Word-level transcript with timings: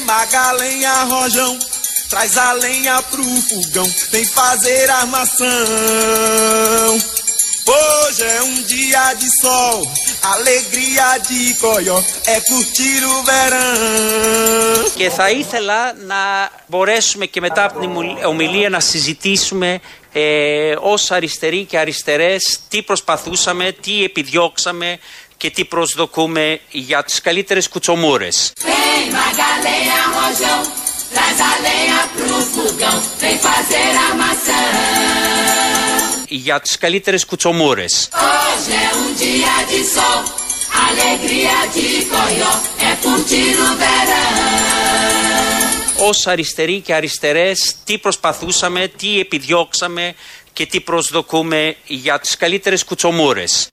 Vem 0.00 0.06
Magalenha 0.06 1.04
Rojão, 1.04 1.58
traz 2.08 2.36
a 2.36 2.52
lenha 2.52 3.02
pro 3.02 3.22
fogão, 3.22 3.94
vem 4.10 4.24
fazer 4.24 4.90
armação. 4.90 5.46
Hoje 7.66 8.22
é 8.22 8.42
um 8.42 8.62
dia 8.62 9.14
de 9.14 9.28
sol, 9.42 9.82
alegria 10.22 11.18
de 11.28 11.54
coió, 11.54 12.02
é 12.26 12.40
curtir 12.40 13.04
o 13.04 13.22
verão. 13.24 14.90
Και 14.96 15.10
θα 15.10 15.30
ήθελα 15.30 15.92
να 15.92 16.50
μπορέσουμε 16.66 17.26
και 17.26 17.40
μετά 17.40 17.64
από 17.64 17.80
την 17.80 17.90
ομιλία 18.24 18.68
να 18.68 18.80
συζητήσουμε 18.80 19.80
ε, 20.12 20.74
ως 20.80 21.10
αριστεροί 21.10 21.64
και 21.64 21.78
αριστερές 21.78 22.60
τι 22.68 22.82
προσπαθούσαμε, 22.82 23.72
τι 23.72 24.04
επιδιώξαμε 24.04 24.98
και 25.40 25.50
τι 25.50 25.64
προσδοκούμε 25.64 26.60
για 26.70 27.04
τις 27.04 27.20
καλύτερες 27.20 27.68
κουτσομούρες. 27.68 28.52
Vem 28.64 29.04
Magalenha 29.18 30.00
Rojão, 30.16 30.60
traz 31.14 31.38
a 31.50 31.52
lenha 31.64 32.00
pro 32.16 32.36
fogão, 32.54 32.96
vem 33.20 33.36
fazer 33.48 33.90
armação. 34.08 34.68
Για 36.28 36.60
τις 36.60 36.78
καλύτερες 36.78 37.24
κουτσομούρες. 37.24 38.08
Hoje 38.12 38.72
é 38.86 38.88
um 39.02 39.08
dia 39.22 39.54
de 39.70 39.80
sol, 39.94 40.20
alegria 40.88 41.58
de 41.74 41.88
coió, 42.12 42.52
é 42.88 42.92
curtir 43.04 43.54
o 43.66 43.70
verão. 43.82 44.30
Ως 46.08 46.26
αριστεροί 46.26 46.80
και 46.80 46.94
αριστερές 46.94 47.74
τι 47.84 47.98
προσπαθούσαμε, 47.98 48.88
τι 48.88 49.20
επιδιώξαμε 49.20 50.14
και 50.52 50.66
τι 50.66 50.80
προσδοκούμε 50.80 51.76
για 51.86 52.18
τις 52.18 52.36
καλύτερες 52.36 52.84
κουτσομούρες. 52.84 53.68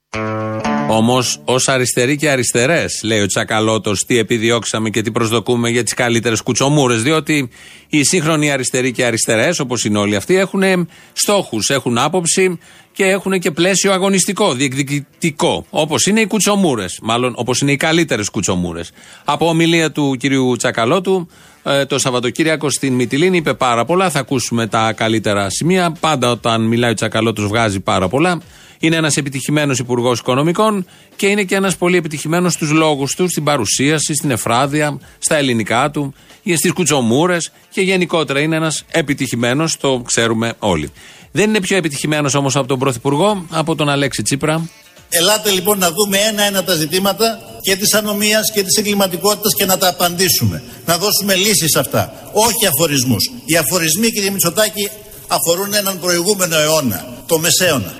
Όμως, 0.89 1.39
ως 1.45 1.67
αριστεροί 1.67 2.15
και 2.15 2.29
αριστερές, 2.29 3.01
λέει 3.03 3.19
ο 3.21 3.25
Τσακαλώτος, 3.25 4.05
τι 4.05 4.17
επιδιώξαμε 4.17 4.89
και 4.89 5.01
τι 5.01 5.11
προσδοκούμε 5.11 5.69
για 5.69 5.83
τις 5.83 5.93
καλύτερες 5.93 6.41
κουτσομούρες. 6.41 7.03
Διότι 7.03 7.49
οι 7.89 8.03
σύγχρονοι 8.03 8.51
αριστεροί 8.51 8.91
και 8.91 9.05
αριστερές, 9.05 9.59
όπως 9.59 9.85
είναι 9.85 9.97
όλοι 9.97 10.15
αυτοί, 10.15 10.35
έχουν 10.35 10.87
στόχους, 11.13 11.69
έχουν 11.69 11.97
άποψη 11.97 12.59
και 12.93 13.03
έχουν 13.03 13.39
και 13.39 13.51
πλαίσιο 13.51 13.91
αγωνιστικό, 13.91 14.53
διεκδικητικό. 14.53 15.65
Όπως 15.69 16.05
είναι 16.05 16.19
οι 16.19 16.27
κουτσομούρες. 16.27 16.99
Μάλλον 17.01 17.33
όπως 17.35 17.61
είναι 17.61 17.71
οι 17.71 17.77
καλύτερες 17.77 18.29
κουτσομούρες. 18.29 18.91
Από 19.25 19.47
ομιλία 19.47 19.91
του 19.91 20.15
κυρίου 20.19 20.55
Τσακαλώτου, 20.57 21.27
ε, 21.56 21.56
το 21.87 21.99
Σαββατοκύριακο 21.99 22.69
στην 22.69 22.93
Μυτιλίνη 22.93 23.37
είπε 23.37 23.53
πάρα 23.53 23.85
πολλά. 23.85 24.09
Θα 24.09 24.19
ακούσουμε 24.19 24.67
τα 24.67 24.93
καλύτερα 24.93 25.49
σημεία. 25.49 25.91
Πάντα 25.99 26.31
όταν 26.31 26.61
μιλάει 26.61 26.91
ο 26.91 26.93
Τσακαλώτος 26.93 27.47
βγάζει 27.47 27.79
πάρα 27.79 28.07
πολλά. 28.07 28.41
Είναι 28.79 28.95
ένας 28.95 29.15
επιτυχημένος 29.15 29.79
υπουργός 29.79 30.19
οικονομικών 30.19 30.85
και 31.15 31.27
είναι 31.27 31.43
και 31.43 31.55
ένας 31.55 31.77
πολύ 31.77 31.97
επιτυχημένος 31.97 32.53
στους 32.53 32.71
λόγους 32.71 33.15
του, 33.15 33.29
στην 33.29 33.43
παρουσίαση, 33.43 34.13
στην 34.13 34.31
εφράδια, 34.31 34.99
στα 35.19 35.35
ελληνικά 35.35 35.91
του, 35.91 36.13
στις 36.55 36.71
κουτσομούρες 36.71 37.51
και 37.69 37.81
γενικότερα 37.81 38.39
είναι 38.39 38.55
ένας 38.55 38.83
επιτυχημένος, 38.91 39.77
το 39.77 40.01
ξέρουμε 40.05 40.53
όλοι. 40.59 40.91
Δεν 41.31 41.49
είναι 41.49 41.59
πιο 41.59 41.77
επιτυχημένος 41.77 42.33
όμως 42.33 42.55
από 42.55 42.67
τον 42.67 42.79
Πρωθυπουργό, 42.79 43.45
από 43.49 43.75
τον 43.75 43.89
Αλέξη 43.89 44.21
Τσίπρα. 44.21 44.69
Ελάτε 45.09 45.49
λοιπόν 45.49 45.77
να 45.77 45.91
δούμε 45.91 46.17
ένα-ένα 46.17 46.63
τα 46.63 46.73
ζητήματα 46.73 47.39
και 47.61 47.75
της 47.75 47.93
ανομίας 47.93 48.51
και 48.53 48.63
της 48.63 48.77
εγκληματικότητας 48.77 49.53
και 49.57 49.65
να 49.65 49.77
τα 49.77 49.87
απαντήσουμε. 49.87 50.63
Να 50.85 50.97
δώσουμε 50.97 51.35
λύσεις 51.35 51.71
σε 51.71 51.79
αυτά. 51.79 52.13
Όχι 52.31 52.67
αφορισμούς. 52.67 53.31
Οι 53.45 53.57
αφορισμοί, 53.57 54.11
κύριε 54.11 54.29
Μητσοτάκη, 54.29 54.89
αφορούν 55.27 55.73
έναν 55.73 55.99
προηγούμενο 55.99 56.57
αιώνα, 56.57 57.05
το 57.25 57.39
Μεσαίωνα. 57.39 57.95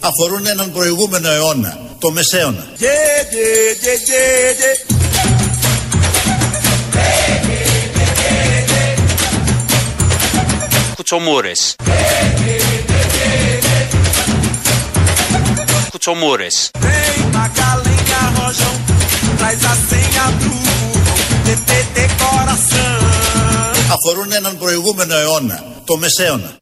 αφορούν 0.00 0.46
έναν 0.46 0.72
προηγούμενο 0.72 1.30
αιώνα, 1.30 1.78
το 1.98 2.10
Μεσαίωνα. 2.10 2.66
Yeah, 2.78 2.84
yeah, 2.84 3.84
yeah, 3.84 3.98
yeah, 4.10 4.60
yeah. 4.60 4.96
Κουτσομούρες. 10.94 11.76
Coração. 22.22 22.96
Αφορούν 23.94 24.32
έναν 24.32 24.58
προηγούμενο 24.58 25.14
αιώνα, 25.16 25.64
το 25.84 25.96
Μεσαίωνα. 25.96 26.56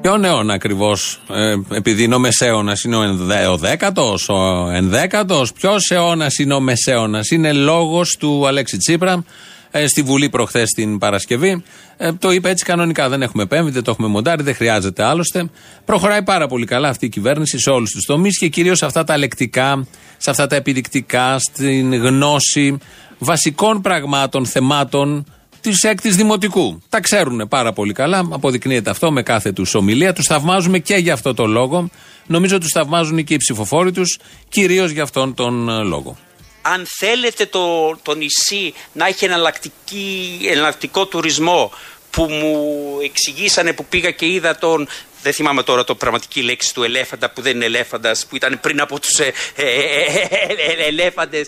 Ποιον 0.00 0.24
αιώνα 0.24 0.54
ακριβώς, 0.54 1.20
ε, 1.30 1.76
επειδή 1.76 2.02
είναι 2.02 2.14
ο 2.14 2.18
Μεσαίωνας, 2.18 2.84
είναι 2.84 2.96
ο, 2.96 3.02
ενδέ, 3.02 3.46
ο 3.46 3.56
δέκατος, 3.56 4.28
ο 4.28 4.70
ενδέκατος. 4.72 5.52
Ποιος 5.52 5.90
αιώνας 5.90 6.38
είναι 6.38 6.54
ο 6.54 6.60
Μεσαίωνας, 6.60 7.30
είναι 7.30 7.52
λόγος 7.52 8.16
του 8.18 8.46
Αλέξη 8.46 8.76
Τσίπρα 8.76 9.24
ε, 9.70 9.86
στη 9.86 10.02
Βουλή 10.02 10.28
προχθές 10.28 10.70
την 10.70 10.98
Παρασκευή. 10.98 11.62
Ε, 11.96 12.12
το 12.12 12.32
είπε 12.32 12.48
έτσι 12.48 12.64
κανονικά. 12.64 13.08
Δεν 13.08 13.22
έχουμε 13.22 13.42
επέμβει, 13.42 13.70
δεν 13.70 13.82
το 13.82 13.90
έχουμε 13.90 14.08
μοντάρει, 14.08 14.42
δεν 14.42 14.54
χρειάζεται 14.54 15.02
άλλωστε. 15.02 15.50
Προχωράει 15.84 16.22
πάρα 16.22 16.46
πολύ 16.46 16.66
καλά 16.66 16.88
αυτή 16.88 17.06
η 17.06 17.08
κυβέρνηση 17.08 17.58
σε 17.58 17.70
όλους 17.70 17.90
τους 17.90 18.04
τομείς 18.04 18.38
και 18.38 18.48
κυρίως 18.48 18.78
σε 18.78 18.86
αυτά 18.86 19.04
τα 19.04 19.18
λεκτικά, 19.18 19.86
σε 20.16 20.30
αυτά 20.30 20.46
τα 20.46 20.56
επιδεικτικά, 20.56 21.38
στην 21.38 21.94
γνώση 21.94 22.78
βασικών 23.18 23.80
πραγμάτων, 23.80 24.46
θεμάτων 24.46 25.24
της 25.60 25.82
έκτης 25.82 26.16
Δημοτικού. 26.16 26.82
Τα 26.88 27.00
ξέρουν 27.00 27.48
πάρα 27.48 27.72
πολύ 27.72 27.92
καλά. 27.92 28.28
Αποδεικνύεται 28.30 28.90
αυτό 28.90 29.12
με 29.12 29.22
κάθε 29.22 29.52
τους 29.52 29.74
ομιλία. 29.74 30.12
Τους 30.12 30.26
θαυμάζουμε 30.26 30.78
και 30.78 30.94
για 30.94 31.12
αυτό 31.12 31.34
το 31.34 31.46
λόγο. 31.46 31.90
Νομίζω 32.26 32.58
τους 32.58 32.70
θαυμάζουν 32.70 33.24
και 33.24 33.34
οι 33.34 33.36
ψηφοφόροι 33.36 33.92
τους, 33.92 34.18
κυρίως 34.48 34.90
για 34.90 35.02
αυτόν 35.02 35.34
τον 35.34 35.68
ε, 35.68 35.82
λόγο. 35.82 36.16
Αν 36.62 36.86
θέλετε 36.98 37.46
το, 37.46 37.96
το 38.02 38.14
νησί 38.14 38.74
να 38.92 39.06
έχει 39.06 39.24
εναλλακτική, 39.24 40.38
εναλλακτικό 40.50 41.06
τουρισμό 41.06 41.72
που 42.10 42.26
μου 42.30 42.98
εξηγήσανε 43.04 43.72
που 43.72 43.84
πήγα 43.84 44.10
και 44.10 44.26
είδα 44.26 44.56
τον 44.56 44.88
δεν 45.22 45.32
θυμάμαι 45.32 45.62
τώρα 45.62 45.84
το 45.84 45.94
πραγματική 45.94 46.42
λέξη 46.42 46.74
του 46.74 46.82
ελέφαντα 46.82 47.30
που 47.30 47.42
δεν 47.42 47.54
είναι 47.54 47.64
ελέφαντας 47.64 48.26
που 48.26 48.36
ήταν 48.36 48.58
πριν 48.60 48.80
από 48.80 49.00
τους 49.00 49.18
ε, 49.18 49.32
ε, 49.54 49.64
ε, 49.64 50.02
ε, 50.28 50.82
ε, 50.82 50.86
ελέφαντες 50.86 51.46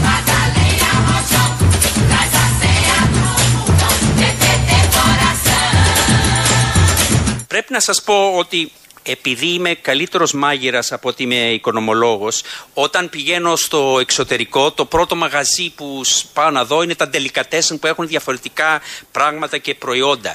Hoje 0.00 0.29
Πρέπει 7.50 7.72
να 7.72 7.80
σας 7.80 8.02
πω 8.02 8.34
ότι 8.36 8.70
επειδή 9.02 9.46
είμαι 9.46 9.74
καλύτερος 9.74 10.32
μάγειρας 10.32 10.92
από 10.92 11.08
ότι 11.08 11.22
είμαι 11.22 11.34
οικονομολόγος, 11.52 12.42
όταν 12.74 13.08
πηγαίνω 13.10 13.56
στο 13.56 13.96
εξωτερικό, 14.00 14.70
το 14.72 14.84
πρώτο 14.84 15.14
μαγαζί 15.16 15.70
που 15.74 16.00
σ- 16.04 16.24
πάω 16.32 16.50
να 16.50 16.64
δω 16.64 16.82
είναι 16.82 16.94
τα 16.94 17.10
delicatessen 17.12 17.76
που 17.80 17.86
έχουν 17.86 18.06
διαφορετικά 18.06 18.80
πράγματα 19.12 19.58
και 19.58 19.74
προϊόντα. 19.74 20.34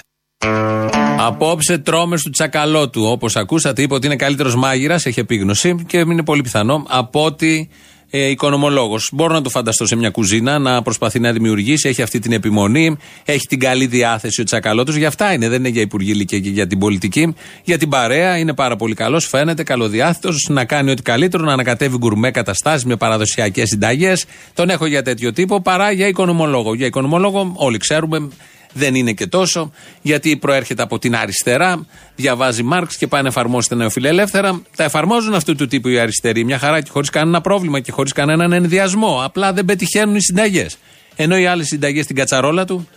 Απόψε 1.20 1.78
τρώμε 1.78 2.18
του 2.18 2.30
τσακαλώτου. 2.30 3.04
Όπως 3.06 3.36
ακούσατε, 3.36 3.82
είπε 3.82 3.94
ότι 3.94 4.06
είναι 4.06 4.16
καλύτερος 4.16 4.56
μάγειρας, 4.56 5.06
έχει 5.06 5.20
επίγνωση 5.20 5.76
και 5.88 5.98
είναι 5.98 6.24
πολύ 6.24 6.42
πιθανό 6.42 6.86
από 6.88 7.24
ότι 7.26 7.70
ε, 8.18 8.30
οικονομολόγος. 8.30 9.10
Μπορώ 9.14 9.34
να 9.34 9.42
το 9.42 9.50
φανταστώ 9.50 9.86
σε 9.86 9.96
μια 9.96 10.10
κουζίνα 10.10 10.60
να 10.60 10.82
προσπαθεί 10.82 11.20
να 11.20 11.32
δημιουργήσει, 11.32 11.90
έχει 11.90 12.02
αυτή 12.02 12.20
την 12.20 12.32
επιμονή, 12.32 12.98
έχει 13.26 13.48
την 13.48 13.60
καλή 13.60 13.86
διάθεση 13.86 14.42
ο 14.42 14.44
τσακαλώτος. 14.44 14.96
Για 14.96 15.08
αυτά 15.08 15.34
είναι, 15.34 15.50
δεν 15.50 15.60
είναι 15.60 15.70
για 15.70 15.82
υπουργή 15.82 16.12
ηλικία 16.12 16.40
και 16.40 16.50
για 16.50 16.68
την 16.68 16.80
πολιτική. 16.80 17.36
Για 17.64 17.78
την 17.78 17.90
παρέα 17.90 18.38
είναι 18.38 18.54
πάρα 18.54 18.76
πολύ 18.76 18.94
καλός, 18.94 19.28
φαίνεται 19.28 19.64
καλοδιάθετος 19.64 20.48
να 20.50 20.66
κάνει 20.66 20.92
ό,τι 20.92 21.02
καλύτερο, 21.02 21.44
να 21.44 21.54
ανακατεύει 21.54 21.98
γκουρμέ 21.98 22.32
καταστάσεις 22.32 22.86
με 22.86 22.96
παραδοσιακές 22.96 23.70
συνταγές. 23.70 24.26
Τον 24.54 24.70
έχω 24.70 24.86
για 24.86 25.02
τέτοιο 25.02 25.34
τύπο 25.34 25.62
παρά 25.62 25.92
για 25.92 26.08
οικονομολόγο. 26.08 26.74
Για 26.74 26.86
οικονομολόγο, 26.86 27.52
όλοι 27.56 27.78
ξέρουμε, 27.78 28.30
δεν 28.78 28.96
είναι 28.96 29.12
και 29.14 29.28
τόσο, 29.28 29.72
γιατί 30.02 30.38
προέρχεται 30.38 30.82
από 30.82 31.00
την 31.00 31.16
αριστερά, 31.16 31.86
διαβάζει 32.16 32.64
Μάρξ 32.64 32.98
και 32.98 33.08
πάει 33.08 33.22
να 33.22 33.28
εφαρμόσει 33.28 33.70
τα 33.70 33.76
νεοφιλελεύθερα. 33.76 34.62
Τα 34.76 34.84
εφαρμόζουν 34.84 35.34
αυτού 35.34 35.56
του 35.56 35.68
τύπου 35.68 35.88
οι 35.88 36.00
αριστεροί 36.00 36.44
μια 36.44 36.60
χαρά 36.60 36.82
και 36.82 36.90
χωρίς 36.90 37.10
κανένα 37.10 37.42
πρόβλημα 37.42 37.80
και 37.80 37.92
χωρίς 37.92 38.12
κανέναν 38.12 38.52
ενδιασμό. 38.52 39.22
Απλά 39.24 39.54
δεν 39.54 39.66
πετυχαίνουν 39.66 40.16
οι 40.16 40.22
συνταγές. 40.22 40.78
Ενώ 41.16 41.38
οι 41.38 41.46
άλλες 41.46 41.68
συνταγές 41.68 42.04
στην 42.04 42.16
κατσαρόλα 42.16 42.66
του, 42.66 42.88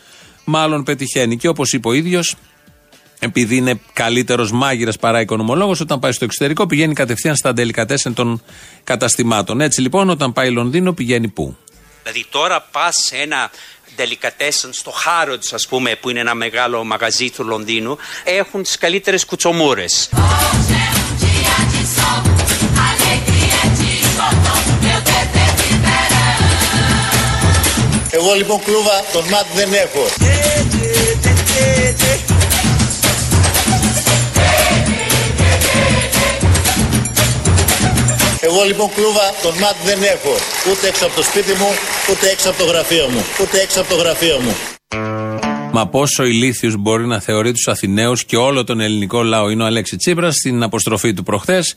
μάλλον 0.45 0.85
πετυχαίνει. 0.85 1.37
Και 1.37 1.49
όπως 1.49 1.73
είπε 1.73 1.89
ο 1.89 1.93
ίδιος, 1.93 2.37
επειδή 3.19 3.57
είναι 3.57 3.81
καλύτερος 3.93 4.53
μάγειρας 4.53 4.97
παρά 4.97 5.21
οικονομολόγος, 5.21 5.81
όταν 5.81 5.99
πάει 5.99 6.13
στο 6.13 6.25
εξωτερικό 6.25 6.67
πηγαίνει 6.67 6.95
κατευθείαν 6.95 7.37
στα 7.37 7.53
ντελικατέσεν 7.53 8.15
των 8.15 8.43
καταστημάτων. 8.85 9.61
Έτσι 9.61 9.81
λοιπόν, 9.81 10.11
όταν 10.11 10.33
πάει 10.33 10.51
Λονδίνο, 10.51 10.93
πηγαίνει 10.93 11.29
πού; 11.29 11.57
Δηλαδή 12.03 12.27
τώρα 12.31 12.69
πας 12.73 12.95
σε 13.07 13.17
ένα 13.17 13.51
delicatessen 13.97 14.69
στο 14.71 14.93
Harrods 15.05 15.49
ας 15.53 15.67
πούμε 15.67 15.95
που 15.97 16.11
είναι 16.11 16.21
ένα 16.21 16.35
μεγάλο 16.35 16.85
μαγαζί 16.85 17.31
του 17.31 17.45
Λονδίνου 17.45 17.99
έχουν 18.25 18.63
τις 18.63 18.79
καλύτερες 18.79 19.25
κουτσομούρες. 19.25 20.09
Εγώ 28.11 28.35
λοιπόν 28.35 28.63
κλούβα 28.65 29.05
τον 29.13 29.25
ΜΑΤ 29.29 29.47
δεν 29.55 29.73
έχω. 29.73 30.07
Εγώ 38.41 38.63
λοιπόν 38.65 38.91
κλούβα 38.95 39.35
τον 39.43 39.55
μάτι 39.59 39.83
δεν 39.85 40.03
έχω. 40.03 40.35
Ούτε 40.71 40.87
έξω 40.87 41.07
από 41.07 41.15
το 41.15 41.23
σπίτι 41.23 41.53
μου, 41.53 41.71
ούτε 42.11 42.29
έξω 42.29 42.49
από 42.49 42.59
το 42.59 42.65
γραφείο 42.65 43.09
μου. 43.09 43.21
Ούτε 43.41 43.61
έξω 43.61 43.81
από 43.81 43.89
το 43.89 43.97
γραφείο 43.97 44.39
μου. 44.41 44.55
Μα 45.73 45.89
πόσο 45.89 46.25
ηλίθιου 46.25 46.79
μπορεί 46.79 47.07
να 47.07 47.21
θεωρεί 47.21 47.53
τους 47.53 47.69
Αθηναίους 47.69 48.25
και 48.25 48.37
όλο 48.37 48.65
τον 48.65 48.81
ελληνικό 48.81 49.23
λαό. 49.23 49.51
Είναι 49.51 49.63
ο 49.63 49.67
Αλέξη 49.67 49.97
Τσίπρας 49.97 50.35
στην 50.35 50.63
αποστροφή 50.63 51.15
του 51.15 51.23
προχθές 51.23 51.75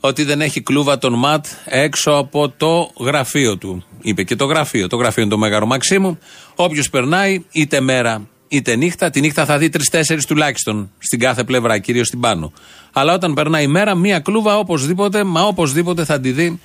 ότι 0.00 0.24
δεν 0.24 0.40
έχει 0.40 0.60
κλούβα 0.60 0.98
τον 0.98 1.14
ΜΑΤ 1.18 1.46
έξω 1.64 2.10
από 2.10 2.48
το 2.48 2.90
γραφείο 3.00 3.58
του. 3.58 3.84
Είπε 4.02 4.22
και 4.22 4.36
το 4.36 4.44
γραφείο. 4.44 4.88
Το 4.88 4.96
γραφείο 4.96 5.22
είναι 5.22 5.30
το 5.30 5.38
Μέγαρο 5.38 5.66
Μαξίμου. 5.66 6.18
Όποιος 6.54 6.90
περνάει, 6.90 7.44
είτε 7.52 7.80
μέρα 7.80 8.28
είτε 8.48 8.76
νύχτα, 8.76 9.10
τη 9.10 9.20
νύχτα 9.20 9.44
θα 9.44 9.58
δει 9.58 9.68
τρει-τέσσερι 9.68 10.24
τουλάχιστον 10.24 10.90
στην 10.98 11.18
κάθε 11.18 11.44
πλευρά, 11.44 11.78
κυρίως 11.78 12.06
στην 12.06 12.20
πάνω. 12.20 12.52
Αλλά 12.92 13.14
όταν 13.14 13.34
περνάει 13.34 13.64
η 13.64 13.66
μέρα, 13.66 13.94
μία 13.94 14.18
κλούβα 14.18 14.58
οπωσδήποτε, 14.58 15.24
μα 15.24 15.42
οπωσδήποτε 15.42 16.04
θα 16.04 16.20
τη 16.20 16.30
δει 16.30 16.60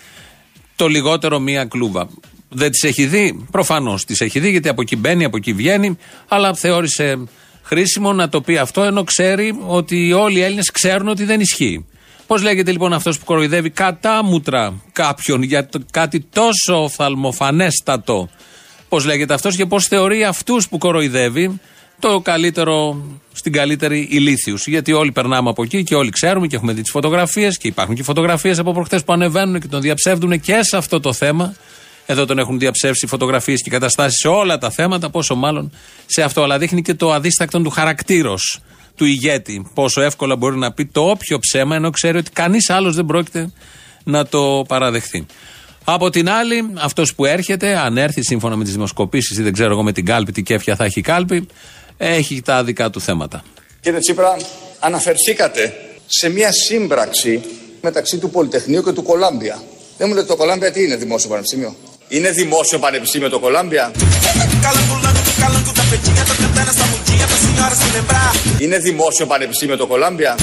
το 0.75 0.87
λιγότερο 0.87 1.39
μία 1.39 1.65
κλούβα. 1.65 2.09
Δεν 2.49 2.71
τις 2.71 2.83
έχει 2.83 3.05
δει, 3.05 3.45
προφανώς 3.51 4.05
τις 4.05 4.21
έχει 4.21 4.39
δει, 4.39 4.49
γιατί 4.49 4.69
από 4.69 4.81
εκεί 4.81 4.95
μπαίνει, 4.95 5.23
από 5.23 5.37
εκεί 5.37 5.53
βγαίνει, 5.53 5.97
αλλά 6.27 6.53
θεώρησε 6.53 7.17
χρήσιμο 7.63 8.13
να 8.13 8.29
το 8.29 8.41
πει 8.41 8.57
αυτό, 8.57 8.83
ενώ 8.83 9.03
ξέρει 9.03 9.59
ότι 9.67 10.13
όλοι 10.13 10.37
οι 10.37 10.41
Έλληνες 10.41 10.71
ξέρουν 10.71 11.07
ότι 11.07 11.23
δεν 11.23 11.39
ισχύει. 11.39 11.85
Πώς 12.27 12.41
λέγεται 12.41 12.71
λοιπόν 12.71 12.93
αυτός 12.93 13.19
που 13.19 13.25
κοροϊδεύει 13.25 13.69
κατάμουτρα 13.69 14.81
κάποιον 14.91 15.41
για 15.41 15.67
το, 15.67 15.79
κάτι 15.91 16.19
τόσο 16.33 16.83
οφθαλμοφανέστατο; 16.83 18.29
Πώς 18.89 19.05
λέγεται 19.05 19.33
αυτός 19.33 19.55
και 19.55 19.65
πώς 19.65 19.87
θεωρεί 19.87 20.23
αυτούς 20.23 20.69
που 20.69 20.77
κοροϊδεύει 20.77 21.59
το 21.99 22.19
καλύτερο, 22.19 23.03
στην 23.31 23.51
καλύτερη 23.51 24.07
ηλίθιους; 24.11 24.67
Γιατί 24.67 24.93
όλοι 24.93 25.11
περνάμε 25.11 25.49
από 25.49 25.63
εκεί 25.63 25.83
και 25.83 25.95
όλοι 25.95 26.09
ξέρουμε 26.09 26.47
και 26.47 26.55
έχουμε 26.55 26.73
δει 26.73 26.81
τις 26.81 26.91
φωτογραφίες 26.91 27.57
και 27.57 27.67
υπάρχουν 27.67 27.95
και 27.95 28.03
φωτογραφίες 28.03 28.59
από 28.59 28.73
προχτές 28.73 29.03
που 29.03 29.13
ανεβαίνουν 29.13 29.59
και 29.59 29.67
τον 29.67 29.81
διαψεύδουν 29.81 30.39
και 30.39 30.59
σε 30.61 30.77
αυτό 30.77 30.99
το 30.99 31.13
θέμα. 31.13 31.55
Εδώ 32.11 32.25
τον 32.25 32.39
έχουν 32.39 32.59
διαψεύσει 32.59 33.07
φωτογραφίες 33.07 33.61
και 33.61 33.69
καταστάσεις 33.69 34.19
σε 34.19 34.27
όλα 34.27 34.57
τα 34.57 34.69
θέματα, 34.69 35.09
πόσο 35.09 35.35
μάλλον 35.35 35.71
σε 36.05 36.21
αυτό. 36.21 36.43
Αλλά 36.43 36.57
δείχνει 36.57 36.81
και 36.81 36.93
το 36.93 37.11
αδίστακτο 37.11 37.61
του 37.61 37.69
χαρακτήρος 37.69 38.61
του 38.95 39.05
ηγέτη. 39.05 39.71
Πόσο 39.73 40.01
εύκολα 40.01 40.35
μπορεί 40.35 40.57
να 40.57 40.71
πει 40.71 40.85
το 40.85 41.09
όποιο 41.09 41.39
ψέμα, 41.39 41.75
ενώ 41.75 41.89
ξέρει 41.89 42.17
ότι 42.17 42.31
κανείς 42.31 42.69
άλλος 42.69 42.95
δεν 42.95 43.05
πρόκειται 43.05 43.51
να 44.03 44.25
το 44.25 44.63
παραδεχθεί. 44.67 45.25
Από 45.83 46.09
την 46.09 46.29
άλλη, 46.29 46.69
αυτός 46.75 47.15
που 47.15 47.25
έρχεται, 47.25 47.77
αν 47.77 47.97
έρθει 47.97 48.23
σύμφωνα 48.23 48.55
με 48.55 48.63
τις 48.63 48.73
δημοσκοπήσεις 48.73 49.37
ή 49.37 49.41
δεν 49.41 49.53
ξέρω 49.53 49.71
εγώ 49.71 49.83
με 49.83 49.91
την 49.91 50.05
κάλπη, 50.05 50.31
τι 50.31 50.43
κέφια 50.43 50.75
θα 50.75 50.85
έχει 50.85 50.99
η 50.99 51.01
κάλπη, 51.01 51.47
έχει 51.97 52.41
τα 52.41 52.63
δικά 52.63 52.89
του 52.89 53.01
θέματα. 53.01 53.43
Κύριε 53.81 53.99
Τσίπρα, 53.99 54.37
αναφερθήκατε 54.79 55.73
σε 56.05 56.29
μια 56.29 56.51
σύμπραξη 56.51 57.41
μεταξύ 57.81 58.17
του 58.17 58.29
Πολυτεχνείου 58.29 58.83
και 58.83 58.91
του 58.91 59.03
Κολάμπια. 59.03 59.61
Δεν 59.97 60.07
μου 60.07 60.13
λέτε 60.13 60.27
το 60.27 60.35
Κολάμπια 60.35 60.71
τι 60.71 60.83
είναι 60.83 60.95
δημόσιο 60.95 61.29
πανεπιστήμιο; 61.29 61.75
Είναι 62.11 62.29
δημόσιο 62.29 62.79
πανεπιστήμιο 62.79 63.29
το 63.29 63.39
Κολάμπια; 63.39 63.91
Είναι 68.57 68.77
δημόσιο 68.77 69.25
πανεπιστήμιο 69.25 69.77
το 69.77 69.87
Κολάμπια; 69.87 70.35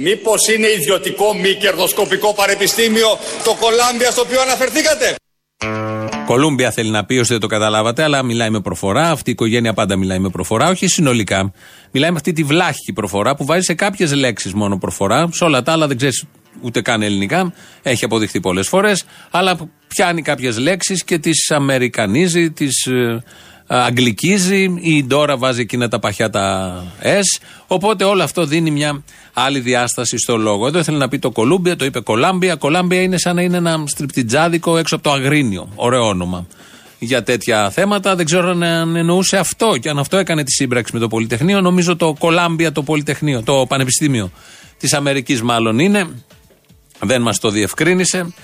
Μήπως 0.00 0.48
είναι 0.54 0.66
ιδιωτικό 0.68 1.34
μη 1.34 1.54
κερδοσκοπικό 1.54 2.34
πανεπιστήμιο 2.34 3.18
το 3.44 3.56
Κολάμπια 3.60 4.10
στο 4.10 4.20
οποίο 4.20 4.40
αναφερθήκατε; 4.40 5.14
Κολούμπια 6.26 6.70
θέλει 6.70 6.90
να 6.90 7.04
πει, 7.04 7.18
όσοι 7.18 7.32
δεν 7.32 7.40
το 7.40 7.46
καταλάβατε, 7.46 8.02
αλλά 8.02 8.22
μιλάει 8.22 8.50
με 8.50 8.60
προφορά. 8.60 9.10
Αυτή 9.10 9.30
η 9.30 9.32
οικογένεια 9.32 9.72
πάντα 9.72 9.96
μιλάει 9.96 10.18
με 10.18 10.28
προφορά, 10.28 10.68
όχι 10.68 10.86
συνολικά. 10.86 11.52
Μιλάει 11.90 12.10
με 12.10 12.16
αυτή 12.16 12.32
τη 12.32 12.42
βλάχικη 12.42 12.92
προφορά 12.92 13.34
που 13.34 13.44
βάζει 13.44 13.64
σε 13.64 13.74
κάποιες 13.74 14.14
λέξεις 14.14 14.54
μόνο 14.54 14.78
προφορά. 14.78 15.28
Σε 15.32 15.44
όλα 15.44 15.62
τα 15.62 15.72
άλλα 15.72 15.86
δεν 15.86 15.96
ξέρεις 15.96 16.24
ούτε 16.60 16.80
καν 16.82 17.02
ελληνικά. 17.02 17.52
Έχει 17.82 18.04
αποδειχθεί 18.04 18.40
πολλές 18.40 18.68
φορές. 18.68 19.04
Αλλά 19.30 19.56
πιάνει 19.88 20.22
κάποιες 20.22 20.58
λέξεις 20.58 21.04
και 21.04 21.18
τις 21.18 21.50
αμερικανίζει, 21.50 22.50
τις 22.50 22.86
ε, 22.86 23.22
αγγλικίζει. 23.66 24.74
Η 24.80 25.04
Ντόρα 25.04 25.36
βάζει 25.36 25.60
εκείνα 25.60 25.88
τα 25.88 25.98
παχιά 25.98 26.30
τα 26.30 26.76
S. 27.02 27.42
Οπότε 27.66 28.04
όλο 28.04 28.22
αυτό 28.22 28.46
δίνει 28.46 28.70
μια 28.70 29.02
άλλη 29.32 29.60
διάσταση 29.60 30.18
στο 30.18 30.36
λόγο. 30.36 30.66
Εδώ 30.66 30.78
ήθελε 30.78 30.98
να 30.98 31.08
πει 31.08 31.18
το 31.18 31.30
Κολούμπια, 31.30 31.76
το 31.76 31.84
είπε 31.84 32.00
Κολάμπια. 32.00 32.54
Κολάμπια 32.54 33.02
είναι 33.02 33.18
σαν 33.18 33.34
να 33.34 33.42
είναι 33.42 33.56
ένα 33.56 33.84
στριπτιτζάδικο 33.86 34.76
έξω 34.76 34.94
από 34.94 35.04
το 35.04 35.12
Αγρίνιο. 35.12 35.68
Ωραίο 35.74 36.06
όνομα 36.06 36.46
για 36.98 37.22
τέτοια 37.22 37.70
θέματα. 37.70 38.16
Δεν 38.16 38.24
ξέρω 38.24 38.50
αν 38.50 38.96
εννοούσε 38.96 39.36
αυτό 39.36 39.76
και 39.80 39.88
αν 39.88 39.98
αυτό 39.98 40.16
έκανε 40.16 40.44
τη 40.44 40.52
σύμπραξη 40.52 40.92
με 40.94 41.00
το 41.00 41.08
Πολυτεχνείο. 41.08 41.60
Νομίζω 41.60 41.96
το 41.96 42.14
Κολάμπια, 42.18 42.72
το 42.72 42.82
Πολυτεχνείο, 42.82 43.42
το 43.42 43.64
Πανεπιστήμιο 43.68 44.30
της 44.78 44.92
Αμερικής 44.92 45.42
μάλλον 45.42 45.78
είναι. 45.78 46.08
Δεν 47.00 47.22
μας 47.22 47.38
το 47.38 47.50
διευκρίνησε. 47.50 48.34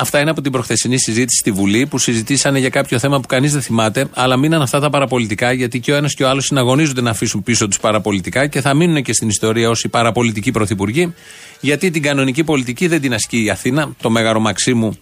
Αυτά 0.00 0.20
είναι 0.20 0.30
από 0.30 0.40
την 0.40 0.52
προχθεσινή 0.52 0.98
συζήτηση 0.98 1.38
στη 1.38 1.50
Βουλή 1.50 1.86
που 1.86 1.98
συζητήσανε 1.98 2.58
για 2.58 2.68
κάποιο 2.68 2.98
θέμα 2.98 3.20
που 3.20 3.26
κανείς 3.26 3.52
δεν 3.52 3.62
θυμάται, 3.62 4.08
αλλά 4.14 4.36
μείναν 4.36 4.62
αυτά 4.62 4.80
τα 4.80 4.90
παραπολιτικά 4.90 5.52
γιατί 5.52 5.80
και 5.80 5.92
ο 5.92 5.96
ένας 5.96 6.14
και 6.14 6.24
ο 6.24 6.28
άλλος 6.28 6.44
συναγωνίζονται 6.44 7.00
να 7.00 7.10
αφήσουν 7.10 7.42
πίσω 7.42 7.68
τους 7.68 7.80
παραπολιτικά 7.80 8.46
και 8.46 8.60
θα 8.60 8.74
μείνουν 8.74 9.02
και 9.02 9.12
στην 9.12 9.28
ιστορία 9.28 9.68
ω 9.68 9.72
οι 9.84 9.88
παραπολιτικοί 9.88 10.50
πρωθυπουργοί, 10.50 11.14
γιατί 11.60 11.90
την 11.90 12.02
κανονική 12.02 12.44
πολιτική 12.44 12.86
δεν 12.86 13.00
την 13.00 13.14
ασκεί 13.14 13.44
η 13.44 13.50
Αθήνα, 13.50 13.94
το 14.00 14.10
Μέγαρο 14.10 14.40
Μαξίμου 14.40 14.98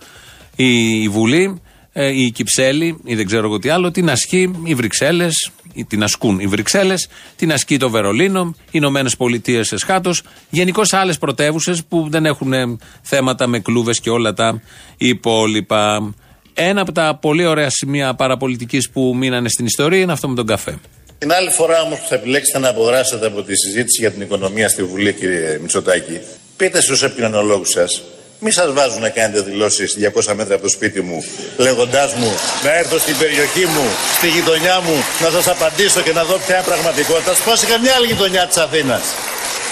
η 0.57 1.09
Βουλή 1.09 1.61
ε, 1.93 2.09
η 2.09 2.31
Κυψέλη 2.31 3.01
ή 3.05 3.15
δεν 3.15 3.27
ξέρω 3.27 3.47
εγώ 3.47 3.59
τι 3.59 3.69
άλλο, 3.69 3.91
την 3.91 4.11
ασκεί 4.11 4.53
οι 4.65 4.75
Βρυξέλλες, 4.75 5.51
την 5.89 6.03
ασκούν 6.03 6.41
οι 6.41 6.47
Βρυξέλλες, 6.47 7.09
την 7.37 7.53
ασκεί 7.53 7.77
το 7.77 7.91
Βερολίνο, 7.91 8.55
οι 8.59 8.71
Ηνωμένες 8.71 9.17
Πολιτείες 9.17 9.73
εσχάτω, 9.73 10.13
γενικώς 10.51 10.93
άλλες 10.93 11.19
πρωτεύουσες 11.19 11.85
που 11.85 12.07
δεν 12.11 12.27
έχουν 12.27 12.81
θέματα 13.03 13.47
με 13.47 13.59
κλούβες 13.59 14.01
και 14.01 14.11
όλα 14.11 14.33
τα 14.33 14.63
υπόλοιπα. 14.97 16.15
Ένα 16.55 16.81
από 16.81 16.93
τα 16.93 17.19
πολύ 17.21 17.47
ωραία 17.47 17.71
σημεία 17.71 18.15
παραπολιτικής 18.15 18.91
που 18.91 19.15
μείνανε 19.17 19.49
στην 19.49 19.67
ιστορία 19.67 20.01
είναι 20.01 20.13
αυτό 20.13 20.29
με 20.29 20.35
τον 20.35 20.47
καφέ. 20.47 20.79
Την 21.19 21.33
άλλη 21.33 21.51
φορά 21.51 21.83
όμως 21.83 21.99
που 21.99 22.07
θα 22.09 22.15
επιλέξετε 22.15 22.59
να 22.59 22.69
αποδράσετε 22.69 23.27
από 23.27 23.43
τη 23.43 23.57
συζήτηση 23.57 24.01
για 24.01 24.11
την 24.11 24.21
οικονομία 24.21 24.69
στη 24.69 24.83
Βουλή, 24.83 25.13
κύριε 25.13 25.59
Μητσοτάκη, 25.61 26.21
πείτε 26.57 26.81
στους 26.81 27.03
επικοινωνολόγου 27.03 27.65
σας 27.65 28.03
μη 28.45 28.51
σας 28.53 28.73
βάζουν 28.73 29.01
να 29.01 29.09
κάνετε 29.09 29.41
δηλώσεις 29.41 29.97
200 30.15 30.35
μέτρα 30.35 30.55
από 30.55 30.63
το 30.63 30.69
σπίτι 30.69 31.01
μου, 31.01 31.25
λέγοντάς 31.57 32.15
μου 32.15 32.33
να 32.65 32.71
έρθω 32.81 32.99
στην 32.99 33.17
περιοχή 33.19 33.65
μου, 33.75 33.87
στη 34.17 34.29
γειτονιά 34.29 34.81
μου, 34.87 34.97
να 35.23 35.29
σας 35.31 35.47
απαντήσω 35.49 36.01
και 36.01 36.13
να 36.13 36.25
δω 36.25 36.37
ποια 36.47 36.55
είναι 36.57 36.65
πραγματικότητα. 36.65 37.33
Πώ 37.45 37.53
είχα 37.65 37.79
μια 37.83 37.93
άλλη 37.97 38.07
γειτονιά 38.07 38.47
της 38.47 38.57
Αθήνας. 38.57 39.03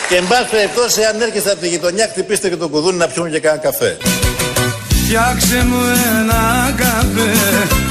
Και 0.08 0.16
εν 0.16 0.26
πάση 0.28 0.46
περιπτώσει, 0.50 1.00
αν 1.04 1.20
έρχεστε 1.20 1.50
από 1.50 1.60
τη 1.60 1.68
γειτονιά, 1.68 2.06
χτυπήστε 2.12 2.48
και 2.48 2.56
το 2.56 2.68
κουδούνι 2.68 2.98
να 2.98 3.08
πιούμε 3.08 3.28
και 3.30 3.40
κανένα 3.40 3.62
καφέ. 3.62 3.96
Φτιάξε 5.00 5.64
μου 5.68 5.80
ένα 6.18 6.74
καφέ 6.82 7.32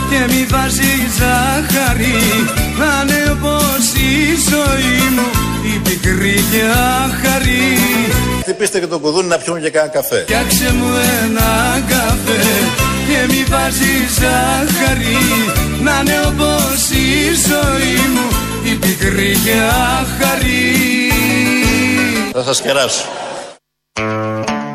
και 0.09 0.33
μη 0.33 0.45
βάζεις 0.49 1.09
ζάχαρη 1.19 2.19
Να 2.79 2.91
είναι 3.01 3.31
όπως 3.31 3.83
η 4.11 4.13
ζωή 4.49 5.09
μου 5.15 5.27
η 5.45 5.48
πικρή 6.01 6.33
και 6.51 6.61
άχαρη 7.03 7.77
χτυπήστε 8.41 8.79
και 8.79 8.87
το 8.87 8.99
κουδούνι 8.99 9.27
να 9.27 9.37
πιούμε 9.37 9.59
και 9.59 9.69
κανένα 9.69 9.93
καφέ. 9.93 10.21
Φτιάξε 10.21 10.73
μου 10.73 10.87
ένα 11.23 11.81
καφέ 11.87 12.41
και 13.07 13.33
μη 13.33 13.43
βάζεις 13.43 14.13
ζάχαρη 14.19 15.17
να 15.81 15.99
είναι 15.99 16.19
όπως 16.27 16.89
η 16.89 17.33
ζωή 17.49 17.95
μου 18.13 18.27
η 18.71 18.75
πικρή 18.75 19.37
και 19.43 19.53
άχαρη. 19.99 20.73
Θα 22.31 22.43
σας 22.43 22.61
κεράσω. 22.61 23.05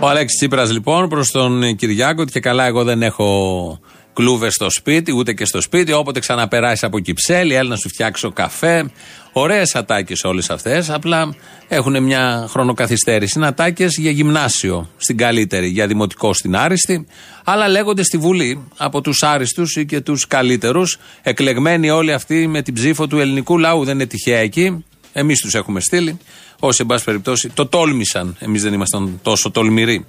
Ο 0.00 0.08
Αλέξης 0.08 0.38
Τσίπρας 0.38 0.72
λοιπόν 0.72 1.08
προς 1.08 1.30
τον 1.30 1.76
Κυριάκο 1.76 2.22
ότι 2.22 2.32
και 2.32 2.40
καλά 2.40 2.64
εγώ 2.64 2.84
δεν 2.84 3.02
έχω 3.02 3.80
κλούβες 4.14 4.54
στο 4.54 4.70
σπίτι, 4.70 5.12
ούτε 5.12 5.32
και 5.32 5.44
στο 5.44 5.60
σπίτι. 5.60 5.92
Όποτε 5.92 6.20
ξαναπεράσει 6.20 6.84
από 6.84 6.98
Κυψέλη, 6.98 7.54
έλα 7.54 7.68
να 7.68 7.76
σου 7.76 7.88
φτιάξω 7.88 8.32
καφέ. 8.32 8.90
Ωραίες 9.32 9.74
ατάκες 9.74 10.24
όλες 10.24 10.50
αυτές. 10.50 10.90
Απλά 10.90 11.34
έχουν 11.68 12.02
μια 12.02 12.46
χρονοκαθυστέρηση. 12.48 13.38
Είναι 13.38 13.46
ατάκες 13.46 13.96
για 13.96 14.10
γυμνάσιο 14.10 14.90
στην 14.96 15.16
καλύτερη, 15.16 15.68
για 15.68 15.86
δημοτικό 15.86 16.32
στην 16.32 16.56
άριστη. 16.56 17.06
Αλλά 17.44 17.68
λέγονται 17.68 18.02
στη 18.02 18.18
Βουλή 18.18 18.68
από 18.76 19.00
τους 19.00 19.22
άριστους 19.22 19.76
ή 19.76 19.86
και 19.86 20.00
τους 20.00 20.26
καλύτερους. 20.26 20.98
Εκλεγμένοι 21.22 21.90
όλοι 21.90 22.12
αυτοί 22.12 22.46
με 22.46 22.62
την 22.62 22.74
ψήφο 22.74 23.06
του 23.06 23.18
ελληνικού 23.18 23.58
λαού. 23.58 23.84
Δεν 23.84 23.94
είναι 23.94 24.06
τυχαία 24.06 24.38
εκεί. 24.38 24.84
Εμείς 25.12 25.40
τους 25.40 25.54
έχουμε 25.54 25.80
στείλει. 25.80 26.18
Όσοι, 26.58 26.78
εν 26.80 26.86
πάση 26.86 27.04
περιπτώσει, 27.04 27.48
το 27.48 27.66
τόλμησαν. 27.66 28.36
Εμείς 28.38 28.62
δεν 28.62 28.72
ήμασταν 28.72 29.20
τόσο 29.22 29.50
τολμηροί. 29.50 30.06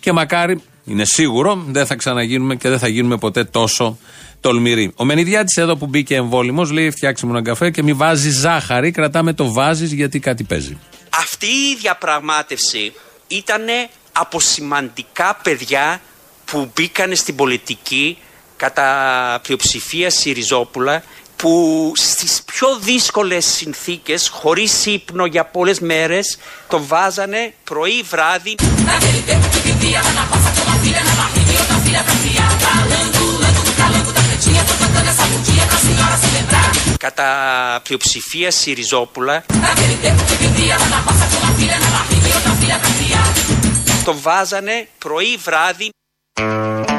Και 0.00 0.12
μακάρι 0.12 0.60
είναι 0.88 1.04
σίγουρο, 1.04 1.64
δεν 1.66 1.86
θα 1.86 1.94
ξαναγίνουμε 1.94 2.56
και 2.56 2.68
δεν 2.68 2.78
θα 2.78 2.88
γίνουμε 2.88 3.16
ποτέ 3.16 3.44
τόσο 3.44 3.98
τολμηροί. 4.40 4.92
Ο 4.96 5.04
Μενιδιάτης 5.04 5.56
εδώ 5.56 5.76
που 5.76 5.86
μπήκε 5.86 6.14
εμβόλυμος 6.14 6.70
λέει: 6.70 6.90
Φτιάξε 6.90 7.26
μου 7.26 7.32
έναν 7.32 7.44
καφέ 7.44 7.70
και 7.70 7.82
μη 7.82 7.92
βάζεις 7.92 8.38
ζάχαρη. 8.38 8.90
Κρατάμε 8.90 9.32
το 9.32 9.52
βάζεις 9.52 9.92
γιατί 9.92 10.18
κάτι 10.18 10.44
παίζει. 10.44 10.78
Αυτή 11.10 11.46
η 11.46 11.76
διαπραγμάτευση 11.80 12.92
ήταν 13.26 13.62
από 14.12 14.40
σημαντικά 14.40 15.38
παιδιά 15.42 16.00
που 16.44 16.70
μπήκαν 16.74 17.16
στην 17.16 17.34
πολιτική 17.34 18.18
κατά 18.56 19.40
πλειοψηφία 19.42 20.10
Σιριζόπουλα 20.10 21.02
που 21.38 21.92
στις 21.96 22.42
πιο 22.42 22.78
δύσκολες 22.80 23.46
συνθήκες, 23.46 24.28
χωρίς 24.28 24.86
ύπνο 24.86 25.24
για 25.26 25.44
πολλές 25.44 25.80
μέρες, 25.80 26.38
το 26.68 26.84
βάζανε 26.84 27.54
πρωί 27.64 28.02
βράδυ. 28.10 28.54
Κατά 36.98 37.80
πλειοψηφία 37.82 38.50
Σιριζόπουλα 38.50 39.44
Το 44.04 44.18
βάζανε 44.20 44.88
πρωί 44.98 45.36
βράδυ 45.44 45.90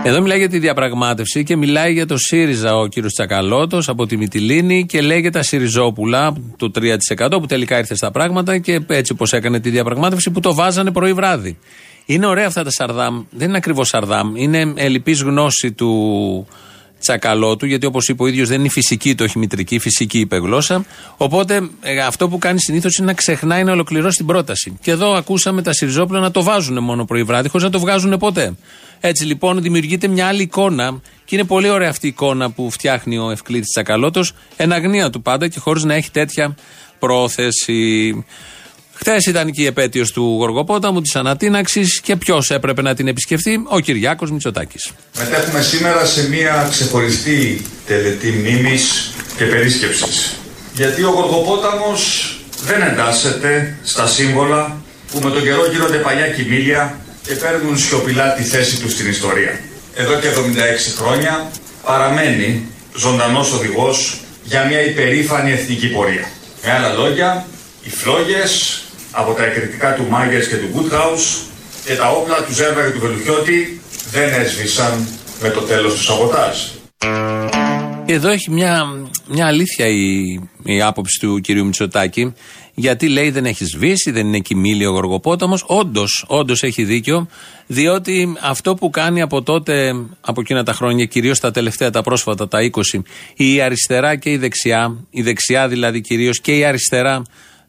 εδώ 0.04 0.22
μιλάει 0.22 0.38
για 0.38 0.50
τη 0.50 0.60
διαπραγμάτευση 0.60 1.44
και 1.44 1.56
μιλάει 1.56 1.94
για 1.94 2.06
το 2.06 2.18
ΣΥΡΙΖΑ 2.18 2.76
ο 2.76 2.88
κύριος 2.88 3.14
Τσακαλώτος 3.14 3.90
από 3.90 4.06
τη 4.06 4.18
Μυτιλίνη 4.18 4.86
και 4.86 5.02
λέει 5.02 5.20
για 5.20 5.32
τα 5.32 5.44
ΣΥΡΙΖΟΠΟΥΛΑ 5.44 6.34
του 6.58 6.72
3% 7.18 7.30
που 7.30 7.46
τελικά 7.46 7.78
ήρθε 7.78 7.96
στα 7.96 8.12
πράγματα 8.12 8.58
και 8.58 8.82
έτσι 8.88 9.14
πώ 9.14 9.26
έκανε 9.32 9.60
τη 9.60 9.70
διαπραγμάτευση 9.70 10.32
που 10.32 10.40
το 10.40 10.54
βάζανε 10.54 10.92
πρωί 10.92 11.14
βράδυ. 11.14 11.58
Είναι 12.06 12.26
ωραία 12.26 12.48
αυτά 12.48 12.64
τα 12.64 12.72
Σαρδάμ. 12.72 13.24
Δεν 13.30 13.48
είναι 13.48 13.58
ακριβώς 13.58 13.88
Σαρδάμ. 13.88 14.36
Είναι 14.36 14.74
ελλειπής 14.76 15.22
γνώση 15.22 15.72
του 15.72 16.48
τσακαλώτου, 17.00 17.66
γιατί 17.66 17.86
όπως 17.86 18.08
είπε 18.08 18.24
ο 18.24 18.28
ίδιος 18.28 18.48
δεν 18.48 18.60
είναι 18.60 18.70
φυσική, 18.70 19.16
το 19.16 19.24
έχει 19.24 19.38
μητρική, 19.38 19.80
φυσική 19.80 20.20
είπε 20.20 20.38
γλώσσα. 20.38 20.86
Οπότε 21.18 21.70
ε, 21.82 22.00
αυτό 22.00 22.30
που 22.30 22.38
κάνει 22.38 22.60
συνήθως 22.60 22.98
είναι 22.98 23.08
να 23.08 23.14
ξεχνάει 23.14 23.64
να 23.64 23.72
ολοκληρώσει 23.72 24.18
την 24.18 24.26
πρόταση. 24.26 24.78
Και 24.82 24.92
εδώ 24.92 25.14
ακούσαμε 25.14 25.62
τα 25.62 25.74
Σιριζόπουλα 25.74 26.20
να 26.20 26.32
το 26.32 26.44
βάζουν 26.44 26.84
μόνο 26.84 27.06
πρωί 27.06 27.24
βράδυ, 27.24 27.50
χωρίς 27.50 27.66
να 27.66 27.72
το 27.72 27.80
βγάζουν 27.80 28.18
ποτέ. 28.18 28.54
Έτσι 29.00 29.26
λοιπόν 29.26 29.62
δημιουργείται 29.62 30.08
μια 30.08 30.28
άλλη 30.28 30.42
εικόνα 30.42 31.02
και 31.26 31.36
είναι 31.36 31.44
πολύ 31.44 31.70
ωραία 31.70 31.90
αυτή 31.90 32.06
η 32.06 32.10
εικόνα 32.10 32.52
που 32.52 32.72
φτιάχνει 32.72 33.18
ο 33.18 33.32
Ευκλήτης 33.32 33.68
Τσακαλώτος, 33.68 34.34
εν 34.56 34.72
αγνία 34.72 35.10
του 35.10 35.22
πάντα 35.22 35.48
και 35.48 35.60
χωρίς 35.60 35.84
να 35.84 35.94
έχει 35.94 36.12
τέτοια 36.12 36.56
πρόθεση. 37.00 38.14
Χθες 39.00 39.26
ήταν 39.26 39.52
και 39.52 39.62
η 39.62 39.66
επέτειος 39.66 40.12
του 40.12 40.36
Γοργοπόταμου, 40.40 41.02
της 41.02 41.16
ανατείναξη 41.16 41.84
και 42.02 42.16
ποιος 42.16 42.50
έπρεπε 42.50 42.82
να 42.82 42.96
την 42.96 43.08
επισκεφτεί, 43.08 43.64
ο 43.68 43.80
Κυριάκος 43.80 44.32
Μητσοτάκης. 44.32 44.92
Μετέχουμε 45.18 45.62
σήμερα 45.62 46.06
σε 46.06 46.30
μια 46.30 46.68
ξεχωριστή 46.72 47.62
τελετή 47.86 48.32
μνήμης 48.32 49.12
και 49.38 49.46
περίσκεψης. 49.46 50.36
Γιατί 50.74 51.04
ο 51.04 51.10
Γοργοπόταμος 51.10 52.34
δεν 52.64 52.82
εντάσσεται 52.82 53.78
στα 53.84 54.08
σύμβολα 54.08 54.82
που 55.12 55.20
με 55.24 55.32
τον 55.32 55.44
καιρό 55.44 55.66
γίνονται 55.72 55.98
παλιά 55.98 56.28
κοιμήλια 56.28 57.00
και 57.24 57.34
παίρνουν 57.34 57.78
σιωπηλά 57.78 58.34
τη 58.34 58.44
θέση 58.44 58.80
τους 58.80 58.92
στην 58.92 59.10
ιστορία. 59.10 59.60
Εδώ 59.96 60.20
και 60.20 60.28
76 60.28 60.32
χρόνια 60.98 61.52
παραμένει 61.86 62.68
ζωντανός 62.96 63.54
οδηγός 63.54 64.20
για 64.44 64.66
μια 64.66 64.82
υπερήφανη 64.86 65.52
εθνική 65.52 65.88
πορεία. 65.88 66.30
Με 66.64 66.72
άλλα 66.72 66.94
λόγια, 66.94 67.46
οι 67.84 67.90
φλόγες 67.90 68.84
από 69.12 69.34
τα 69.34 69.46
εκρητικά 69.46 69.94
του 69.94 70.06
Μάγκερς 70.10 70.48
και 70.48 70.56
του 70.56 70.68
Γκουτχάους 70.74 71.42
και 71.86 71.96
τα 71.96 72.10
όπλα 72.10 72.44
τους 72.44 72.56
Ζέρβα 72.56 72.86
και 72.86 72.92
του 72.92 73.00
Βελουχιώτη 73.00 73.82
δεν 74.12 74.34
έσβησαν 74.34 75.08
με 75.42 75.50
το 75.50 75.62
τέλος 75.62 75.94
του 75.94 76.02
σαμποτάζ. 76.02 76.58
Εδώ 78.06 78.30
έχει 78.30 78.52
μια, 78.52 78.86
μια 79.28 79.46
αλήθεια 79.46 79.88
η, 79.88 80.40
η 80.64 80.82
άποψη 80.82 81.20
του 81.20 81.40
κυρίου 81.40 81.66
Μητσοτάκη 81.66 82.34
γιατί 82.80 83.08
λέει 83.08 83.30
δεν 83.30 83.46
έχει 83.46 83.66
σβήσει, 83.66 84.12
δεν 84.12 84.28
είναι 84.28 84.40
κοιμήλιο 84.40 84.90
ο 84.90 84.94
Γοργοπόταμος. 84.94 85.64
Όντως, 85.68 86.26
όντως 86.28 86.64
έχει 86.64 86.84
δίκιο, 86.84 87.28
διότι 87.68 88.38
αυτό 88.42 88.76
που 88.76 88.90
κάνει 88.90 89.22
από 89.22 89.42
τότε, 89.42 89.94
από 90.22 90.42
εκείνα 90.42 90.64
τα 90.64 90.74
χρόνια, 90.74 91.06
κυρίως 91.06 91.40
τα 91.40 91.52
τελευταία, 91.52 91.90
τα 91.90 92.02
πρόσφατα, 92.02 92.48
τα 92.48 92.60
20, 92.94 93.02
η 93.36 93.62
αριστερά 93.62 94.16
και 94.16 94.32
η 94.32 94.38
δεξιά, 94.38 94.98
η 95.10 95.22
δεξιά 95.22 95.68
δηλαδή 95.68 96.02
κυρίως 96.02 96.42
και 96.42 96.58
η 96.58 96.66
αριστερά 96.66 97.22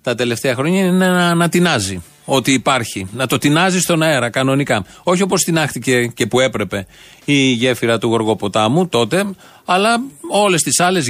τα 0.02 0.14
τελευταία 0.14 0.54
χρόνια 0.54 0.80
είναι 0.80 1.08
να 1.08 1.28
ανατινάζει 1.28 2.02
ότι 2.24 2.52
υπάρχει. 2.52 3.08
Να 3.12 3.26
το 3.26 3.38
τεινάζει 3.38 3.80
στον 3.80 4.02
αέρα 4.02 4.30
κανονικά. 4.30 4.84
Όχι 5.02 5.22
όπως 5.22 5.42
τεινάχτηκε 5.42 6.06
και 6.06 6.26
που 6.26 6.40
έπρεπε 6.40 6.86
η 7.24 7.34
γέφυρα 7.34 7.98
του 7.98 8.08
Γοργοποτάμου 8.08 8.88
τότε, 8.88 9.24
αλλά 9.64 10.00
όλες 10.30 10.62
τις 10.62 10.80
άλλες 10.80 11.06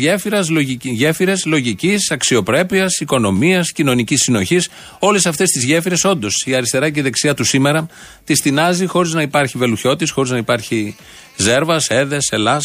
γέφυρες 0.82 1.44
λογικής, 1.44 2.10
αξιοπρέπειας, 2.10 2.98
οικονομίας, 2.98 3.72
κοινωνικής 3.72 4.20
συνοχής. 4.20 4.68
Όλες 4.98 5.26
αυτές 5.26 5.50
τις 5.50 5.64
γέφυρες, 5.64 6.04
όντως, 6.04 6.42
η 6.46 6.54
αριστερά 6.54 6.90
και 6.90 6.98
η 6.98 7.02
δεξιά 7.02 7.34
του 7.34 7.44
σήμερα 7.44 7.86
τις 8.24 8.40
τεινάζει 8.40 8.86
χωρίς 8.86 9.12
να 9.12 9.22
υπάρχει 9.22 9.58
βελουχιώτης, 9.58 10.10
χωρίς 10.10 10.30
να 10.30 10.36
υπάρχει 10.36 10.96
Ζέρβας, 11.36 11.86
Έδες, 11.88 12.28
Ελλά. 12.30 12.60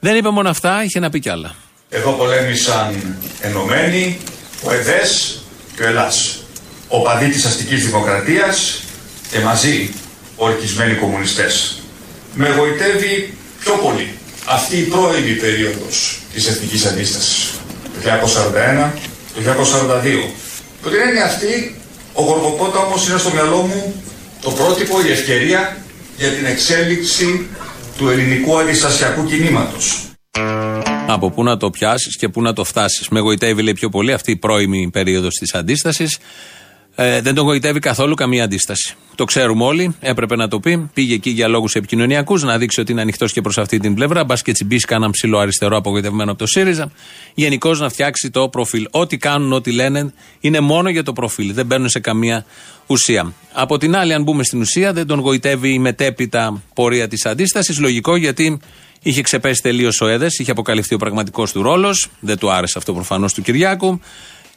Δεν 0.00 0.16
είπε 0.16 0.30
μόνο 0.30 0.48
αυτά, 0.48 0.84
είχε 0.84 1.00
να 1.00 1.10
πει 1.10 1.20
κι 1.20 1.28
άλλα. 1.28 1.54
Εδώ 1.88 2.12
πολέμησαν 2.12 3.16
ενωμένοι 3.40 4.18
ο 4.62 4.72
ΕΔΕΣ 4.72 5.42
και 5.76 5.82
ο 5.82 5.86
Ελλάς 5.86 6.42
οπαδοί 6.88 7.28
της 7.28 7.44
αστικής 7.44 7.84
δημοκρατίας 7.84 8.82
και 9.30 9.38
μαζί 9.38 9.90
ορκισμένοι 10.36 10.94
κομμουνιστές. 10.94 11.82
Με 12.34 12.48
γοητεύει 12.48 13.34
πιο 13.60 13.72
πολύ 13.72 14.18
αυτή 14.44 14.76
η 14.76 14.82
πρώιμη 14.82 15.32
περίοδος 15.32 16.20
της 16.34 16.46
εθνικής 16.46 16.86
αντίστασης. 16.86 17.50
Το 17.94 18.00
1941, 18.00 18.92
το 19.34 19.40
1942. 19.40 20.34
Το 20.82 20.90
την 20.90 21.00
έννοια 21.00 21.24
αυτή, 21.24 21.80
ο 22.12 22.22
Γοργοπόταμος 22.22 23.08
είναι 23.08 23.18
στο 23.18 23.30
μυαλό 23.30 23.56
μου 23.56 24.02
το 24.40 24.50
πρότυπο, 24.50 25.00
η 25.06 25.10
ευκαιρία 25.10 25.76
για 26.16 26.28
την 26.28 26.46
εξέλιξη 26.46 27.46
του 27.96 28.08
ελληνικού 28.08 28.58
αντιστασιακού 28.58 29.24
κινήματος. 29.24 30.07
Από 31.06 31.30
πού 31.30 31.42
να 31.42 31.56
το 31.56 31.70
πιάσεις 31.70 32.16
και 32.16 32.28
πού 32.28 32.42
να 32.42 32.52
το 32.52 32.64
φτάσεις. 32.64 33.08
Με 33.08 33.20
γοητεύει 33.20 33.62
λέει 33.62 33.72
πιο 33.72 33.88
πολύ 33.88 34.12
αυτή 34.12 34.30
η 34.30 34.36
πρώιμη 34.36 34.90
περίοδος 34.92 35.34
της 35.34 35.54
αντίστασης. 35.54 36.18
Ε, 37.00 37.20
δεν 37.20 37.34
τον 37.34 37.44
γοητεύει 37.44 37.78
καθόλου 37.78 38.14
καμία 38.14 38.44
αντίσταση. 38.44 38.94
Το 39.14 39.24
ξέρουμε 39.24 39.64
όλοι, 39.64 39.96
έπρεπε 40.00 40.36
να 40.36 40.48
το 40.48 40.60
πει. 40.60 40.90
Πήγε 40.94 41.14
εκεί 41.14 41.30
για 41.30 41.48
λόγους 41.48 41.74
επικοινωνιακούς, 41.74 42.42
να 42.42 42.58
δείξει 42.58 42.80
ότι 42.80 42.92
είναι 42.92 43.00
ανοιχτός 43.00 43.32
και 43.32 43.40
προς 43.40 43.58
αυτή 43.58 43.78
την 43.78 43.94
πλευρά. 43.94 44.24
Μπας 44.24 44.42
και 44.42 44.52
τσιμπήσει 44.52 44.86
κανέναν 44.86 45.10
ψηλό 45.10 45.38
αριστερό 45.38 45.76
απογοητευμένο 45.76 46.30
από 46.30 46.38
το 46.38 46.46
ΣΥΡΙΖΑ. 46.46 46.90
Γενικώς 47.34 47.80
να 47.80 47.88
φτιάξει 47.88 48.30
το 48.30 48.48
προφίλ. 48.48 48.86
Ό,τι 48.90 49.16
κάνουν, 49.16 49.52
ό,τι 49.52 49.72
λένε, 49.72 50.12
είναι 50.40 50.60
μόνο 50.60 50.88
για 50.88 51.02
το 51.02 51.12
προφίλ. 51.12 51.52
Δεν 51.54 51.66
μπαίνουν 51.66 51.88
σε 51.88 52.00
καμία 52.00 52.44
ουσία. 52.86 53.32
Από 53.52 53.78
την 53.78 53.96
άλλη, 53.96 54.12
αν 54.14 54.22
μπούμε 54.22 54.44
στην 54.44 54.60
ουσία, 54.60 54.92
δεν 54.92 55.06
τον 55.06 55.18
γοητεύει 55.18 55.72
η 55.72 55.78
μετέπειτα 55.78 56.62
πορεία 56.74 57.08
της 57.08 57.26
αντίστασης. 57.26 57.78
Λογικό 57.78 58.16
γιατί 58.16 58.58
είχε 59.02 59.22
ξεπέσει 59.22 59.62
τελείως 59.62 60.00
ο 60.00 60.06
Έδες, 60.06 60.38
είχε 60.38 60.50
αποκαλυφθεί 60.50 60.94
ο 60.94 60.98
πραγματικός 60.98 61.52
του 61.52 61.62
ρόλος. 61.62 62.08
Δεν 62.20 62.38
του 62.38 62.50
άρεσε 62.50 62.78
αυτό 62.78 62.94
προφανώς 62.94 63.32
του 63.32 63.42
Κυριάκου. 63.42 64.00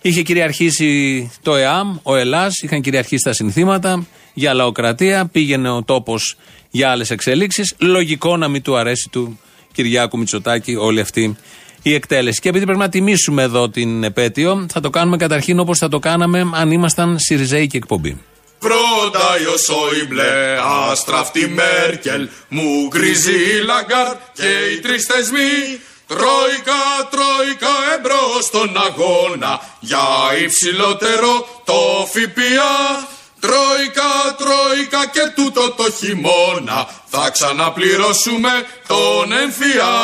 Είχε 0.01 0.21
κυριαρχήσει 0.21 1.31
το 1.41 1.55
ΕΑΜ, 1.55 1.97
ο 2.03 2.15
Ελλάς, 2.15 2.57
είχαν 2.57 2.81
κυριαρχήσει 2.81 3.23
τα 3.23 3.33
συνθήματα 3.33 4.05
για 4.33 4.53
λαοκρατία, 4.53 5.25
πήγαινε 5.25 5.69
ο 5.69 5.83
τόπος 5.83 6.37
για 6.69 6.91
άλλες 6.91 7.09
εξελίξεις. 7.09 7.73
Λογικό 7.77 8.37
να 8.37 8.47
μην 8.47 8.61
του 8.61 8.75
αρέσει 8.75 9.09
του 9.11 9.39
Κυριάκου 9.73 10.17
Μητσοτάκη 10.17 10.75
όλη 10.75 10.99
αυτή 10.99 11.35
η 11.81 11.93
εκτέλεση. 11.93 12.39
Και 12.39 12.49
επειδή 12.49 12.65
πρέπει 12.65 12.79
να 12.79 12.89
τιμήσουμε 12.89 13.43
εδώ 13.43 13.69
την 13.69 14.03
επέτειο, 14.03 14.65
θα 14.69 14.79
το 14.79 14.89
κάνουμε 14.89 15.17
καταρχήν 15.17 15.59
όπως 15.59 15.77
θα 15.77 15.87
το 15.87 15.99
κάναμε 15.99 16.49
αν 16.53 16.71
ήμασταν 16.71 17.19
Σιριζέικη 17.19 17.77
εκπομπή. 17.77 18.17
Πρόταει 18.61 19.45
ο 19.45 19.57
Σόιμπλε, 19.57 20.57
αστράφτει 20.89 21.42
η 21.42 21.47
Μέρκελ, 21.47 22.29
μουγκρίζει 22.47 23.33
η 23.33 23.63
Λαγκάρντ 23.63 24.15
και 24.33 24.71
οι 24.71 24.79
τρεις 24.79 25.05
θεσμοί 25.05 25.79
Τρόικα, 26.11 26.83
τρόικα 27.11 27.73
εμπρός 27.95 28.45
στον 28.45 28.77
αγώνα 28.77 29.61
για 29.79 30.07
υψηλότερο 30.43 31.61
το 31.63 32.07
ΦΠΑ. 32.13 33.07
Τρόικα, 33.39 34.11
τρόικα 34.37 35.05
και 35.05 35.31
τούτο 35.35 35.71
το 35.71 35.91
χειμώνα 35.91 36.89
θα 37.05 37.29
ξαναπληρώσουμε 37.29 38.65
τον 38.87 39.31
ΕΝΦΙΑ. 39.31 39.95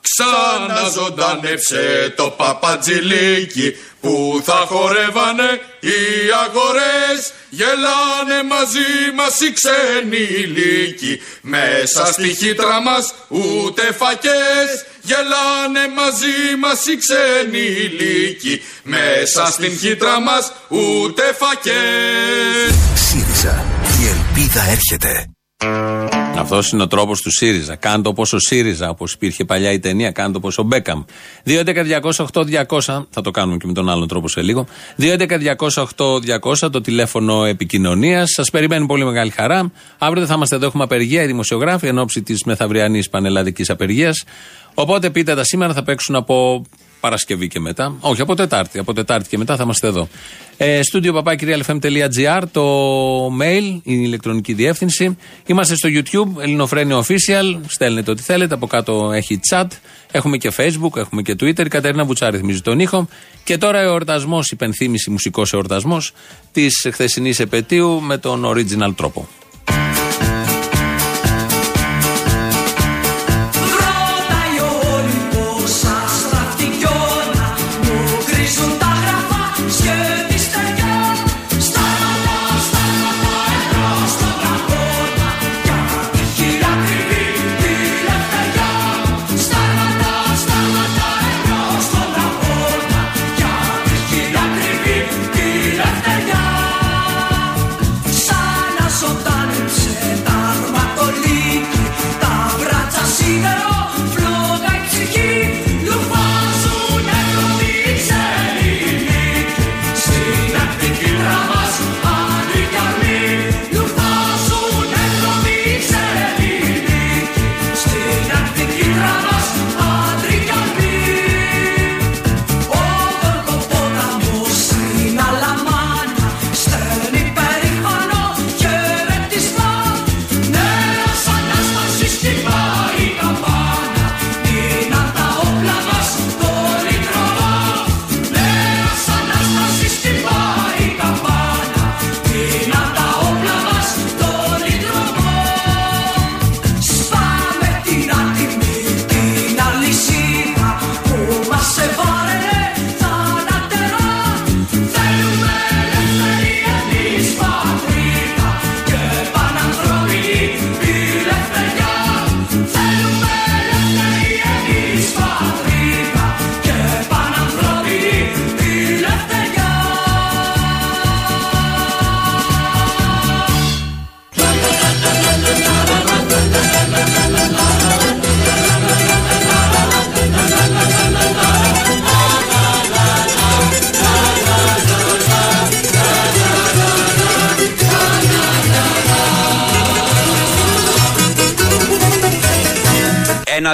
Ξαναζωντανεύσε 0.00 2.14
το 2.16 2.30
παπατζηλίκι 2.30 3.76
που 4.00 4.42
θα 4.44 4.64
χορεύανε 4.68 5.60
οι 5.80 6.30
αγορές 6.46 7.32
Γελάνε 7.50 8.42
μαζί 8.48 9.12
μας 9.14 9.40
οι 9.40 9.52
ξένοι 9.52 10.26
λύκοι. 10.56 11.20
Μέσα 11.40 12.04
στη 12.12 12.28
χύτρα 12.34 12.80
μας 12.80 13.14
ούτε 13.28 13.92
φακές. 13.92 14.84
Γελάνε 15.02 15.88
μαζί 15.94 16.56
μας 16.60 16.86
οι 16.86 16.96
ξένοι 16.96 17.68
λύκοι. 17.98 18.62
Μέσα 18.82 19.46
στην 19.46 19.78
χύτρα 19.78 20.20
μας 20.20 20.52
ούτε 20.68 21.22
φακές. 21.38 22.74
ΣΥΡΙΖΑ, 22.94 23.64
η 24.00 24.06
ελπίδα 24.08 24.62
έρχεται 24.62 25.37
Αυτός 26.38 26.70
είναι 26.70 26.82
ο 26.82 26.86
τρόπος 26.86 27.20
του 27.20 27.30
ΣΥΡΙΖΑ. 27.30 27.76
Κάντε 27.76 28.08
όπως 28.08 28.32
ο 28.32 28.38
ΣΥΡΙΖΑ, 28.38 28.88
όπως 28.88 29.12
υπήρχε 29.12 29.44
παλιά 29.44 29.72
η 29.72 29.78
ταινία, 29.78 30.10
κάντε 30.10 30.36
όπως 30.36 30.58
ο 30.58 30.62
Μπέκαμ. 30.62 31.02
2.11.208.200, 31.46 33.06
θα 33.10 33.20
το 33.22 33.30
κάνουμε 33.30 33.56
και 33.56 33.66
με 33.66 33.72
τον 33.72 33.88
άλλον 33.88 34.08
τρόπο 34.08 34.28
σε 34.28 34.42
λίγο. 34.42 34.66
2.11.208.200, 34.98 36.70
το 36.70 36.80
τηλέφωνο 36.80 37.44
επικοινωνίας. 37.44 38.30
Σας 38.30 38.50
περιμένει 38.50 38.86
πολύ 38.86 39.04
μεγάλη 39.04 39.30
χαρά. 39.30 39.72
Αύριο 39.98 40.20
δεν 40.20 40.28
θα 40.28 40.34
είμαστε 40.34 40.56
εδώ, 40.56 40.66
έχουμε 40.66 40.84
απεργία, 40.84 41.22
οι 41.22 41.26
δημοσιογράφοι 41.26 41.86
εν 41.86 41.98
ώψη 41.98 42.22
της 42.22 42.44
μεθαυριανής 42.44 43.08
πανελλαδικής 43.08 43.70
απεργίας. 43.70 44.24
Οπότε 44.74 45.10
πείτε 45.10 45.34
τα 45.34 45.44
σήμερα 45.44 45.74
θα 45.74 45.82
παίξουν 45.82 46.14
από 46.14 46.64
Παρασκευή 47.00 47.48
και 47.48 47.60
μετά. 47.60 47.96
Όχι, 48.00 48.20
από 48.20 48.34
Τετάρτη. 48.34 48.78
Από 48.78 48.92
Τετάρτη 48.92 49.28
και 49.28 49.38
μετά 49.38 49.56
θα 49.56 49.62
είμαστε 49.62 49.86
εδώ. 49.86 50.08
Ε, 50.56 50.80
Studio 50.92 51.22
papakirialfm.gr 51.22 52.42
το 52.52 52.62
mail, 53.26 53.64
η 53.72 53.80
ηλεκτρονική 53.82 54.52
διεύθυνση. 54.52 55.16
Είμαστε 55.46 55.74
στο 55.74 55.88
YouTube, 55.92 56.42
Ελληνοφρένιο 56.42 57.04
Official. 57.08 57.60
Στέλνετε 57.66 58.10
ό,τι 58.10 58.22
θέλετε. 58.22 58.54
Από 58.54 58.66
κάτω 58.66 59.10
έχει 59.12 59.40
chat. 59.50 59.66
Έχουμε 60.10 60.36
και 60.36 60.52
Facebook, 60.56 60.96
έχουμε 60.96 61.22
και 61.22 61.32
Twitter. 61.32 61.64
Η 61.64 61.68
Κατερίνα 61.68 62.04
Βουτσάρη 62.04 62.38
θυμίζει 62.38 62.60
τον 62.60 62.78
ήχο. 62.80 63.08
Και 63.44 63.58
τώρα 63.58 63.80
εορτασμός, 63.80 64.50
υπενθύμηση, 64.50 65.10
μουσικός 65.10 65.52
εορτασμός 65.52 66.12
της 66.52 66.88
χθεσινής 66.92 67.40
επαιτίου 67.40 68.00
με 68.00 68.18
τον 68.18 68.44
original 68.44 68.92
τρόπο. 68.96 69.28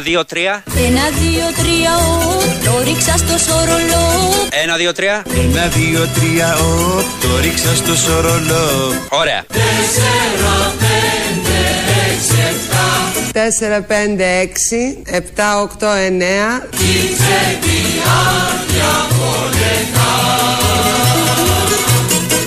Δύο, 0.04 0.24
τρία. 0.24 0.62
Ένα, 0.86 1.02
δύο, 1.20 1.46
τρία, 1.62 1.96
ο, 1.96 2.42
το 2.64 2.82
ρίξα 2.84 3.16
στο 3.16 3.38
σωρολό. 3.38 4.06
Ένα, 4.62 4.76
δύο, 4.76 4.92
τρία. 4.92 5.22
Ένα, 5.36 5.66
δύο, 5.66 6.08
τρία, 6.14 6.56
ο, 6.56 7.02
το 7.20 7.38
ρίξα 7.40 7.74
στο 7.74 7.94
σωρολό. 7.96 8.92
Ωραία. 9.08 9.44
4, 13.32 13.80
5, 13.88 14.20
6, 14.20 15.10
7, 15.10 15.58
8, 15.78 15.96
9. 15.96 16.62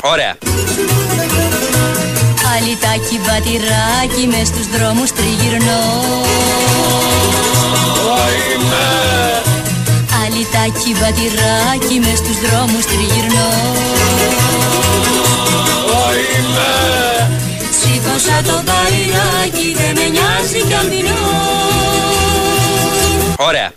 Ωραία. 0.02 0.47
Αλιτάκι 2.60 3.20
μπατηράκι 3.24 4.28
μες 4.28 4.48
στους 4.48 4.68
δρόμους 4.68 5.12
τριγυρνώ. 5.12 5.82
Αλιτάκι 10.22 10.92
μπατηράκι 11.00 12.00
μες 12.00 12.18
στους 12.18 12.38
δρόμους 12.46 12.86
τριγυρνώ. 12.86 13.50
Σήκωσα 17.80 18.42
το 18.48 18.64
μπαϊράκι 18.66 19.76
δεν 19.78 19.94
με 19.96 20.08
νοιάζει 20.14 20.62
κι 20.68 20.74
αν 20.74 20.90
πεινώ. 20.90 21.26
Ωραία. 23.38 23.72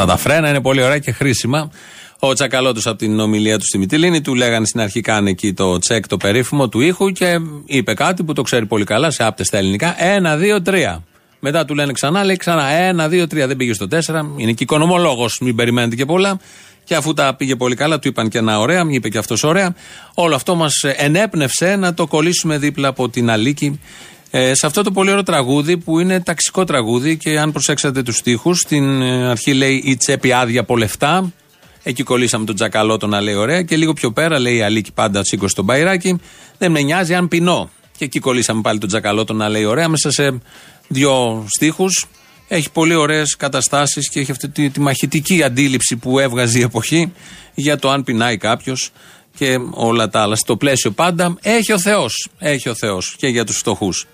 Αυτά 0.00 0.12
τα 0.12 0.18
φρένα 0.18 0.48
είναι 0.48 0.60
πολύ 0.60 0.82
ωραία 0.82 0.98
και 0.98 1.12
χρήσιμα. 1.12 1.70
Ο 2.18 2.32
Τσακαλώτος 2.32 2.86
από 2.86 2.98
την 2.98 3.20
ομιλία 3.20 3.58
του 3.58 3.64
στη 3.64 3.78
Μυτιλίνη 3.78 4.20
του 4.20 4.34
λέγανε 4.34 4.66
στην 4.66 4.80
αρχή 4.80 5.00
κάνε 5.00 5.30
εκεί 5.30 5.52
το 5.52 5.78
τσεκ 5.78 6.06
το 6.06 6.16
περίφημο 6.16 6.68
του 6.68 6.80
ήχου 6.80 7.10
και 7.10 7.38
είπε 7.66 7.94
κάτι 7.94 8.24
που 8.24 8.32
το 8.32 8.42
ξέρει 8.42 8.66
πολύ 8.66 8.84
καλά 8.84 9.10
σε 9.10 9.24
άπτες 9.24 9.46
στα 9.46 9.58
ελληνικά. 9.58 10.04
Ένα, 10.04 10.36
δύο, 10.36 10.62
τρία. 10.62 11.04
Μετά 11.40 11.64
του 11.64 11.74
λένε 11.74 11.92
ξανά, 11.92 12.24
λέει 12.24 12.36
ξανά 12.36 12.68
ένα, 12.68 13.08
δύο, 13.08 13.26
τρία. 13.26 13.46
Δεν 13.46 13.56
πήγε 13.56 13.72
στο 13.72 13.88
τέσσερα. 13.88 14.30
Είναι 14.36 14.52
και 14.52 14.62
οικονομολόγος, 14.62 15.38
μην 15.40 15.54
περιμένετε 15.54 15.96
και 15.96 16.04
πολλά. 16.04 16.40
Και 16.84 16.94
αφού 16.94 17.14
τα 17.14 17.34
πήγε 17.34 17.56
πολύ 17.56 17.74
καλά, 17.74 17.98
του 17.98 18.08
είπαν 18.08 18.28
και 18.28 18.38
ένα 18.38 18.58
ωραία, 18.58 18.84
μου 18.84 18.90
είπε 18.92 19.08
και 19.08 19.18
αυτός 19.18 19.42
ωραία. 19.42 19.74
Όλο 20.14 20.34
αυτό 20.34 20.54
μας 20.54 20.72
ενέπνευσε 20.96 21.76
να 21.76 21.94
το 21.94 22.06
κολλήσουμε 22.06 22.58
δίπλα 22.58 22.88
από 22.88 23.08
την 23.08 23.30
Αλίκη 23.30 23.80
ε, 24.30 24.54
σε 24.54 24.66
αυτό 24.66 24.82
το 24.82 24.90
πολύ 24.90 25.10
ωραίο 25.10 25.22
τραγούδι 25.22 25.76
που 25.76 26.00
είναι 26.00 26.20
ταξικό 26.20 26.64
τραγούδι 26.64 27.16
και 27.16 27.38
αν 27.38 27.52
προσέξατε 27.52 28.02
τους 28.02 28.16
στίχους 28.16 28.58
στην 28.58 29.02
ε, 29.02 29.28
αρχή 29.28 29.54
λέει 29.54 29.82
η 29.84 29.96
τσέπη 29.96 30.32
άδεια 30.32 30.60
από 30.60 30.76
λεφτά. 30.76 31.32
Εκεί 31.82 32.02
κολλήσαμε 32.02 32.44
τον 32.44 32.54
Τζακαλώτο 32.54 33.06
να 33.06 33.20
λέει 33.20 33.34
ωραία 33.34 33.62
και 33.62 33.76
λίγο 33.76 33.92
πιο 33.92 34.12
πέρα 34.12 34.38
λέει 34.38 34.56
η 34.56 34.62
Αλίκη 34.62 34.92
πάντα 34.92 35.24
σήκωσε 35.24 35.54
τον 35.54 35.64
μπαϊράκι. 35.64 36.20
Δεν 36.58 36.70
με 36.70 36.80
νοιάζει 36.80 37.14
αν 37.14 37.28
πεινώ. 37.28 37.70
Και 37.96 38.04
εκεί 38.04 38.18
κολλήσαμε 38.18 38.60
πάλι 38.60 38.78
τον 38.78 38.88
Τζακαλώτο 38.88 39.32
να 39.32 39.48
λέει 39.48 39.64
ωραία 39.64 39.88
μέσα 39.88 40.10
σε 40.10 40.40
δύο 40.88 41.44
στίχους. 41.48 42.06
Έχει 42.48 42.70
πολύ 42.70 42.94
ωραίες 42.94 43.36
καταστάσεις 43.36 44.10
και 44.10 44.20
έχει 44.20 44.30
αυτή 44.30 44.48
τη, 44.48 44.70
τη 44.70 44.80
μαχητική 44.80 45.42
αντίληψη 45.42 45.96
που 45.96 46.18
έβγαζε 46.18 46.58
η 46.58 46.62
εποχή 46.62 47.12
για 47.54 47.78
το 47.78 47.90
αν 47.90 48.04
πεινάει 48.04 48.36
κάποιος 48.36 48.90
και 49.36 49.58
όλα 49.70 50.08
τα 50.08 50.20
άλλα. 50.22 50.36
Στο 50.36 50.56
πλαίσιο 50.56 50.90
πάντα 50.90 51.36
έχει 51.42 51.72
ο 51.72 51.78
Θεός. 51.78 52.28
Έχει 52.38 52.68
ο 52.68 52.74
Θεός 52.74 53.14
και 53.18 53.26
για 53.26 53.44
τους 53.44 53.56
φτωχούς. 53.56 54.06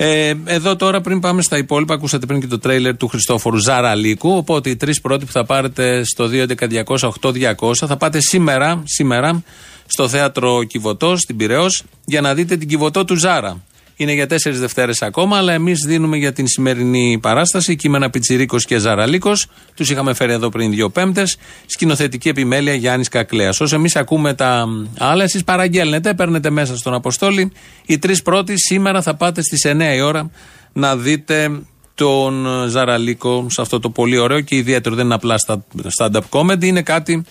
Ε, 0.00 0.34
εδώ 0.44 0.76
τώρα 0.76 1.00
πριν 1.00 1.20
πάμε 1.20 1.42
στα 1.42 1.58
υπόλοιπα, 1.58 1.94
ακούσατε 1.94 2.26
πριν 2.26 2.40
και 2.40 2.46
το 2.46 2.58
τρέιλερ 2.58 2.96
του 2.96 3.08
Χριστόφορου 3.08 3.56
Ζαραλίκου. 3.56 4.36
Οπότε 4.36 4.70
οι 4.70 4.76
τρεις 4.76 5.00
πρώτοι 5.00 5.24
που 5.24 5.32
θα 5.32 5.44
πάρετε 5.44 6.04
στο 6.04 6.28
2.11.200.8.200 6.32 7.72
θα 7.74 7.96
πάτε 7.96 8.20
σήμερα, 8.20 8.82
σήμερα 8.84 9.42
στο 9.86 10.08
θέατρο 10.08 10.64
Κιβωτό 10.64 11.16
στην 11.16 11.36
Πυραιό 11.36 11.66
για 12.04 12.20
να 12.20 12.34
δείτε 12.34 12.56
την 12.56 12.68
Κιβωτό 12.68 13.04
του 13.04 13.16
Ζάρα. 13.16 13.62
Είναι 14.00 14.12
για 14.12 14.26
τέσσερις 14.26 14.60
Δευτέρες 14.60 15.02
ακόμα, 15.02 15.36
αλλά 15.36 15.52
εμείς 15.52 15.78
δίνουμε 15.86 16.16
για 16.16 16.32
την 16.32 16.46
σημερινή 16.46 17.18
παράσταση 17.22 17.76
κείμενα 17.76 18.10
Πιτσυρίκο 18.10 18.56
και 18.58 18.78
Ζαραλίκος. 18.78 19.46
Τους 19.74 19.90
είχαμε 19.90 20.14
φέρει 20.14 20.32
εδώ 20.32 20.48
πριν 20.48 20.70
δύο 20.70 20.90
Πέμπτες. 20.90 21.36
Σκηνοθετική 21.66 22.28
επιμέλεια 22.28 22.74
Γιάννης 22.74 23.08
Κακλέας. 23.08 23.60
Όσο 23.60 23.76
εμείς 23.76 23.96
ακούμε 23.96 24.34
τα 24.34 24.66
άλλα, 24.98 25.22
εσείς 25.22 25.44
παραγγέλνετε, 25.44 26.14
παίρνετε 26.14 26.50
μέσα 26.50 26.76
στον 26.76 26.94
Αποστόλη. 26.94 27.52
Οι 27.86 27.98
τρεις 27.98 28.22
πρώτοι 28.22 28.54
σήμερα 28.56 29.02
θα 29.02 29.14
πάτε 29.14 29.42
στις 29.42 29.64
9 29.64 29.94
η 29.94 30.00
ώρα 30.00 30.30
να 30.72 30.96
δείτε 30.96 31.60
τον 31.94 32.46
Ζαραλίκο 32.68 33.46
σε 33.50 33.60
αυτό 33.60 33.80
το 33.80 33.90
πολύ 33.90 34.18
ωραίο 34.18 34.40
και 34.40 34.56
ιδιαίτερο. 34.56 34.94
Δεν 34.94 35.04
είναι 35.04 35.14
απλά 35.14 35.38
στα 35.38 35.64
stand-up 35.98 36.28
comedy, 36.30 36.64
είναι 36.64 36.82
κάτι 36.82 37.24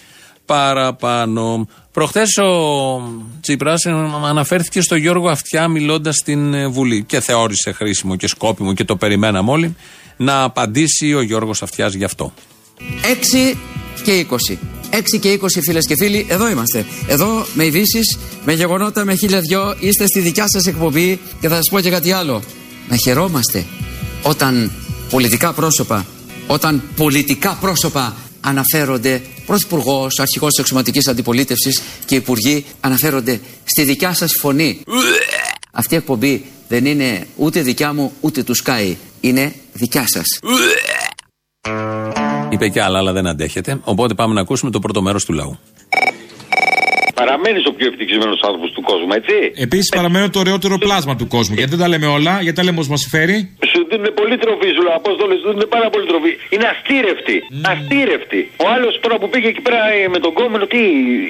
παραπάνω. 0.47 1.67
Προχθές 1.91 2.38
ο 2.38 3.01
Τσίπρας 3.41 3.86
αναφέρθηκε 4.25 4.81
στο 4.81 4.95
Γιώργο 4.95 5.29
Αυτιά 5.29 5.67
μιλώντας 5.67 6.15
στην 6.15 6.53
ε, 6.53 6.67
Βουλή 6.67 7.03
και 7.03 7.19
θεώρησε 7.19 7.71
χρήσιμο 7.71 8.15
και 8.15 8.27
σκόπιμο 8.27 8.73
και 8.73 8.83
το 8.83 8.95
περιμέναμε 8.95 9.51
όλοι 9.51 9.75
να 10.17 10.43
απαντήσει 10.43 11.13
ο 11.13 11.21
Γιώργος 11.21 11.62
Αυτιάς 11.62 11.93
γι' 11.93 12.03
αυτό. 12.03 12.33
6 13.51 13.57
και 14.03 14.25
20. 14.29 14.57
6 14.91 15.19
και 15.19 15.39
20 15.41 15.47
φίλες 15.62 15.86
και 15.86 15.95
φίλοι, 15.95 16.25
εδώ 16.29 16.49
είμαστε. 16.49 16.86
Εδώ 17.07 17.45
με 17.53 17.65
ειδήσεις, 17.65 18.17
με 18.45 18.53
γεγονότα, 18.53 19.05
με 19.05 19.15
χίλια 19.15 19.39
δυο. 19.39 19.75
Είστε 19.79 20.05
στη 20.05 20.19
δικιά 20.19 20.45
σας 20.47 20.65
εκπομπή 20.65 21.19
και 21.39 21.47
θα 21.47 21.55
σας 21.55 21.69
πω 21.69 21.79
και 21.79 21.89
κάτι 21.89 22.12
άλλο. 22.12 22.41
Να 22.89 22.95
χαιρόμαστε 22.95 23.65
όταν 24.21 24.71
πολιτικά 25.10 25.53
πρόσωπα, 25.53 26.05
όταν 26.47 26.83
πολιτικά 26.95 27.57
πρόσωπα 27.62 28.15
αναφέρονται 28.41 29.21
πρωθυπουργός, 29.47 30.19
αρχηγός 30.19 30.49
της 30.49 30.60
εξωματικής 30.60 31.07
αντιπολίτευσης 31.07 31.81
και 32.05 32.15
υπουργοί 32.15 32.65
αναφέρονται 32.79 33.39
στη 33.63 33.83
δικιά 33.83 34.13
σας 34.13 34.31
φωνή. 34.39 34.81
Αυτή 35.71 35.93
η 35.93 35.97
εκπομπή 35.97 36.45
δεν 36.67 36.86
είναι 36.86 37.27
ούτε 37.36 37.62
δικιά 37.62 37.93
μου 37.93 38.13
ούτε 38.21 38.43
του 38.43 38.55
Sky. 38.63 38.95
Είναι 39.21 39.53
δικιά 39.73 40.05
σας. 40.07 40.25
Είπε 42.49 42.67
και 42.67 42.81
άλλα, 42.81 42.97
αλλά 42.97 43.12
δεν 43.12 43.27
αντέχεται. 43.27 43.79
Οπότε 43.83 44.13
πάμε 44.13 44.33
να 44.33 44.41
ακούσουμε 44.41 44.71
το 44.71 44.79
πρώτο 44.79 45.01
μέρος 45.01 45.25
του 45.25 45.33
λαού. 45.33 45.60
Παραμένεις 47.15 47.65
ο 47.65 47.73
πιο 47.73 47.88
ευτυχισμένος 47.88 48.39
άνθρωπος 48.47 48.71
του 48.71 48.81
κόσμου, 48.81 49.12
έτσι; 49.12 49.62
Επίσης 49.62 49.89
παραμένω 49.95 50.29
το 50.29 50.39
ωραιότερο 50.39 50.77
πλάσμα 50.77 51.15
του 51.15 51.27
κόσμου. 51.27 51.55
Γιατί 51.55 51.69
δεν 51.69 51.79
τα 51.79 51.88
λέμε 51.88 52.05
όλα, 52.05 52.41
γιατί 52.41 52.57
τα 52.57 52.63
λέμε 52.63 52.79
όσο 52.79 52.89
μας 52.89 53.07
φέρει. 53.10 53.55
Σου 53.88 53.93
δίνουν 53.95 54.13
πολύ 54.21 54.38
τροφή, 54.43 54.69
σου 54.76 54.82
λέω. 54.86 54.93
Απόστολε 55.02 55.34
σου 55.41 55.47
δίνουν 55.52 55.67
πάρα 55.76 55.88
πολύ 55.93 56.06
τροφή. 56.12 56.32
Είναι 56.54 56.67
αστήρευτοι. 56.73 57.38
Αστήρευτοι. 57.73 58.41
Ο 58.63 58.65
άλλος 58.76 58.93
τώρα 59.04 59.15
που 59.21 59.28
πήγε 59.34 59.47
εκεί 59.54 59.62
πέρα 59.67 59.80
ε, 59.93 60.08
με 60.15 60.19
τον 60.26 60.34
κόμενο, 60.39 60.63
τι 60.73 60.82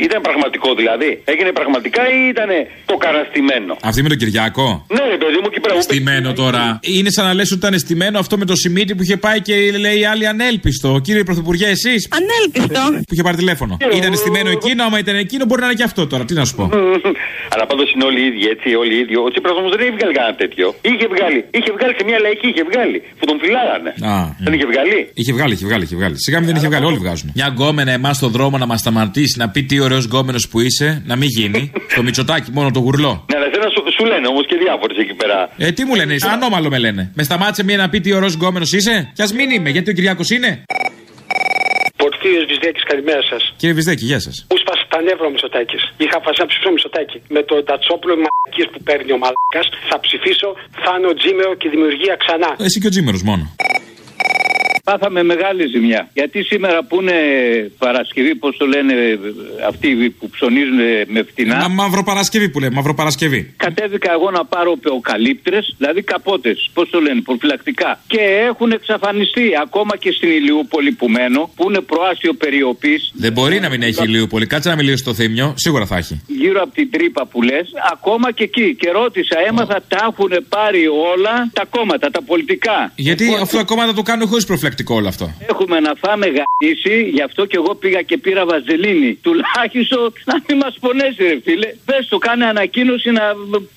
ήταν 0.08 0.20
πραγματικό 0.28 0.70
δηλαδή. 0.82 1.10
Έγινε 1.32 1.52
πραγματικά 1.60 2.02
ή 2.18 2.20
ήταν 2.34 2.50
το 2.92 2.96
καραστημένο; 3.04 3.72
Αυτή 3.90 4.00
με 4.06 4.10
τον 4.14 4.18
Κυριακό. 4.22 4.68
Ναι, 4.96 5.04
ρε 5.14 5.18
παιδί 5.22 5.38
μου, 5.42 5.48
εκεί 5.52 5.60
πέρα 5.64 5.74
που 5.78 5.84
πήγε. 5.88 6.00
Στημένο 6.00 6.30
τώρα. 6.44 6.64
Είναι 6.98 7.10
σαν 7.16 7.26
να 7.30 7.34
λες 7.38 7.48
ότι 7.52 7.60
ήταν 7.66 7.80
στημένο 7.86 8.16
αυτό 8.24 8.34
με 8.42 8.46
το 8.52 8.56
σημείτι 8.64 8.92
που 8.96 9.04
είχε 9.06 9.18
πάει 9.26 9.40
και 9.48 9.56
λέει 9.86 10.00
άλλη 10.12 10.26
ανέλπιστο. 10.34 10.90
Κύριε 11.06 11.24
Πρωθυπουργέ, 11.30 11.68
εσείς; 11.78 12.02
Ανέλπιστο. 12.20 12.84
Που 13.08 13.14
είχε 13.14 13.24
πάρει 13.28 13.38
τηλέφωνο. 13.44 13.78
Ήταν 14.00 14.12
στημένο 14.22 14.50
εκείνο, 14.58 14.84
άμα 14.88 14.98
ήταν 15.04 15.16
εκείνο 15.16 15.44
μπορεί 15.46 15.62
να 15.62 15.68
είναι 15.68 15.76
και 15.76 15.88
αυτό 15.90 16.02
τώρα. 16.08 16.24
Τι 16.26 16.34
να 16.34 16.46
σου 16.46 16.56
πω; 16.56 16.64
Αλλά 17.54 17.66
πάντως 17.70 17.88
είναι 17.94 18.06
όλοι 18.10 18.20
οι 18.22 18.26
ίδιοι, 18.30 18.44
έτσι, 18.54 18.68
όλοι 18.76 18.94
οι 18.96 19.00
ίδιοι. 19.04 19.16
Ο 19.26 19.30
Τσίπρας 19.32 19.56
όμως 19.62 19.72
δεν 19.74 19.80
έχει 19.86 19.94
βγάλει 19.98 20.14
κανένα 20.14 20.36
τέτοιο. 20.36 20.66
Είχε 20.82 21.08
βγάλει, 21.14 21.40
είχε 21.58 21.72
βγάλει 21.78 21.94
σε 21.98 22.04
μια 22.10 22.20
λαϊκή, 22.26 22.47
είχε 22.52 22.64
βγάλει. 22.72 22.98
Που 23.20 23.26
τον 23.26 23.38
φυλάγανε. 23.42 23.90
Α, 24.14 24.36
Δεν 24.46 24.54
είχε 24.54 24.66
βγάλει. 24.72 24.98
Είχε 25.14 25.34
βγάλει, 25.34 25.54
είχε 25.54 25.66
βγάλει, 25.66 25.84
είχε 25.84 25.96
βγάλει. 25.96 26.16
Σιγά 26.26 26.38
μην 26.40 26.48
δεν 26.48 26.56
είχε 26.56 26.68
βγάλει, 26.68 26.86
όλοι 26.86 26.98
βγάζουν. 26.98 27.32
Μια 27.36 27.48
γκόμενα 27.48 27.92
εμάς 27.92 28.16
στον 28.18 28.32
δρόμο 28.32 28.58
να 28.58 28.66
μας 28.66 28.80
σταματήσει, 28.80 29.38
να 29.40 29.50
πει 29.50 29.64
τι 29.64 29.80
ωραίος 29.80 30.06
γκόμενος 30.06 30.48
που 30.50 30.60
είσαι, 30.60 31.02
να 31.06 31.16
μην 31.16 31.28
γίνει. 31.38 31.72
το 31.96 32.04
μυτσοτάκι, 32.04 32.52
μόνο 32.52 32.72
το 32.72 32.80
γουρλό. 32.80 33.26
Ναι, 33.32 33.38
αλλά 33.38 33.48
εσένα 33.52 33.70
σου, 33.74 33.82
σου 33.98 34.06
λένε 34.06 34.28
όμως 34.28 34.46
και 34.48 34.56
διάφορες 34.64 34.98
εκεί 34.98 35.14
πέρα. 35.14 35.50
Ε, 35.58 35.72
τι 35.72 35.86
μου 35.86 35.96
λένε, 35.96 36.16
ανώμαλο 36.34 36.70
με 36.70 36.78
λένε. 36.78 37.12
Με 37.16 37.24
σταμάτησε 37.24 37.64
μία 37.64 37.78
να 37.78 37.90
πει 37.90 38.02
τι 38.02 38.14
ωραίος 38.14 38.34
γκόμενος 38.34 38.72
είσαι; 38.74 39.12
Κι 39.14 39.22
ας 39.22 39.34
μην 39.34 39.50
είμαι, 39.50 39.70
γιατί 39.70 39.90
ο 39.90 39.94
Κυριάκος 39.94 40.30
είναι; 40.30 40.64
Πορφύριο 42.04 42.44
Βυσδέκη, 42.50 42.82
καλημέρα 42.92 43.22
σας. 43.32 43.54
Κύριε 43.58 43.76
Βυσδέκη, 43.76 44.06
γεια 44.06 44.20
σας. 44.20 44.36
Μου 44.52 44.58
σπάσε 44.98 45.02
τα 45.02 45.02
νεύρα 45.02 45.26
ο 45.26 45.30
Μητσοτάκης. 45.30 45.82
Είχα 45.98 46.18
φασά 46.26 46.46
ψηφίσω 46.46 46.72
Μητσοτάκη. 46.72 47.18
Με 47.36 47.42
το 47.50 47.56
τατσόπουλο 47.64 48.14
μαλακίες 48.24 48.68
που 48.72 48.80
παίρνει 48.88 49.12
ο 49.18 49.20
μαλακάς 49.24 49.68
θα 49.90 50.00
ψηφίσω 50.00 50.50
Θάνο 50.84 51.14
Τζίμερο 51.14 51.54
και 51.62 51.70
δημιουργία 51.70 52.16
ξανά. 52.24 52.56
Εσύ 52.68 52.80
και 52.80 52.88
ο 52.88 52.90
Τζίμερος 52.90 53.24
μόνο. 53.30 53.44
Πάθαμε 54.90 55.24
μεγάλη 55.24 55.68
ζημιά. 55.74 56.10
Γιατί 56.14 56.44
σήμερα 56.44 56.84
που 56.84 57.02
είναι 57.02 57.18
Παρασκευή, 57.78 58.36
πώς 58.36 58.58
το 58.58 58.66
λένε 58.66 58.94
αυτοί 59.68 60.16
που 60.20 60.30
ψωνίζουν 60.30 60.80
με 61.08 61.24
φτηνά. 61.30 61.56
Μα 61.56 61.68
Μαυροπαρασκευή 61.68 62.50
που 62.50 62.60
λέμε, 62.60 62.76
Μαυροπαρασκευή. 62.76 63.54
Κατέβηκα 63.58 64.12
εγώ 64.12 64.32
να 64.32 64.46
πάρω 64.46 64.78
πεοκαλύπτρε, 64.86 65.60
δηλαδή 65.78 66.02
καπότες, 66.02 66.70
πώς 66.74 66.90
το 66.90 67.00
λένε, 67.00 67.22
προφυλακτικά. 67.22 68.00
Και 68.08 68.22
έχουν 68.50 68.72
εξαφανιστεί 68.72 69.46
ακόμα 69.62 69.98
και 69.98 70.12
στην 70.12 70.30
Ηλιούπολη 70.30 70.92
που 70.92 71.08
μένω, 71.10 71.52
που 71.56 71.70
είναι 71.70 71.82
προάστιο 71.82 72.34
περιοπής. 72.34 73.12
Δεν 73.14 73.32
μπορεί 73.32 73.60
να 73.60 73.70
μην 73.70 73.82
έχει 73.82 74.04
Ηλιούπολη. 74.04 74.46
Κάτσε 74.48 74.70
να 74.70 74.76
μιλήσει 74.76 74.98
στο 74.98 75.14
θύμιο, 75.14 75.54
σίγουρα 75.58 75.86
θα 75.86 75.98
έχει. 75.98 76.22
Γύρω 76.28 76.62
από 76.62 76.74
την 76.74 76.92
τρύπα 76.92 77.26
που 77.26 77.42
λες, 77.42 77.68
ακόμα 77.92 78.32
και 78.32 78.44
εκεί. 78.44 78.76
Και 78.76 78.90
ρώτησα, 78.90 79.38
έμαθα, 79.48 79.84
τα 79.88 80.00
έχουν 80.10 80.32
πάρει 80.50 80.88
όλα 80.88 81.50
τα 81.54 81.66
κόμματα, 81.70 82.10
τα 82.12 82.22
πολιτικά. 82.22 82.92
Γιατί 82.96 83.24
Λοιπόν, 83.24 83.42
αφού 83.42 83.58
τα 83.58 83.64
κόμματα 83.64 83.94
το 83.94 84.02
κάνουν 84.02 84.28
χωρίς 84.28 84.46
προφυλακτικό 84.78 84.96
όλο 84.96 85.08
αυτό. 85.08 85.26
Έχουμε 85.52 85.80
να 85.80 85.94
φάμε 86.04 86.26
γατήσει, 86.38 86.96
γι' 87.16 87.22
αυτό 87.22 87.42
και 87.46 87.58
εγώ 87.62 87.76
πήγα 87.76 88.02
και 88.10 88.18
πήρα 88.18 88.44
βαζελίνη. 88.52 89.12
Τουλάχιστον 89.26 90.14
να 90.32 90.36
μην 90.46 90.56
μας 90.64 90.74
πονέσει, 90.84 91.22
ρε 91.30 91.40
φίλε. 91.46 91.70
Πες 91.86 92.08
το, 92.10 92.18
κάνε 92.18 92.46
ανακοίνωση 92.46 93.10
να 93.20 93.26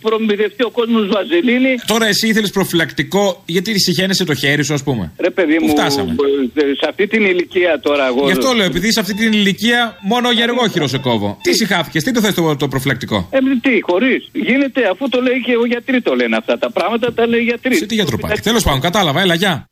προμηθευτεί 0.01 0.63
ο 0.71 0.71
κόσμος 0.79 1.05
βαζελίνη. 1.15 1.73
Τώρα 1.87 2.07
εσύ 2.07 2.25
ήθελες 2.29 2.51
προφυλακτικό, 2.51 3.43
γιατί 3.47 3.81
συχαίνεσαι 3.81 4.25
το 4.25 4.35
χέρι 4.35 4.65
σου, 4.65 4.75
ας 4.75 4.83
πούμε; 4.83 5.13
Ρε 5.27 5.31
παιδί 5.31 5.57
Πού 5.57 5.65
μου, 5.65 5.71
φτάσαμε; 5.71 6.11
ε, 6.55 6.63
σε 6.81 6.87
αυτή 6.89 7.07
την 7.07 7.23
ηλικία 7.25 7.81
τώρα 7.87 8.07
εγώ. 8.07 8.23
Γι' 8.27 8.37
αυτό 8.39 8.53
λέω, 8.53 8.67
επειδή 8.73 8.93
σε 8.93 9.01
αυτή 9.01 9.15
την 9.15 9.33
ηλικία 9.33 9.99
μόνο 10.01 10.31
για 10.31 10.45
εργόχειρο 10.45 10.87
σε 10.87 10.99
κόβω. 10.99 11.39
Τι 11.43 11.53
συχάθηκε, 11.55 11.99
τι 12.01 12.13
το 12.13 12.21
θες 12.21 12.35
το, 12.35 12.57
το 12.57 12.69
προφυλακτικό; 12.69 13.29
Ε, 13.31 13.39
τι, 13.63 13.81
χωρίς. 13.81 14.29
Γίνεται, 14.33 14.81
αφού 14.93 15.09
το 15.09 15.21
λέει 15.21 15.41
και 15.47 15.57
ο 15.57 15.67
γιατροί 15.67 16.01
το 16.01 16.15
λένε 16.15 16.37
αυτά 16.37 16.59
τα 16.59 16.71
πράγματα, 16.71 17.13
τα 17.13 17.27
λέει 17.27 17.41
γιατροί. 17.41 17.75
Σε 17.75 17.87
τι 17.87 17.95
γιατρό 17.95 18.17
πάει. 18.19 18.33
Τέλος 18.43 18.63
πάντων, 18.63 18.81
κατάλαβα, 18.81 19.21
έλα, 19.21 19.35
γεια. 19.35 19.69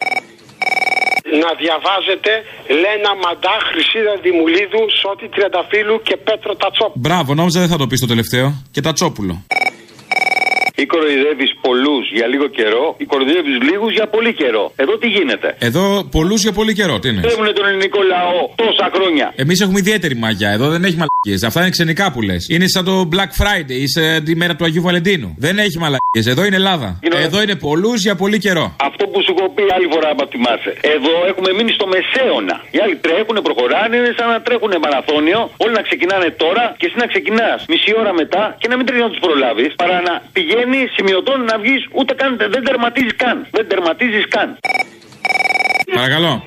Να 1.43 1.51
διαβάζετε 1.63 2.31
Λένα 2.83 3.13
Μαντά, 3.23 3.57
Χρυσίδα 3.69 4.15
Δημουλίδου, 4.27 4.83
Σώτη 5.01 5.27
Τριανταφύλου 5.35 5.97
και 6.03 6.17
Πέτρο 6.17 6.53
Τατσόπ. 6.63 6.93
Μπράβο, 6.95 7.35
νόμιζα 7.35 7.61
δεν 7.61 7.69
θα 7.69 7.77
το 7.77 7.87
πεις 7.87 8.01
το 8.01 8.07
τελευταίο. 8.07 8.47
Και 8.71 8.81
τα 8.81 8.93
τσόπουλο. 8.93 9.35
Ή 10.83 10.87
κοροϊδεύεις 10.87 11.51
πολλούς 11.61 12.05
για 12.19 12.27
λίγο 12.27 12.47
καιρό, 12.59 12.85
ή 13.03 13.05
κοροϊδεύεις 13.05 13.57
λίγους 13.69 13.93
για 13.99 14.07
πολύ 14.07 14.33
καιρό. 14.41 14.65
Εδώ 14.77 14.99
τι 14.99 15.09
γίνεται; 15.17 15.49
Εδώ 15.59 15.85
πολλούς 16.17 16.41
για 16.43 16.53
πολύ 16.53 16.73
καιρό, 16.75 16.99
τι 16.99 17.09
είναι. 17.09 17.21
Έχουν 17.25 17.47
τον 17.55 17.67
ελληνικό 17.67 18.01
λαό 18.15 18.39
τόσα 18.63 18.87
χρόνια. 18.95 19.33
Εμείς 19.37 19.61
έχουμε 19.61 19.79
ιδιαίτερη 19.79 20.15
μαγιά. 20.25 20.51
Εδώ 20.57 20.67
δεν 20.75 20.83
έχει 20.85 20.97
μαλακίες. 21.03 21.41
Αυτά 21.49 21.61
είναι 21.61 21.71
ξενικά 21.71 22.13
που 22.13 22.21
λες. 22.29 22.43
Είναι 22.55 22.67
σαν 22.75 22.85
το 22.85 22.95
Black 23.15 23.33
Friday 23.41 23.79
ή 23.85 23.89
σε 23.95 24.21
τη 24.27 24.33
μέρα 24.37 24.55
του 24.57 24.65
Αγίου 24.65 24.83
Βαλεντίνου. 24.83 25.29
Δεν 25.39 25.55
έχει 25.59 25.77
μαλακίες. 25.85 26.27
Εδώ 26.33 26.43
είναι 26.47 26.57
Ελλάδα. 26.63 26.89
Εδώ 27.27 27.39
είναι 27.43 27.57
πολλούς 27.67 27.99
για 28.07 28.15
πολύ 28.23 28.39
καιρό. 28.39 28.67
Αυτό 28.89 29.03
που 29.11 29.19
σου 29.25 29.35
έχω 29.37 29.49
πει 29.55 29.63
άλλη 29.77 29.89
φορά, 29.95 30.09
αν 30.23 30.29
θυμάσαι. 30.35 30.73
Εδώ 30.97 31.15
έχουμε 31.31 31.51
μείνει 31.57 31.73
στο 31.79 31.87
μεσαίωνα. 31.95 32.57
Οι 32.75 32.79
άλλοι 32.85 32.97
τρέχουν, 33.07 33.37
προχωράνε, 33.49 33.95
είναι 34.01 34.13
σαν 34.19 34.29
να 34.35 34.39
τρέχουν 34.47 34.73
μαραθώνιο. 34.85 35.41
Όλοι 35.65 35.75
να 35.79 35.83
ξεκινάνε 35.89 36.29
τώρα 36.45 36.65
και 36.79 36.87
εσύ 36.89 36.97
να 37.03 37.07
ξεκινάς 37.13 37.59
μισή 37.73 37.91
ώρα 38.01 38.13
μετά 38.23 38.43
και 38.61 38.69
να 38.71 38.75
μην 38.77 38.85
τρέχεις 38.87 39.05
να 39.07 39.11
τους 39.15 39.23
προλάβεις. 39.27 39.71
Παρά 39.83 39.99
να 40.09 40.15
πηγαίνεις 40.37 40.67
σημειωτών 40.97 41.45
να 41.45 41.59
βγεις 41.59 41.89
ούτε 41.93 42.15
καν. 42.15 42.37
Δεν 42.37 42.65
τερματίζεις 42.65 43.17
καν. 43.17 43.47
Δεν 43.51 43.69
τερματίζεις 43.69 44.29
καν. 44.29 44.59
Παρακαλώ. 45.95 46.43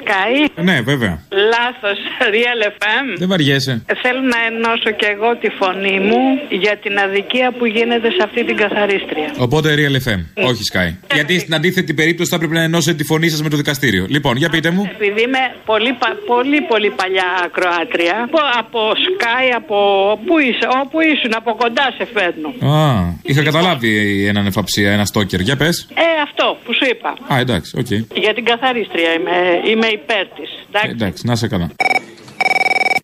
Σκάι. 0.00 0.64
Ναι, 0.66 0.80
βέβαια. 0.80 1.20
Λάθος. 1.54 1.98
Real 2.34 2.60
FM. 2.82 3.06
Δεν 3.18 3.28
βαριέσαι. 3.28 3.82
Θέλω 4.02 4.20
να 4.20 4.38
ενώσω 4.50 4.90
και 5.00 5.06
εγώ 5.14 5.36
τη 5.36 5.48
φωνή 5.60 6.00
μου 6.00 6.20
για 6.62 6.76
την 6.76 6.98
αδικία 6.98 7.52
που 7.58 7.64
γίνεται 7.66 8.08
σε 8.10 8.22
αυτή 8.24 8.44
την 8.44 8.56
καθαρίστρια. 8.56 9.28
Οπότε 9.38 9.74
Real 9.78 9.96
FM, 10.08 10.20
όχι 10.48 10.62
Sky. 10.72 10.88
Γιατί 11.14 11.38
στην 11.38 11.54
αντίθετη 11.54 11.94
περίπτωση 11.94 12.30
θα 12.30 12.38
πρέπει 12.38 12.52
να 12.54 12.62
ενώσετε 12.62 12.96
τη 12.96 13.04
φωνή 13.04 13.28
σας 13.28 13.42
με 13.42 13.48
το 13.48 13.56
δικαστήριο. 13.56 14.06
Λοιπόν, 14.08 14.36
για 14.36 14.48
πείτε 14.48 14.70
μου. 14.70 14.90
Επειδή 14.94 15.22
είμαι 15.22 15.38
πολύ, 15.64 15.92
πα- 15.92 16.16
πολύ, 16.26 16.60
πολύ 16.60 16.90
παλιά 16.90 17.28
ακροάτρια, 17.44 18.16
από, 18.26 18.38
από 18.58 18.80
Sky, 19.06 19.46
από 19.56 19.76
όπου, 20.10 20.38
είσαι, 20.38 20.66
όπου 20.84 21.00
ήσουν, 21.00 21.32
από 21.36 21.54
κοντά 21.54 21.86
σε 21.98 22.04
φέρνω. 22.14 22.48
Α, 22.74 23.02
είχα 23.22 23.42
καταλάβει 23.42 24.24
έναν 24.26 24.46
εφαψία, 24.46 24.92
ένα 24.92 25.04
stalker. 25.04 25.40
Για 25.40 25.56
πες. 25.56 25.88
Ε, 25.94 26.02
αυτό 26.22 26.58
που 26.64 26.72
σου 26.74 26.84
είπα. 26.90 27.34
Α, 27.34 27.38
εντάξει, 27.40 27.70
οκ. 27.78 27.90
Για 27.90 28.34
την 28.34 28.44
καθαρίστρια 28.44 28.63
είμαι, 28.68 29.70
είμαι 29.70 29.86
υπέρ 29.86 30.26
της. 30.26 30.50
Ε, 30.72 30.88
Εντάξει, 30.90 31.26
να 31.26 31.32
είσαι 31.32 31.48
καλά. 31.48 31.70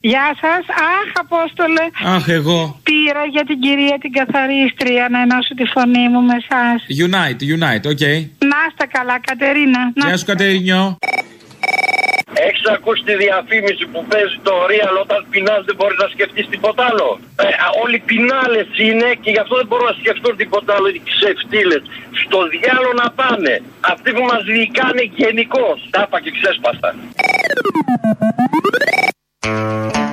Γεια 0.00 0.36
σας. 0.40 0.64
Αχ, 0.68 1.08
Απόστολε. 1.14 1.84
Αχ, 2.14 2.28
εγώ. 2.28 2.80
Πήρα 2.82 3.24
για 3.24 3.44
την 3.44 3.60
κυρία 3.60 3.98
την 4.00 4.12
καθαρίστρια 4.12 5.08
να 5.10 5.20
ενώσω 5.20 5.54
τη 5.54 5.64
φωνή 5.64 6.08
μου 6.08 6.20
με 6.22 6.34
εσά. 6.42 6.62
Unite, 7.06 7.42
unite, 7.56 7.86
OK. 7.92 8.04
Να 8.52 8.58
είστε 8.68 8.86
καλά, 8.92 9.20
Κατερίνα. 9.20 9.92
Να 9.94 10.06
Γεια 10.06 10.16
σου, 10.16 10.24
Κατερινιό. 10.24 10.96
Έχεις 12.34 12.64
ακούσει 12.76 13.02
τη 13.08 13.14
διαφήμιση 13.24 13.84
που 13.92 14.00
παίζει 14.10 14.38
το 14.42 14.54
Real 14.70 14.94
όταν 15.04 15.26
πεινάς 15.30 15.62
δεν 15.64 15.76
μπορείς 15.76 15.98
να 16.04 16.08
σκεφτείς 16.14 16.46
τίποτα 16.48 16.82
άλλο; 16.90 17.08
Ε, 17.36 17.46
α, 17.64 17.66
όλοι 17.82 17.98
πεινάλε 18.08 18.62
είναι 18.86 19.08
και 19.22 19.30
γι' 19.30 19.42
αυτό 19.44 19.54
δεν 19.56 19.66
μπορούν 19.66 19.86
να 19.92 19.96
σκεφτούν 20.02 20.36
τίποτα 20.36 20.70
άλλο. 20.76 20.88
Οι 20.88 21.02
ξεφτύλες. 21.10 21.82
Στο 22.22 22.38
διάλογο 22.54 22.92
να 23.02 23.08
πάνε. 23.20 23.54
Αυτοί 23.92 24.08
που 24.12 24.22
μας 24.30 24.42
διοικάνε 24.44 25.02
γενικώς. 25.20 25.76
Τάπα 25.90 26.20
και 26.20 26.30
ξέσπαστα. 26.36 26.88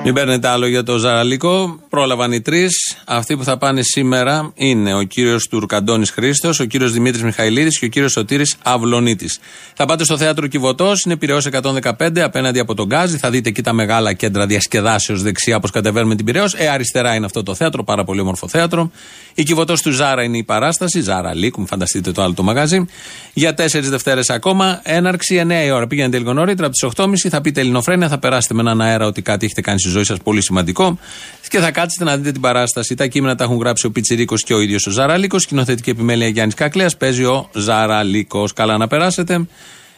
Μην 0.04 0.16
παίρνετε 0.16 0.48
άλλο 0.48 0.68
για 0.68 0.84
το 0.84 0.98
Ζαραλίκο. 0.98 1.80
Πρόλαβαν 1.90 2.32
οι 2.32 2.42
τρεις. 2.42 2.98
Αυτοί 3.06 3.38
που 3.38 3.44
θα 3.44 3.58
πάνε 3.58 3.82
σήμερα 3.82 4.52
είναι 4.56 4.94
ο 4.94 5.02
κύριος 5.02 5.48
Τουρκαντώνης 5.48 6.10
Χρήστος, 6.10 6.60
ο 6.60 6.66
κύριος 6.66 6.92
Δημήτρης 6.92 7.24
Μιχαηλίδης 7.24 7.80
και 7.80 7.86
ο 7.86 7.88
κύριος 7.88 8.12
Σωτήρης 8.12 8.56
Αυλονίτης. 8.64 9.40
Θα 9.74 9.86
πάτε 9.86 10.04
στο 10.04 10.18
θέατρο 10.18 10.48
Κιβωτός, 10.48 11.04
είναι 11.04 11.18
πυρεό 11.18 11.38
115 11.38 12.22
απέναντι 12.22 12.60
από 12.60 12.74
τον 12.74 12.86
Γκάζι. 12.86 13.18
Θα 13.18 13.30
δείτε 13.30 13.50
εκεί 13.50 13.62
τα 13.62 13.74
μεγάλα 13.74 14.14
κέντρα 14.14 14.46
διασκεδάσεως 14.46 15.22
δεξιά 15.22 15.56
όπως 15.56 15.72
κατεβαίνουμε 15.72 16.16
την 16.16 16.26
πυρεό. 16.26 16.46
Ε, 16.56 16.68
αριστερά 16.68 17.16
είναι 17.16 17.26
αυτό 17.26 17.44
το 17.44 17.56
θέατρο, 17.56 17.84
πάρα 17.84 18.04
πολύ 18.04 18.20
όμορφο 18.20 18.48
θέατρο. 18.48 18.92
Η 19.34 19.44
Κιβωτός 19.44 19.82
του 19.82 19.92
Ζάρα 19.92 20.24
είναι 20.24 20.38
η 20.38 20.44
παράσταση. 20.44 21.02
Ζάρα 21.02 21.36
Λίκου, 21.36 21.60
μην 21.60 21.68
φανταστείτε 21.68 22.12
το 22.12 22.22
άλλο 22.22 22.34
το 22.34 22.44
μαγάζι. 22.44 22.86
Για 23.34 23.54
τέσσερις 23.54 23.90
Δευτέρες 23.90 24.30
ακόμα. 24.30 24.82
Έναρξη 24.84 25.42
9 25.48 25.66
η 25.66 25.72
ώρα. 25.72 25.88
Πήγαινε 25.88 26.18
λίγο 26.18 26.34
νωρίτερα 26.34 26.68
από 26.68 26.76
τις 26.76 27.04
8.30 27.06 27.30
θα 27.30 27.42
πείτε 27.42 27.60
Ελληνοφρένια, 27.60 28.08
θα 28.08 28.18
περάσετε 28.18 28.54
με 28.54 28.62
έναν 28.62 28.82
αέρα 28.82 29.06
ότι 29.18 29.30
κάτι 29.30 29.46
έχετε 29.46 29.62
κάνει 29.62 29.80
στη 29.80 29.90
ζωή 29.90 30.04
σας 30.04 30.18
πολύ 30.24 30.42
σημαντικό 30.42 31.00
και 31.48 31.60
θα 31.60 31.72
κάτσετε 31.72 32.04
να 32.04 32.18
δείτε 32.18 32.32
την 32.32 32.42
παράσταση. 32.42 32.96
Τα 32.96 33.08
κείμενα 33.08 33.36
τα 33.36 33.44
έχουν 33.44 33.58
γράψει 33.58 33.86
ο 33.86 33.92
Πιτσυρίκο 33.92 34.36
και 34.36 34.54
ο 34.54 34.60
ίδιος 34.60 34.88
ο 34.88 34.92
Ζαραλίκο. 34.92 35.40
Σκηνοθετική 35.40 35.90
επιμέλεια 35.90 36.28
Γιάννης 36.28 36.56
Κακλέας. 36.56 36.98
Παίζει 36.98 37.24
ο 37.24 37.50
Ζαραλίκο. 37.54 38.48
Καλά 38.56 38.78
να 38.78 38.88
περάσετε. 38.88 39.46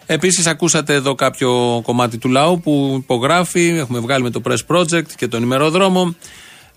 Επίσης, 0.06 0.48
ακούσατε 0.48 0.94
εδώ 0.94 1.16
κάποιο 1.16 1.82
κομμάτι 1.84 2.18
του 2.18 2.30
λαού 2.30 2.60
που 2.60 2.96
υπογράφει. 3.04 3.68
Έχουμε 3.68 4.00
βγάλει 4.00 4.24
με 4.24 4.30
το 4.30 4.42
Press 4.46 4.76
Project 4.76 5.12
και 5.16 5.28
τον 5.28 5.44
ημερόδρομο. 5.44 6.16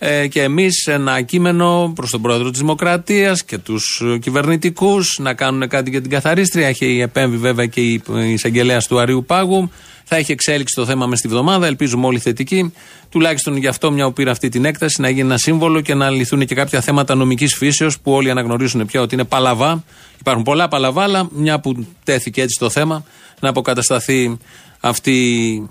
Ε, 0.04 0.26
και 0.26 0.42
εμείς 0.42 0.86
ένα 0.86 1.20
κείμενο 1.20 1.92
προς 1.94 2.10
τον 2.10 2.22
πρόεδρο 2.22 2.50
της 2.50 2.58
Δημοκρατίας 2.58 3.44
και 3.44 3.58
τους 3.58 4.02
κυβερνητικούς 4.20 5.18
να 5.20 5.34
κάνουν 5.34 5.68
κάτι 5.68 5.90
για 5.90 6.00
την 6.00 6.10
καθαρίστρια. 6.10 6.66
Έχει 6.66 7.00
επέμβει 7.00 7.36
βέβαια 7.36 7.66
και 7.66 7.80
η 7.80 8.02
εισαγγελέας 8.26 8.86
του 8.86 8.98
Αρίου 8.98 9.24
Πάγου. 9.24 9.70
Θα 10.04 10.16
έχει 10.16 10.32
εξέλιξη 10.32 10.74
το 10.74 10.86
θέμα 10.86 11.06
μες 11.06 11.18
στη 11.18 11.28
βδομάδα. 11.28 11.66
Ελπίζουμε 11.66 12.06
όλοι 12.06 12.18
θετικοί. 12.18 12.72
Τουλάχιστον 13.08 13.56
γι' 13.56 13.66
αυτό 13.66 13.90
μια 13.90 14.06
που 14.06 14.12
πήρε 14.12 14.30
αυτή 14.30 14.48
την 14.48 14.64
έκταση 14.64 15.00
να 15.00 15.08
γίνει 15.08 15.20
ένα 15.20 15.38
σύμβολο 15.38 15.80
και 15.80 15.94
να 15.94 16.10
λυθούν 16.10 16.46
και 16.46 16.54
κάποια 16.54 16.80
θέματα 16.80 17.14
νομικής 17.14 17.54
φύσεως 17.54 18.00
που 18.00 18.12
όλοι 18.12 18.30
αναγνωρίζουν 18.30 18.86
πια 18.86 19.00
ότι 19.00 19.14
είναι 19.14 19.24
παλαβά. 19.24 19.84
Υπάρχουν 20.20 20.42
πολλά 20.42 20.68
παλαβά, 20.68 21.02
αλλά 21.02 21.28
μια 21.32 21.60
που 21.60 21.86
τέθηκε 22.04 22.42
έτσι 22.42 22.58
το 22.58 22.70
θέμα 22.70 23.04
να 23.40 23.48
αποκατασταθεί 23.48 24.38
αυτή 24.80 25.70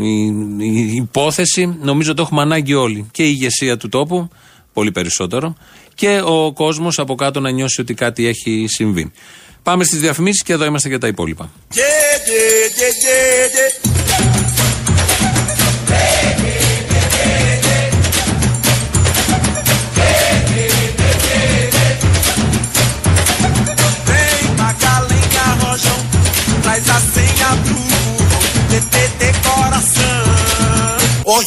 η, 0.00 0.26
η 0.58 0.94
υπόθεση. 0.94 1.76
Νομίζω 1.80 2.14
το 2.14 2.22
έχουμε 2.22 2.40
ανάγκη 2.42 2.74
όλοι. 2.74 3.08
Και 3.10 3.22
η 3.22 3.30
ηγεσία 3.34 3.76
του 3.76 3.88
τόπου, 3.88 4.28
πολύ 4.72 4.92
περισσότερο, 4.92 5.56
και 5.94 6.20
ο 6.24 6.52
κόσμος 6.52 6.98
από 6.98 7.14
κάτω 7.14 7.40
να 7.40 7.50
νιώσει 7.50 7.80
ότι 7.80 7.94
κάτι 7.94 8.26
έχει 8.26 8.64
συμβεί. 8.68 9.12
Πάμε 9.62 9.84
στις 9.84 10.00
διαφημίσεις 10.00 10.42
και 10.42 10.52
εδώ 10.52 10.64
είμαστε 10.64 10.88
για 10.88 10.98
τα 10.98 11.06
υπόλοιπα. 11.06 11.50
Vem 14.24 14.41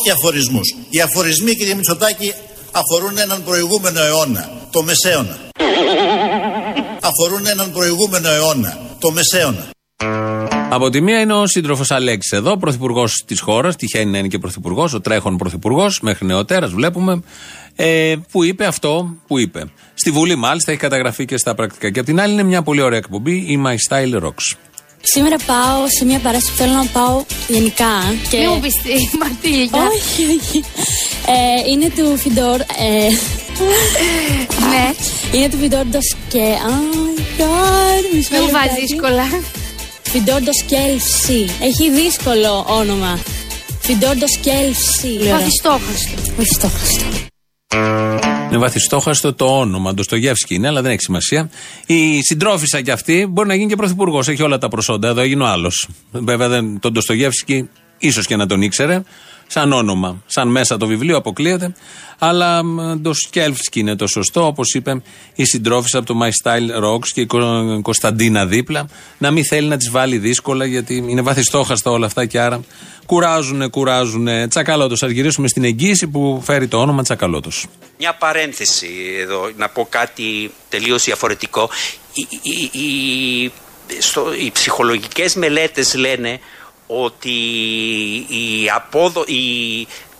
Όχι 0.07 0.17
αφορισμούς. 0.17 0.75
Οι 0.89 1.01
αφορισμοί, 1.01 1.55
κύριε 1.55 1.73
Μητσοτάκη, 1.73 2.33
αφορούν 2.71 3.17
έναν 3.17 3.43
προηγούμενο 3.43 3.99
αιώνα, 4.01 4.49
το 4.71 4.83
Μεσαίωνα. 4.83 5.37
αφορούν 7.09 7.45
έναν 7.47 7.71
προηγούμενο 7.71 8.29
αιώνα, 8.29 8.79
το 8.99 9.11
Μεσαίωνα. 9.11 9.69
Από 10.69 10.89
τη 10.89 11.01
μία 11.01 11.19
είναι 11.19 11.33
ο 11.33 11.47
σύντροφος 11.47 11.91
Αλέξης 11.91 12.31
εδώ, 12.31 12.57
πρωθυπουργός 12.57 13.23
της 13.25 13.39
χώρας. 13.39 13.75
Τυχαίνει 13.75 14.11
να 14.11 14.17
είναι 14.17 14.27
και 14.27 14.37
πρωθυπουργός, 14.37 14.93
ο 14.93 15.01
τρέχον 15.01 15.37
πρωθυπουργός, 15.37 15.99
μέχρι 16.01 16.25
νεοτέρας 16.25 16.71
βλέπουμε. 16.71 17.23
Ε, 17.75 18.15
που 18.31 18.43
είπε 18.43 18.65
αυτό 18.65 19.15
που 19.27 19.39
είπε. 19.39 19.63
Στη 19.93 20.11
Βουλή, 20.11 20.35
μάλιστα, 20.35 20.71
έχει 20.71 20.79
καταγραφεί 20.79 21.25
και 21.25 21.37
στα 21.37 21.55
πρακτικά. 21.55 21.91
Και 21.91 21.99
απ' 21.99 22.05
την 22.05 22.19
άλλη 22.19 22.33
είναι 22.33 22.43
μια 22.43 22.61
πολύ 22.61 22.81
ωραία 22.81 22.97
εκπομπή, 22.97 23.35
η 23.35 23.63
My 23.65 23.75
Style 23.89 24.23
Rocks. 24.23 24.57
Σήμερα 25.13 25.35
πάω 25.45 25.79
σε 25.97 26.05
μια 26.05 26.19
παράσταση 26.19 26.51
που 26.51 26.57
θέλω 26.57 26.73
να 26.73 26.85
πάω 26.85 27.23
γενικά. 27.47 28.15
Και... 28.29 28.37
Μην 28.37 28.49
μου 28.53 28.59
πεις 28.59 28.73
τι, 28.75 28.93
Μαρτίλια. 29.19 29.69
όχι, 29.91 30.23
όχι. 30.39 30.63
Ε, 31.27 31.69
είναι 31.71 31.89
του 31.95 32.17
Φιντόρ. 32.17 32.59
Ε, 32.61 33.07
Ναι. 34.69 34.93
είναι 35.37 35.49
του 35.49 35.57
Φιντόρ 35.57 35.83
Ντοσκέ. 35.85 36.57
Oh 36.67 36.95
my 36.95 37.41
god. 37.41 38.15
μισό 38.15 38.29
Μην 38.31 38.41
μου 38.45 38.51
βάζεις 38.51 38.69
λεπτάκι. 38.71 38.85
δύσκολα. 38.87 39.25
Φιντόρ 40.11 40.39
Ντοσκέλφσι. 40.41 41.49
Έχει 41.61 41.91
δύσκολο 41.91 42.65
όνομα. 42.67 43.19
Φιντόρ 43.79 44.15
Ντοσκέλφσι. 44.15 45.17
Βαθιστόχαστο. 45.31 46.33
Βαθιστόχαστο. 46.37 47.05
Είναι 48.47 48.57
βαθιστόχαστο 48.57 49.33
το 49.33 49.59
όνομα. 49.59 49.93
Ντοστογεύσκι 49.93 50.55
είναι, 50.55 50.67
αλλά 50.67 50.81
δεν 50.81 50.91
έχει 50.91 51.01
σημασία. 51.01 51.49
Η 51.85 52.21
συντρόφισσα 52.21 52.81
κι 52.81 52.91
αυτή 52.91 53.27
μπορεί 53.29 53.47
να 53.47 53.55
γίνει 53.55 53.69
και 53.69 53.75
πρωθυπουργός. 53.75 54.27
Έχει 54.27 54.43
όλα 54.43 54.57
τα 54.57 54.67
προσόντα. 54.67 55.07
Εδώ 55.07 55.21
έγινε 55.21 55.43
ο 55.43 55.45
άλλος. 55.45 55.87
Βέβαια, 56.11 56.47
δεν, 56.47 56.79
τον 56.79 56.91
Ντοστογεύσκι 56.91 57.69
ίσως 57.97 58.25
και 58.25 58.35
να 58.35 58.45
τον 58.45 58.61
ήξερε. 58.61 59.03
Σαν 59.47 59.73
όνομα. 59.73 60.23
Σαν 60.25 60.47
μέσα 60.47 60.77
το 60.77 60.87
βιβλίο 60.87 61.17
αποκλείεται. 61.17 61.73
Αλλά 62.19 62.61
Ντοσκέλφσκι 63.01 63.79
είναι 63.79 63.95
το 63.95 64.07
σωστό. 64.07 64.45
Όπως 64.45 64.73
είπε 64.73 65.01
η 65.35 65.45
συντρόφισσα 65.45 65.97
από 65.97 66.07
το 66.07 66.19
My 66.23 66.29
Style 66.43 66.83
Rocks 66.85 67.07
και 67.13 67.21
η 67.21 67.25
Κο- 67.25 67.79
Κωνσταντίνα 67.81 68.45
δίπλα. 68.45 68.87
Να 69.17 69.31
μην 69.31 69.45
θέλει 69.45 69.67
να 69.67 69.77
τις 69.77 69.89
βάλει 69.91 70.17
δύσκολα 70.17 70.65
γιατί 70.65 71.05
είναι 71.07 71.21
βαθιστόχαστα 71.21 71.91
όλα 71.91 72.05
αυτά 72.05 72.25
και 72.25 72.39
άρα 72.39 72.59
κουράζουνε, 73.05 73.67
κουράζουνε. 73.67 74.47
Τσακαλώτος. 74.47 75.03
Α 75.03 75.07
γυρίσουμε 75.07 75.47
στην 75.47 75.63
εγγύηση 75.63 76.07
που 76.07 76.41
φέρει 76.45 76.67
το 76.67 76.77
όνομα 76.77 77.03
Τσακαλώτος. 77.03 77.65
Μια 77.99 78.13
παρένθεση 78.15 78.87
εδώ, 79.21 79.49
να 79.57 79.69
πω 79.69 79.87
κάτι 79.89 80.51
τελείως 80.69 81.03
διαφορετικό. 81.03 81.69
Οι, 82.13 82.27
οι, 82.41 82.79
οι, 82.79 83.51
στο, 83.99 84.25
οι 84.45 84.51
ψυχολογικές 84.51 85.35
μελέτες 85.35 85.95
λένε 85.95 86.39
ότι 86.87 87.29
η 88.27 88.69
απόδο, 88.75 89.23
η, 89.27 89.37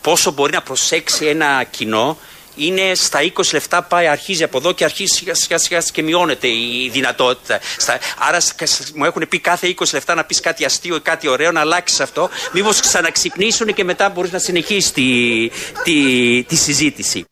πόσο 0.01 0.31
μπορεί 0.31 0.51
να 0.53 0.61
προσέξει 0.61 1.25
ένα 1.25 1.63
κοινό 1.63 2.17
είναι 2.55 2.95
στα 2.95 3.19
20 3.21 3.29
λεπτά 3.53 3.81
πάει, 3.83 4.07
αρχίζει 4.07 4.43
από 4.43 4.57
εδώ 4.57 4.71
και 4.71 4.83
αρχίζει 4.83 5.13
σιγά 5.15 5.33
σιγά, 5.35 5.57
σιγά 5.57 5.79
και 5.93 6.01
μειώνεται 6.01 6.47
η 6.47 6.89
δυνατότητα. 6.91 7.59
Στα, 7.77 7.99
άρα 8.17 8.39
σ- 8.39 8.63
σ- 8.63 8.91
μου 8.95 9.05
έχουν 9.05 9.25
πει 9.29 9.39
κάθε 9.39 9.75
20 9.79 9.83
λεπτά 9.93 10.15
να 10.15 10.23
πεις 10.23 10.39
κάτι 10.39 10.65
αστείο 10.65 10.95
ή 10.95 10.99
κάτι 10.99 11.27
ωραίο, 11.27 11.51
να 11.51 11.59
αλλάξεις 11.59 11.99
αυτό. 11.99 12.29
Μήπως 12.51 12.79
ξαναξυπνήσουν 12.79 13.73
και 13.73 13.83
μετά 13.83 14.09
μπορείς 14.09 14.31
να 14.31 14.39
συνεχίσεις 14.39 14.91
τη, 14.91 15.49
τη, 15.83 16.43
τη 16.43 16.55
συζήτηση. 16.55 17.25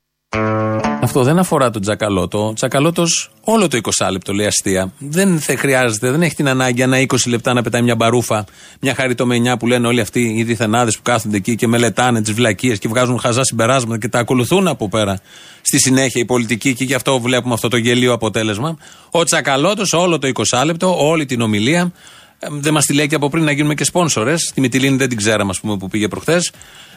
Αυτό 1.04 1.24
δεν 1.24 1.40
αφορά 1.40 1.70
τον 1.70 1.82
Τσακαλώτο. 1.82 2.48
Ο 2.48 2.54
Τσακαλώτο 2.54 3.04
όλο 3.42 3.68
το 3.68 3.80
20 3.98 4.08
λεπτό 4.12 4.34
λέει 4.34 4.46
αστεία. 4.46 4.94
Δεν 4.98 5.40
θε, 5.40 5.56
χρειάζεται, 5.56 6.12
δεν 6.12 6.22
έχει 6.22 6.36
την 6.36 6.48
ανάγκη 6.48 6.82
ένα 6.82 6.98
20 7.08 7.16
λεπτά 7.28 7.54
να 7.54 7.62
πετάει 7.62 7.82
μια 7.82 7.96
μπαρούφα, 7.96 8.46
μια 8.80 8.96
χαριτομενιά 8.96 9.58
που 9.58 9.68
λένε 9.68 9.88
όλοι 9.88 10.00
αυτοί 10.00 10.34
οι 10.38 10.44
διθενάδες 10.44 10.96
που 10.96 11.02
κάθονται 11.04 11.38
εκεί 11.38 11.56
και 11.56 11.68
μελετάνε 11.68 12.22
τις 12.22 12.34
βλακίες 12.34 12.80
και 12.80 12.88
βγάζουν 12.88 13.20
χαζά 13.20 13.44
συμπεράσματα 13.44 14.00
και 14.00 14.08
τα 14.08 14.20
ακολουθούν 14.20 14.68
από 14.68 14.90
πέρα 14.90 15.20
στη 15.62 15.80
συνέχεια 15.80 16.22
οι 16.22 16.26
πολιτικοί 16.26 16.74
και 16.74 16.84
γι' 16.84 16.94
αυτό 16.94 17.20
βλέπουμε 17.20 17.54
αυτό 17.54 17.68
το 17.68 17.78
γελίο 17.78 18.14
αποτέλεσμα. 18.14 18.78
Ο 19.12 19.24
Τσακαλώτο 19.24 19.84
όλο 20.00 20.20
το 20.20 20.32
20 20.52 20.64
λεπτό, 20.66 21.08
όλη 21.08 21.26
την 21.26 21.42
ομιλία. 21.42 21.92
Ε, 22.40 22.48
Δεν 22.52 22.74
μας 22.74 22.86
τη 22.86 22.94
λέει 22.94 23.08
και 23.08 23.16
από 23.16 23.30
πριν 23.30 23.44
να 23.44 23.52
γίνουμε 23.52 23.74
και 23.74 23.84
σπόνσορε. 23.84 24.36
Τη 24.54 24.62
Μυτιλίνη 24.62 24.98
δεν 24.98 25.10
την 25.10 25.18
ξέραμε, 25.18 25.50
ας 25.50 25.60
πούμε, 25.60 25.78
που 25.78 25.88
πήγε 25.88 26.08
προχθές. 26.08 26.52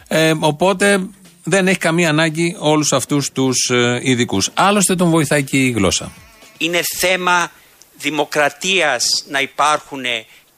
Ε, 0.09 0.33
οπότε 0.39 1.01
δεν 1.49 1.69
έχει 1.69 1.79
καμία 1.79 2.09
ανάγκη 2.09 2.57
όλους 2.59 2.93
αυτούς 2.93 3.33
τους 3.33 3.71
ε, 3.71 4.01
ειδικούς. 4.03 4.51
Άλλωστε 4.55 4.95
τον 4.95 5.11
βοηθάει 5.11 5.43
και 5.43 5.57
η 5.57 5.71
γλώσσα. 5.71 6.13
είναι 6.59 6.81
θέμα 6.99 7.51
δημοκρατίας 7.99 9.25
να 9.29 9.41
υπάρχουν 9.41 10.03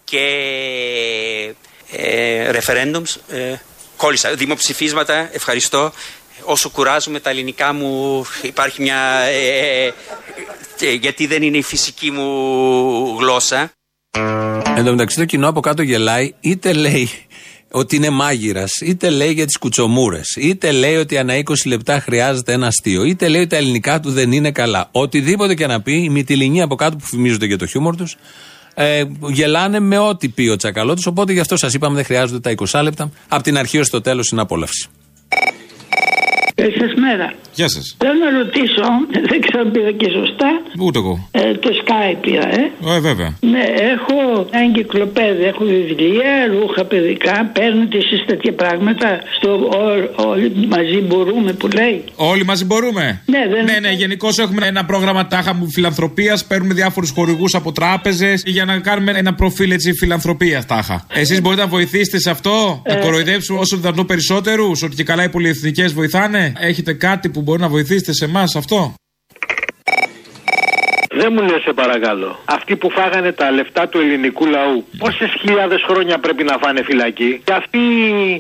και 0.05 0.25
ε, 1.93 2.51
referendums, 2.53 3.17
ε, 3.29 3.55
κόλλησα, 3.97 4.35
δημοψηφίσματα, 4.35 5.29
ευχαριστώ. 5.33 5.93
Όσο 6.45 6.69
κουράζουμε 6.69 7.21
τα 7.21 7.31
ελληνικά 7.31 7.73
μου 7.73 8.25
υπάρχει 8.43 8.83
μια... 8.83 8.99
ε, 9.33 9.93
ε, 10.81 10.93
γιατί 10.93 11.27
δεν 11.27 11.43
είναι 11.43 11.57
η 11.57 11.63
φυσική 11.63 12.11
μου 12.11 13.17
γλώσσα. 13.19 13.73
Εν 14.77 14.85
τω 14.85 14.91
μεταξύ 14.91 15.17
το 15.17 15.25
κοινό 15.25 15.49
από 15.49 15.61
κάτω 15.61 15.83
γελάει, 15.83 16.35
είτε 16.41 16.73
λέει 16.73 17.11
ότι 17.71 17.97
είναι 17.97 18.11
μάγειρας, 18.11 18.73
είτε 18.81 19.11
λέει 19.11 19.33
για 19.33 19.47
τις 19.47 19.57
κουτσομούρες, 19.59 20.37
είτε 20.37 20.73
λέει 20.73 20.97
ότι 20.97 21.19
ανά 21.19 21.35
20 21.35 21.43
λεπτά 21.67 22.01
χρειάζεται 22.01 22.53
ένα 22.53 22.67
αστείο, 22.67 23.05
είτε 23.05 23.29
λέει 23.29 23.41
ότι 23.41 23.51
τα 23.51 23.57
ελληνικά 23.57 24.01
του 24.01 24.11
δεν 24.11 24.33
είναι 24.33 24.51
καλά. 24.51 24.89
Οτιδήποτε 24.93 25.55
και 25.55 25.67
να 25.67 25.81
πει, 25.83 25.93
οι 26.03 26.09
μυτιλινοί 26.09 26.63
από 26.63 26.75
κάτω 26.75 26.97
που 26.97 27.05
φημίζονται 27.05 27.47
για 27.47 27.59
το 27.59 27.67
χιούμορ 27.67 27.97
τους, 27.97 28.17
Ε, 28.81 29.05
γελάνε 29.29 29.81
με 29.81 29.99
ό,τι 29.99 30.29
πει 30.29 30.49
ο 30.49 30.57
Τσακαλώτο. 30.57 31.03
Οπότε 31.07 31.33
γι' 31.33 31.41
αυτό 31.41 31.57
σας 31.57 31.75
είπαμε 31.75 31.95
δεν 31.95 32.05
χρειάζονται 32.05 32.41
τα 32.41 32.51
20 32.51 32.83
λεπτά. 32.83 33.11
Από 33.29 33.43
την 33.43 33.59
αρχή 33.59 33.79
ως 33.79 33.91
το 33.91 34.01
τέλος 34.01 34.31
είναι 34.31 34.41
απόλαυση. 34.41 34.89
Εσείς 36.67 36.93
μέρα. 37.05 37.33
Γεια 37.55 37.69
σας. 37.69 37.97
Θέλω 37.99 38.19
να 38.25 38.31
ρωτήσω, 38.39 38.85
δεν 39.31 39.41
ξέρω 39.45 39.61
αν 39.65 39.71
πήρα 39.71 39.93
και 40.01 40.09
σωστά, 40.19 40.51
Ούτε 40.85 40.99
εγώ. 40.99 41.29
ε, 41.31 41.55
το 41.55 41.71
Sky 41.83 42.17
πήρα, 42.21 42.49
ε. 42.61 42.63
Ε, 42.97 43.01
βέβαια. 43.01 43.31
Ναι, 43.41 43.65
έχω 43.93 44.47
ένα 44.51 44.65
εγκυκλοπαίδιο, 44.65 45.47
έχω 45.53 45.65
βιβλία, 45.65 46.33
ρούχα 46.61 46.85
παιδικά, 46.85 47.51
παίρνετε 47.53 47.97
εσείς 47.99 48.25
τέτοια 48.27 48.53
πράγματα 48.55 49.09
στο 49.37 49.51
ό- 49.53 50.27
όλοι 50.29 50.53
μαζί 50.69 50.99
μπορούμε 51.09 51.53
που 51.53 51.69
λέει; 51.79 52.05
Όλοι 52.17 52.45
μαζί 52.45 52.65
μπορούμε. 52.65 53.23
Ναι, 53.27 53.43
δεν 53.55 53.65
ναι, 53.65 53.79
ναι. 53.89 53.91
Γενικώς 53.93 54.39
έχουμε 54.39 54.67
ένα 54.67 54.85
πρόγραμμα 54.85 55.27
τάχα 55.27 55.55
μου 55.55 55.71
φιλανθρωπίας. 55.71 56.45
Παίρνουμε 56.45 56.75
διάφορους 56.75 57.11
χορηγούς 57.11 57.55
από 57.55 57.73
τράπεζες 57.73 58.43
για 58.47 58.65
να 58.65 58.79
κάνουμε 58.79 59.13
ένα 59.17 59.35
προφίλ 59.35 59.71
έτσι 59.71 59.93
φιλανθρωπίας 59.93 60.67
τάχα. 60.67 61.07
Εσείς 61.15 61.41
μπορείτε 61.43 61.63
να 61.63 61.69
βοηθήσετε 61.69 62.19
σε 62.19 62.31
αυτό, 62.31 62.83
να 62.89 62.95
Ε. 62.95 63.01
κοροϊδέψουμε 63.01 63.59
όσο 63.59 63.77
δυνατόν 63.77 64.07
περισσότερους, 64.07 64.83
ότι 64.83 64.97
και 64.97 65.05
καλά 65.05 65.25
οι 65.25 65.29
πολυεθνικές 65.29 65.93
βοηθάνε; 65.93 66.48
Έχετε 66.57 66.93
κάτι 66.93 67.29
που 67.29 67.43
μπορεί 67.43 67.61
να 67.61 67.69
βοηθήσετε 67.69 68.13
σε 68.13 68.25
εμάς 68.25 68.57
αυτό; 68.57 68.95
Δεν 71.21 71.29
μου 71.35 71.43
λες 71.49 71.61
σε 71.67 71.73
παρακαλώ. 71.83 72.31
Αυτοί 72.57 72.73
που 72.81 72.89
φάγανε 72.97 73.31
τα 73.41 73.47
λεφτά 73.51 73.83
του 73.91 73.99
ελληνικού 74.05 74.45
λαού, 74.57 74.77
πόσες 74.99 75.31
χιλιάδες 75.41 75.81
χρόνια 75.89 76.17
πρέπει 76.25 76.43
να 76.51 76.55
φάνε 76.63 76.81
φυλακή; 76.89 77.31
Και 77.45 77.55
αυτοί 77.61 77.83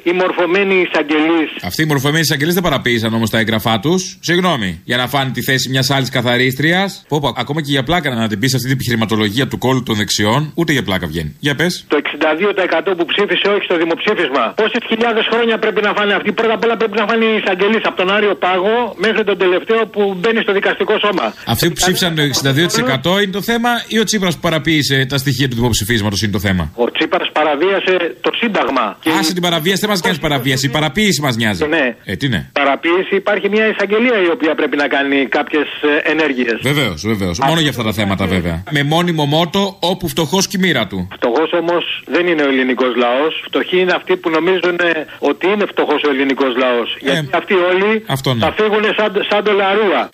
οι 0.08 0.12
μορφωμένοι 0.22 0.74
εισαγγελείς. 0.86 1.50
Αυτοί 1.70 1.82
οι 1.82 1.88
μορφωμένοι 1.92 2.20
εισαγγελείς 2.26 2.54
δεν 2.54 2.62
παραποίησαν 2.62 3.14
όμως 3.18 3.30
τα 3.30 3.38
έγγραφά 3.38 3.74
τους. 3.84 4.18
Συγγνώμη. 4.20 4.70
Για 4.84 4.96
να 4.96 5.06
φάνε 5.12 5.30
τη 5.30 5.42
θέση 5.42 5.68
μιας 5.68 5.90
άλλης 5.90 6.10
καθαρίστριας. 6.10 7.04
Πω, 7.08 7.20
πω, 7.20 7.28
ακόμα 7.42 7.60
και 7.64 7.70
για 7.76 7.82
πλάκα 7.82 8.08
να 8.14 8.28
την 8.28 8.38
πεις 8.38 8.52
αυτή 8.54 8.66
την 8.66 8.74
επιχειρηματολογία 8.76 9.46
του 9.48 9.58
κόλλου 9.58 9.82
των 9.82 9.94
δεξιών, 9.96 10.40
ούτε 10.54 10.72
για 10.72 10.82
πλάκα 10.82 11.06
βγαίνει. 11.06 11.36
Για 11.40 11.54
πες. 11.54 11.84
Το 11.88 11.96
62% 11.96 12.96
που 12.96 13.04
ψήφισε 13.12 13.46
όχι 13.54 13.64
στο 13.68 13.76
δημοψήφισμα. 13.82 14.44
Πόσες 14.62 14.82
χιλιάδες 14.90 15.26
χρόνια 15.32 15.58
πρέπει 15.58 15.80
να 15.86 15.92
φάνε 15.96 16.12
αυτοί; 16.14 16.32
Πρώτα 16.32 16.54
απ' 16.54 16.64
όλα 16.64 16.76
πρέπει 16.76 16.96
να 17.00 17.06
φάνε 17.06 17.24
οι 17.24 17.34
εισαγγελείς 17.40 17.82
από 17.88 17.96
τον 17.96 18.08
Άριο 18.16 18.34
Πάγο 18.44 18.76
μέχρι 19.04 19.24
τον 19.24 19.38
τελευταίο 19.38 19.80
που 19.86 20.02
μπαίνει 20.20 20.40
στο 20.46 20.52
δικαστικό 20.52 20.94
σώμα. 21.04 21.26
Αυτοί 21.46 21.64
που 21.68 21.76
ψήφισαν 21.80 22.14
το 22.14 22.22
62% 22.68 23.22
είναι 23.22 23.32
το 23.32 23.42
θέμα 23.42 23.70
ή 23.88 23.98
ο 23.98 24.04
Τσίπρας 24.04 24.34
που 24.34 24.40
παραποίησε 24.40 25.06
τα 25.08 25.18
στοιχεία 25.18 25.48
του 25.48 25.56
δημοψηφίσματος 25.56 26.22
είναι 26.22 26.32
το 26.32 26.38
θέμα; 26.38 26.72
Ο 26.74 26.90
Τσίπρας 26.90 27.28
παραβίασε 27.32 28.16
το 28.20 28.30
Σύνταγμα. 28.40 28.96
Και 29.00 29.10
Άσε 29.18 29.32
την 29.32 29.42
παραβίαση, 29.42 29.80
δεν 29.80 29.90
μας 29.90 30.00
κάνει 30.00 30.18
παραβίαση. 30.18 30.66
Η 30.66 30.68
παραποίηση 30.68 31.20
μας 31.20 31.36
νοιάζει. 31.36 31.66
Ναι. 31.66 31.96
Ε, 32.04 32.16
τι 32.16 32.28
ναι. 32.28 32.50
παραποίηση 32.52 33.14
υπάρχει 33.14 33.48
μια 33.48 33.66
εισαγγελία 33.66 34.18
η 34.26 34.30
οποία 34.30 34.54
πρέπει 34.54 34.76
να 34.76 34.88
κάνει 34.88 35.26
κάποιες 35.26 35.68
ενέργειες. 36.02 36.58
Βεβαίως, 36.62 37.02
βεβαίως. 37.06 37.38
Μόνο 37.46 37.60
για 37.60 37.70
αυτά 37.70 37.82
τα 37.82 37.92
θέματα 37.92 38.26
βέβαια. 38.26 38.62
Με 38.70 38.82
μόνιμο 38.82 39.24
μότο 39.24 39.76
όπου 39.80 40.08
φτωχός 40.08 40.46
και 40.46 40.56
η 40.58 40.60
μοίρα 40.60 40.86
του. 40.86 41.08
Φτωχός 41.12 41.50
όμως 41.52 41.84
δεν 42.06 42.26
είναι 42.26 42.42
ο 42.42 42.48
ελληνικός 42.48 42.96
λαός. 42.96 43.42
Φτωχοί 43.44 43.80
είναι 43.80 43.92
αυτοί 43.92 44.16
που 44.16 44.30
νομίζουν 44.30 44.76
ε, 44.80 45.06
ότι 45.18 45.46
είναι 45.46 45.64
φτωχός 45.66 46.02
ο 46.06 46.10
ελληνικός 46.10 46.56
λαός. 46.56 46.96
Γιατί 47.00 47.28
αυτοί 47.32 47.54
όλοι 47.54 48.04
αυτό 48.06 48.34
ναι. 48.34 48.40
θα 48.44 48.52
φύγουν 48.58 48.84
σαν, 48.96 49.10
σαν 49.30 49.44
το 49.44 49.52
λαρούα. 49.52 50.10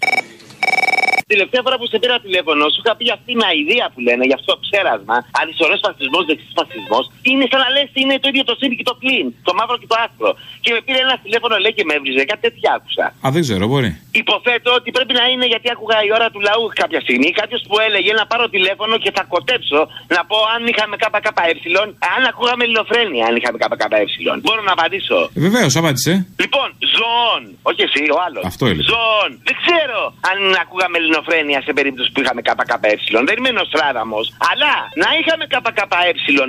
Τελευταία 1.34 1.62
φορά 1.66 1.76
που 1.80 1.86
σε 1.92 1.98
πήρα 2.02 2.16
τηλέφωνο, 2.26 2.62
σου 2.74 2.80
είχα 2.82 2.92
πει 2.98 3.04
αυτή 3.16 3.26
την 3.32 3.40
αηδία 3.48 3.86
που 3.92 4.00
λένε, 4.06 4.22
για 4.28 4.36
αυτό 4.38 4.48
το 4.54 4.58
ψέρασμα, 4.64 5.16
αριστερό 5.40 5.74
φασισμός, 5.86 6.22
δεξί 6.28 6.48
φασισμός, 6.58 7.04
είναι 7.30 7.44
σαν 7.50 7.60
να 7.64 7.68
λες 7.74 7.88
είναι 8.00 8.14
το 8.22 8.26
ίδιο 8.32 8.44
το 8.50 8.54
σύν 8.60 8.70
και 8.78 8.86
το 8.90 8.94
πλήν, 9.00 9.26
το 9.46 9.52
μαύρο 9.58 9.76
και 9.82 9.88
το 9.92 9.96
άσπρο. 10.04 10.30
Και 10.64 10.70
με 10.74 10.80
πήρε 10.86 11.00
ένα 11.06 11.16
τηλέφωνο, 11.24 11.54
λέει 11.64 11.74
και 11.78 11.84
με 11.88 11.92
έβριζε, 11.96 12.22
κάτι 12.30 12.42
τέτοια 12.46 12.68
άκουσα. 12.76 13.04
Α, 13.24 13.26
δεν 13.34 13.42
ξέρω, 13.46 13.64
μπορεί. 13.70 13.90
Υποθέτω 14.22 14.70
ότι 14.78 14.88
πρέπει 14.96 15.14
να 15.20 15.24
είναι 15.32 15.46
γιατί 15.52 15.66
άκουγα 15.74 15.98
η 16.08 16.10
ώρα 16.18 16.26
του 16.32 16.40
λαού 16.48 16.64
κάποια 16.82 17.00
στιγμή. 17.06 17.28
Κάποιος 17.40 17.60
που 17.68 17.74
έλεγε 17.86 18.10
να 18.20 18.24
πάρω 18.30 18.44
τηλέφωνο 18.56 18.94
και 19.04 19.10
θα 19.16 19.22
κοτέψω 19.34 19.80
να 20.16 20.20
πω 20.28 20.36
αν 20.54 20.60
είχαμε 20.70 20.94
ΚΚΕ, 21.02 21.42
αν 22.14 22.22
ακούγαμε 22.30 22.62
ελληνοφρένεια, 22.66 23.22
αν 23.28 23.34
είχαμε 23.38 23.56
ΚΚΕ. 23.62 24.02
Μπορώ 24.44 24.60
να 24.68 24.72
απαντήσω. 24.78 25.18
Βεβαίως, 25.46 25.72
απάντησε. 25.80 26.12
Λοιπόν, 26.44 26.68
ζώων, 26.96 27.42
όχι 27.70 27.80
εσύ, 27.88 28.02
ο 28.16 28.18
άλλος. 28.26 28.42
Αυτό 28.50 28.62
έλεγε. 28.70 28.88
Ζώων. 28.92 29.30
Δεν 29.48 29.56
ξέρω 29.62 30.00
αν 30.30 30.38
ακούγαμε 30.64 30.94
ελληνοφρένεια 31.00 31.23
σε 31.66 31.72
περίπτωση 31.78 32.08
που 32.12 32.20
είχαμε 32.22 32.40
ΚΚΕ. 32.46 32.92
Δεν 33.28 33.36
είμαι 33.38 33.52
Νοστράδαμος. 33.58 34.26
Αλλά 34.50 34.72
να 35.02 35.08
είχαμε 35.18 35.44
ΚΚΕ 35.52 35.84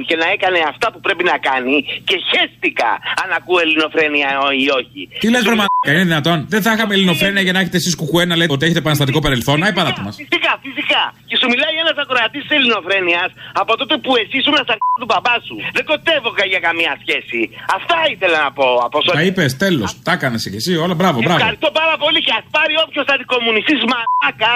και 0.10 0.16
να 0.22 0.28
έκανε 0.36 0.60
αυτά 0.72 0.88
που 0.92 1.00
πρέπει 1.06 1.24
να 1.32 1.38
κάνει 1.50 1.76
και 2.10 2.16
χέστηκα 2.30 2.92
αν 3.22 3.30
ακούω 3.38 3.60
ελληνοφρένεια 3.66 4.30
ή 4.64 4.66
όχι. 4.80 5.02
Τι 5.22 5.28
λες, 5.34 5.44
Ρωμα, 5.50 5.66
είναι 5.88 6.04
δυνατόν; 6.12 6.38
Δεν 6.54 6.62
θα 6.66 6.72
είχαμε 6.74 6.94
ελληνοφρένεια 6.98 7.42
για 7.48 7.54
να 7.56 7.60
έχετε 7.64 7.78
εσείς 7.82 7.96
κουκουέ 7.96 8.24
να 8.32 8.36
λέτε 8.40 8.54
ότι 8.56 8.64
έχετε 8.66 8.82
επαναστατικό 8.86 9.20
παρελθόν. 9.26 9.58
Άι 9.66 9.74
παράτα 9.80 10.02
μας. 10.06 10.16
Φυσικά, 10.24 10.52
φυσικά. 10.66 11.02
Και 11.30 11.36
σου 11.40 11.48
μιλάει 11.54 11.76
ένας 11.84 11.98
ακροατής 12.04 12.42
της 12.46 12.52
ελληνοφρένειας 12.58 13.30
από 13.62 13.72
τότε 13.80 13.96
που 14.04 14.12
εσύ 14.22 14.36
ήσουν 14.42 14.56
στα 14.68 14.76
του 15.02 15.10
μπαμπά 15.12 15.36
σου. 15.48 15.56
Δεν 15.78 15.84
κοτεύω 15.92 16.30
για 16.54 16.62
καμία 16.68 16.94
σχέση. 17.04 17.40
Αυτά 17.78 17.98
ήθελα 18.14 18.38
να 18.46 18.52
πω. 18.58 18.68
Από 18.88 18.98
Τα 19.20 19.24
είπες, 19.28 19.52
τέλος. 19.66 19.90
Τα 20.08 20.12
έκανες 20.18 20.42
και 20.52 20.60
εσύ, 20.62 20.74
όλα 20.86 20.96
μπράβο, 21.00 21.18
μπράβο. 21.26 21.40
Ευχαριστώ 21.42 21.70
πάρα 21.82 21.96
πολύ 22.04 22.20
και 22.26 22.34
ας 22.40 22.46
πάρει 22.56 22.74
όποιος 22.86 23.06
αντικομουνιστή 23.14 23.74
μαλάκα 23.92 24.54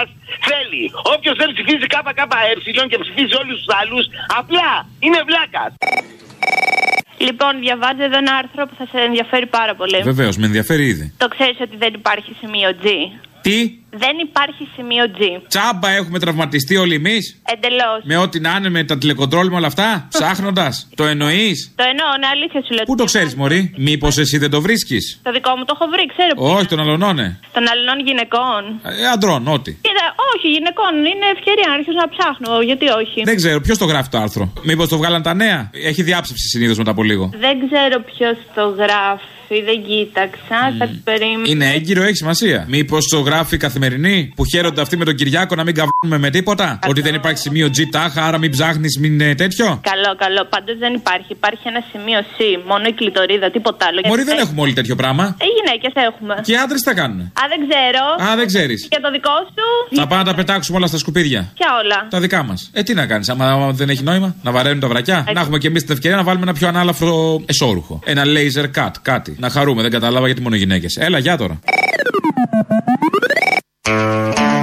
θέλει. 0.48 0.84
Όποιος 1.14 1.36
δεν 1.40 1.48
ψηφίζει 1.52 1.86
ΚΚΕ 1.92 2.86
και 2.90 2.98
ψηφίζει 3.04 3.34
όλους 3.42 3.56
τους 3.60 3.70
άλλους, 3.80 4.04
απλά 4.40 4.68
είναι 5.04 5.20
βλάκας. 5.28 5.72
Λοιπόν, 7.26 7.52
διαβάζω 7.60 8.02
εδώ 8.08 8.16
ένα 8.16 8.34
άρθρο 8.34 8.66
που 8.66 8.74
θα 8.78 8.86
σε 8.92 8.98
ενδιαφέρει 9.08 9.46
πάρα 9.46 9.74
πολύ. 9.74 9.98
Βεβαίως, 10.02 10.36
με 10.36 10.46
ενδιαφέρει 10.46 10.86
ήδη. 10.86 11.14
Το 11.16 11.28
ξέρεις 11.28 11.56
ότι 11.60 11.76
δεν 11.76 11.92
υπάρχει 11.94 12.36
σημείο 12.40 12.70
G; 12.82 12.86
Τι, 13.42 13.58
Δεν 13.90 14.18
υπάρχει 14.28 14.68
σημείο 14.76 15.04
G. 15.18 15.42
τσάμπα 15.48 15.88
έχουμε 15.90 16.18
τραυματιστεί 16.18 16.76
όλοι 16.76 16.94
εμείς; 16.94 17.40
Εντελώς. 17.54 18.00
Με 18.04 18.16
ό,τι 18.16 18.40
να 18.40 18.54
είναι 18.58 18.68
με 18.68 18.84
τα 18.84 18.98
τηλεκοντρόλ 18.98 19.48
με 19.48 19.56
όλα 19.56 19.66
αυτά; 19.66 19.88
Ψάχνοντας; 20.16 20.88
Το 20.94 21.04
εννοείς; 21.04 21.72
Το 21.76 21.84
εννοώ, 21.90 22.06
είναι 22.16 22.26
αλήθεια 22.26 22.62
σου 22.66 22.74
λέω. 22.74 22.84
Πού 22.84 22.94
το 22.94 23.04
ξέρεις, 23.04 23.34
Μωρή; 23.34 23.74
Μήπως 23.76 24.18
εσύ 24.18 24.38
δεν 24.38 24.50
το 24.50 24.60
βρίσκεις; 24.60 25.20
Το 25.22 25.32
δικό 25.32 25.56
μου 25.56 25.64
το 25.64 25.72
έχω 25.80 25.86
βρει, 25.92 26.06
ξέρω. 26.14 26.34
που 26.34 26.44
Όχι, 26.44 26.58
είναι. 26.58 26.66
τον 26.68 26.80
αλωνώνε. 26.80 27.40
Των 27.52 27.64
αλληλών 27.70 27.98
γυναικών. 28.06 28.62
Ε, 29.02 29.06
αντρών, 29.14 29.48
ό,τι. 29.48 29.72
Κοίτα, 29.72 30.06
όχι, 30.34 30.48
γυναικών. 30.56 30.92
Είναι 31.12 31.26
ευκαιρία 31.36 31.66
να 31.66 31.72
αρχίσω 31.72 31.98
να 32.04 32.08
ψάχνω. 32.14 32.60
Γιατί 32.60 32.86
όχι. 32.88 33.22
Δεν 33.24 33.36
ξέρω, 33.36 33.60
ποιος 33.60 33.78
το 33.78 33.84
γράφει 33.84 34.08
το 34.08 34.18
άρθρο; 34.18 34.52
Μήπως 34.62 34.88
το 34.88 34.96
βγάλαν 34.96 35.22
τα 35.22 35.34
νέα; 35.34 35.70
Έχει 35.90 36.02
διάψευση 36.02 36.46
συνήθως 36.48 36.78
μετά 36.78 36.90
από 36.90 37.02
λίγο. 37.02 37.30
Δεν 37.46 37.54
ξέρω 37.66 37.96
ποιος 38.10 38.36
το 38.54 38.64
γράφει, 38.68 39.24
δεν 39.58 39.84
κοίταξα. 39.86 40.74
Θα 40.78 40.86
του 40.88 41.00
περίμενα. 41.04 41.48
Είναι 41.48 41.72
έγκυρο, 41.74 42.02
έχει 42.02 42.16
σημασία. 42.16 42.66
Μήπως 42.68 43.06
το 43.08 43.20
γράφει 43.20 43.54
η 43.54 43.58
καθημερινή 43.58 44.32
που 44.36 44.44
χαίρονται 44.44 44.80
αυτοί 44.80 44.96
με 44.96 45.04
τον 45.04 45.14
Κυριάκο 45.14 45.54
να 45.54 45.64
μην 45.64 45.74
καβγούμε 45.74 45.89
με 46.06 46.30
τίποτα; 46.30 46.78
Ότι 46.88 47.00
δεν 47.00 47.14
υπάρχει 47.14 47.38
σημείο 47.38 47.66
G 47.66 47.78
τάχα, 47.90 48.24
άρα 48.24 48.38
μην 48.38 48.50
ψάχνεις, 48.50 48.98
μην 48.98 49.20
ε, 49.20 49.34
τέτοιο; 49.34 49.80
Καλό, 49.82 50.16
καλό. 50.18 50.44
Πάντως 50.44 50.78
δεν 50.78 50.94
υπάρχει. 50.94 51.26
Υπάρχει 51.28 51.62
ένα 51.64 51.82
σημείο 51.90 52.20
C. 52.20 52.38
Μόνο 52.66 52.84
η 52.88 52.92
κλειτορίδα, 52.92 53.50
τίποτα 53.50 53.86
άλλο. 53.86 54.00
Μωρή 54.04 54.22
δεν 54.22 54.38
έχουμε 54.38 54.60
όλοι 54.60 54.72
τέτοιο 54.72 54.96
πράγμα. 54.96 55.36
Ε, 55.38 55.44
γυναίκες 55.56 55.92
έχουμε. 56.08 56.40
Και 56.42 56.52
οι 56.52 56.56
άντρες 56.56 56.80
τι 56.80 56.88
θα 56.88 56.94
κάνουν. 56.94 57.20
Α, 57.20 57.42
δεν 57.52 57.68
ξέρω. 57.68 58.30
Α, 58.30 58.36
δεν 58.36 58.46
ξέρεις. 58.46 58.86
Και 58.88 58.98
το 59.02 59.10
δικό 59.10 59.30
σου. 59.30 59.96
Θα 59.96 60.06
πάμε 60.06 60.22
να 60.22 60.28
τα 60.30 60.34
πετάξουμε 60.34 60.76
όλα 60.78 60.86
στα 60.86 60.98
σκουπίδια. 60.98 61.52
Ποια 61.54 61.68
όλα. 61.82 62.06
Τα 62.10 62.20
δικά 62.20 62.42
μας. 62.42 62.70
Ε, 62.72 62.82
τι 62.82 62.94
να 62.94 63.06
κάνεις, 63.06 63.28
άμα, 63.28 63.50
άμα 63.50 63.70
δεν 63.70 63.88
έχει 63.88 64.02
νόημα, 64.02 64.34
να 64.42 64.50
βαραίνουν 64.50 64.80
τα 64.80 64.88
βρακιά. 64.88 65.18
Έτσι. 65.18 65.32
Να 65.32 65.40
έχουμε 65.40 65.58
και 65.58 65.66
εμείς 65.66 65.84
την 65.84 65.92
ευκαιρία 65.92 66.16
να 66.16 66.22
βάλουμε 66.22 66.44
ένα 66.44 66.52
πιο 66.52 66.68
ανάλαφρο 66.68 67.42
εσόρουχο. 67.46 68.00
Ένα 68.04 68.22
laser 68.26 68.66
cut, 68.78 68.90
κάτι. 69.02 69.36
Να 69.38 69.50
χαρούμε, 69.50 69.82
δεν 69.82 69.90
κατάλαβα 69.90 70.26
γιατί 70.26 70.40
μόνο 70.42 70.56
γυναίκες. 70.56 70.96
Έλα, 70.96 71.18
γεια 71.18 71.36
τώρα. 71.36 71.60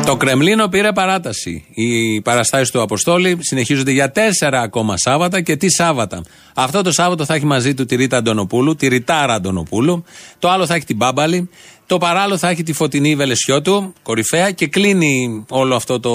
Το 0.08 0.18
Κρεμλίνο 0.18 0.68
πήρε 0.68 0.92
παράταση. 0.92 1.66
Οι 1.74 2.22
παραστάσεις 2.22 2.72
του 2.72 2.82
Αποστόλη 2.82 3.38
συνεχίζονται 3.40 3.92
για 3.92 4.12
τέσσερα 4.12 4.62
ακόμα 4.62 4.98
Σάββατα 4.98 5.42
και 5.42 5.56
τι 5.56 5.70
Σάββατα. 5.70 6.24
Αυτό 6.56 6.82
το 6.82 6.92
Σάββατο 6.92 7.26
θα 7.26 7.34
έχει 7.34 7.46
μαζί 7.46 7.74
του 7.74 7.86
τη 7.86 7.96
Ρίτα 7.96 8.18
Αντωνοπούλου, 8.18 8.76
τη 8.76 8.88
Ριτάρα 8.88 9.34
Αντωνοπούλου. 9.34 10.04
Το 10.40 10.50
άλλο 10.50 10.66
θα 10.66 10.76
έχει 10.76 10.86
την 10.86 10.96
Μπάμπαλη. 10.96 11.50
Το 11.86 11.98
παράλληλο 11.98 12.38
θα 12.38 12.50
έχει 12.50 12.64
τη 12.64 12.74
φωτεινή 12.74 13.16
Βελεσιώτου, 13.16 13.94
κορυφαία. 14.04 14.52
Και 14.52 14.68
κλείνει 14.68 15.46
όλο 15.50 15.76
αυτό 15.76 16.00
το 16.00 16.12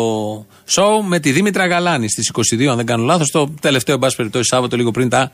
σοου 0.64 1.05
με 1.05 1.18
τη 1.18 1.33
Δήμητρα 1.33 1.66
Γαλάνη 1.66 2.09
στις 2.09 2.31
22, 2.55 2.64
αν 2.64 2.76
δεν 2.76 2.87
κάνω 2.87 3.05
λάθος. 3.05 3.31
Το 3.31 3.55
τελευταίο, 3.61 3.94
εν 3.94 4.00
πάση 4.00 4.16
περιπτώσει, 4.16 4.44
Σάββατο, 4.44 4.76
λίγο 4.76 4.90
πριν 4.90 5.09
τα 5.09 5.31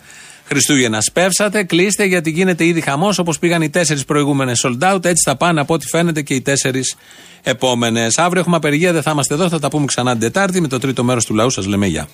Χριστούγεννα. 0.48 1.00
Σπεύσατε, 1.00 1.62
κλείστε 1.64 2.04
γιατί 2.04 2.30
γίνεται 2.30 2.64
ήδη 2.64 2.80
χαμός 2.80 3.18
όπως 3.18 3.38
πήγαν 3.38 3.62
οι 3.62 3.70
τέσσερις 3.70 4.04
προηγούμενες 4.04 4.64
sold 4.66 4.94
out. 4.94 5.04
Έτσι 5.04 5.22
θα 5.24 5.36
πάνε 5.36 5.60
από 5.60 5.74
ό,τι 5.74 5.86
φαίνεται 5.86 6.22
και 6.22 6.34
οι 6.34 6.40
τέσσερις 6.40 6.96
επόμενες. 7.42 8.18
Αύριο 8.18 8.40
έχουμε 8.40 8.56
απεργία, 8.56 8.92
δεν 8.92 9.02
θα 9.02 9.10
είμαστε 9.10 9.34
εδώ. 9.34 9.48
Θα 9.48 9.58
τα 9.58 9.68
πούμε 9.68 9.84
ξανά 9.84 10.10
την 10.10 10.20
Τετάρτη 10.20 10.60
με 10.60 10.68
το 10.68 10.78
τρίτο 10.78 11.04
μέρος 11.04 11.24
του 11.24 11.34
λαού. 11.34 11.50
Σας 11.50 11.66
λέμε 11.66 11.86
γεια. 11.86 12.08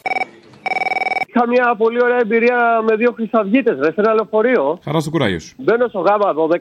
Είχα 1.36 1.48
μια 1.48 1.74
πολύ 1.78 2.02
ωραία 2.02 2.18
εμπειρία 2.18 2.58
με 2.88 2.96
δύο 2.96 3.12
χρυσαυγίτες, 3.16 3.76
ρε, 3.78 3.92
σε 3.92 4.00
ένα 4.00 4.14
λεωφορείο. 4.14 4.78
Χαρά 4.84 5.00
στο 5.00 5.10
κουράγιο 5.10 5.38
σου. 5.38 5.54
Μπαίνω 5.58 5.88
στο 5.88 6.00
γάμα 6.00 6.34
12 6.34 6.56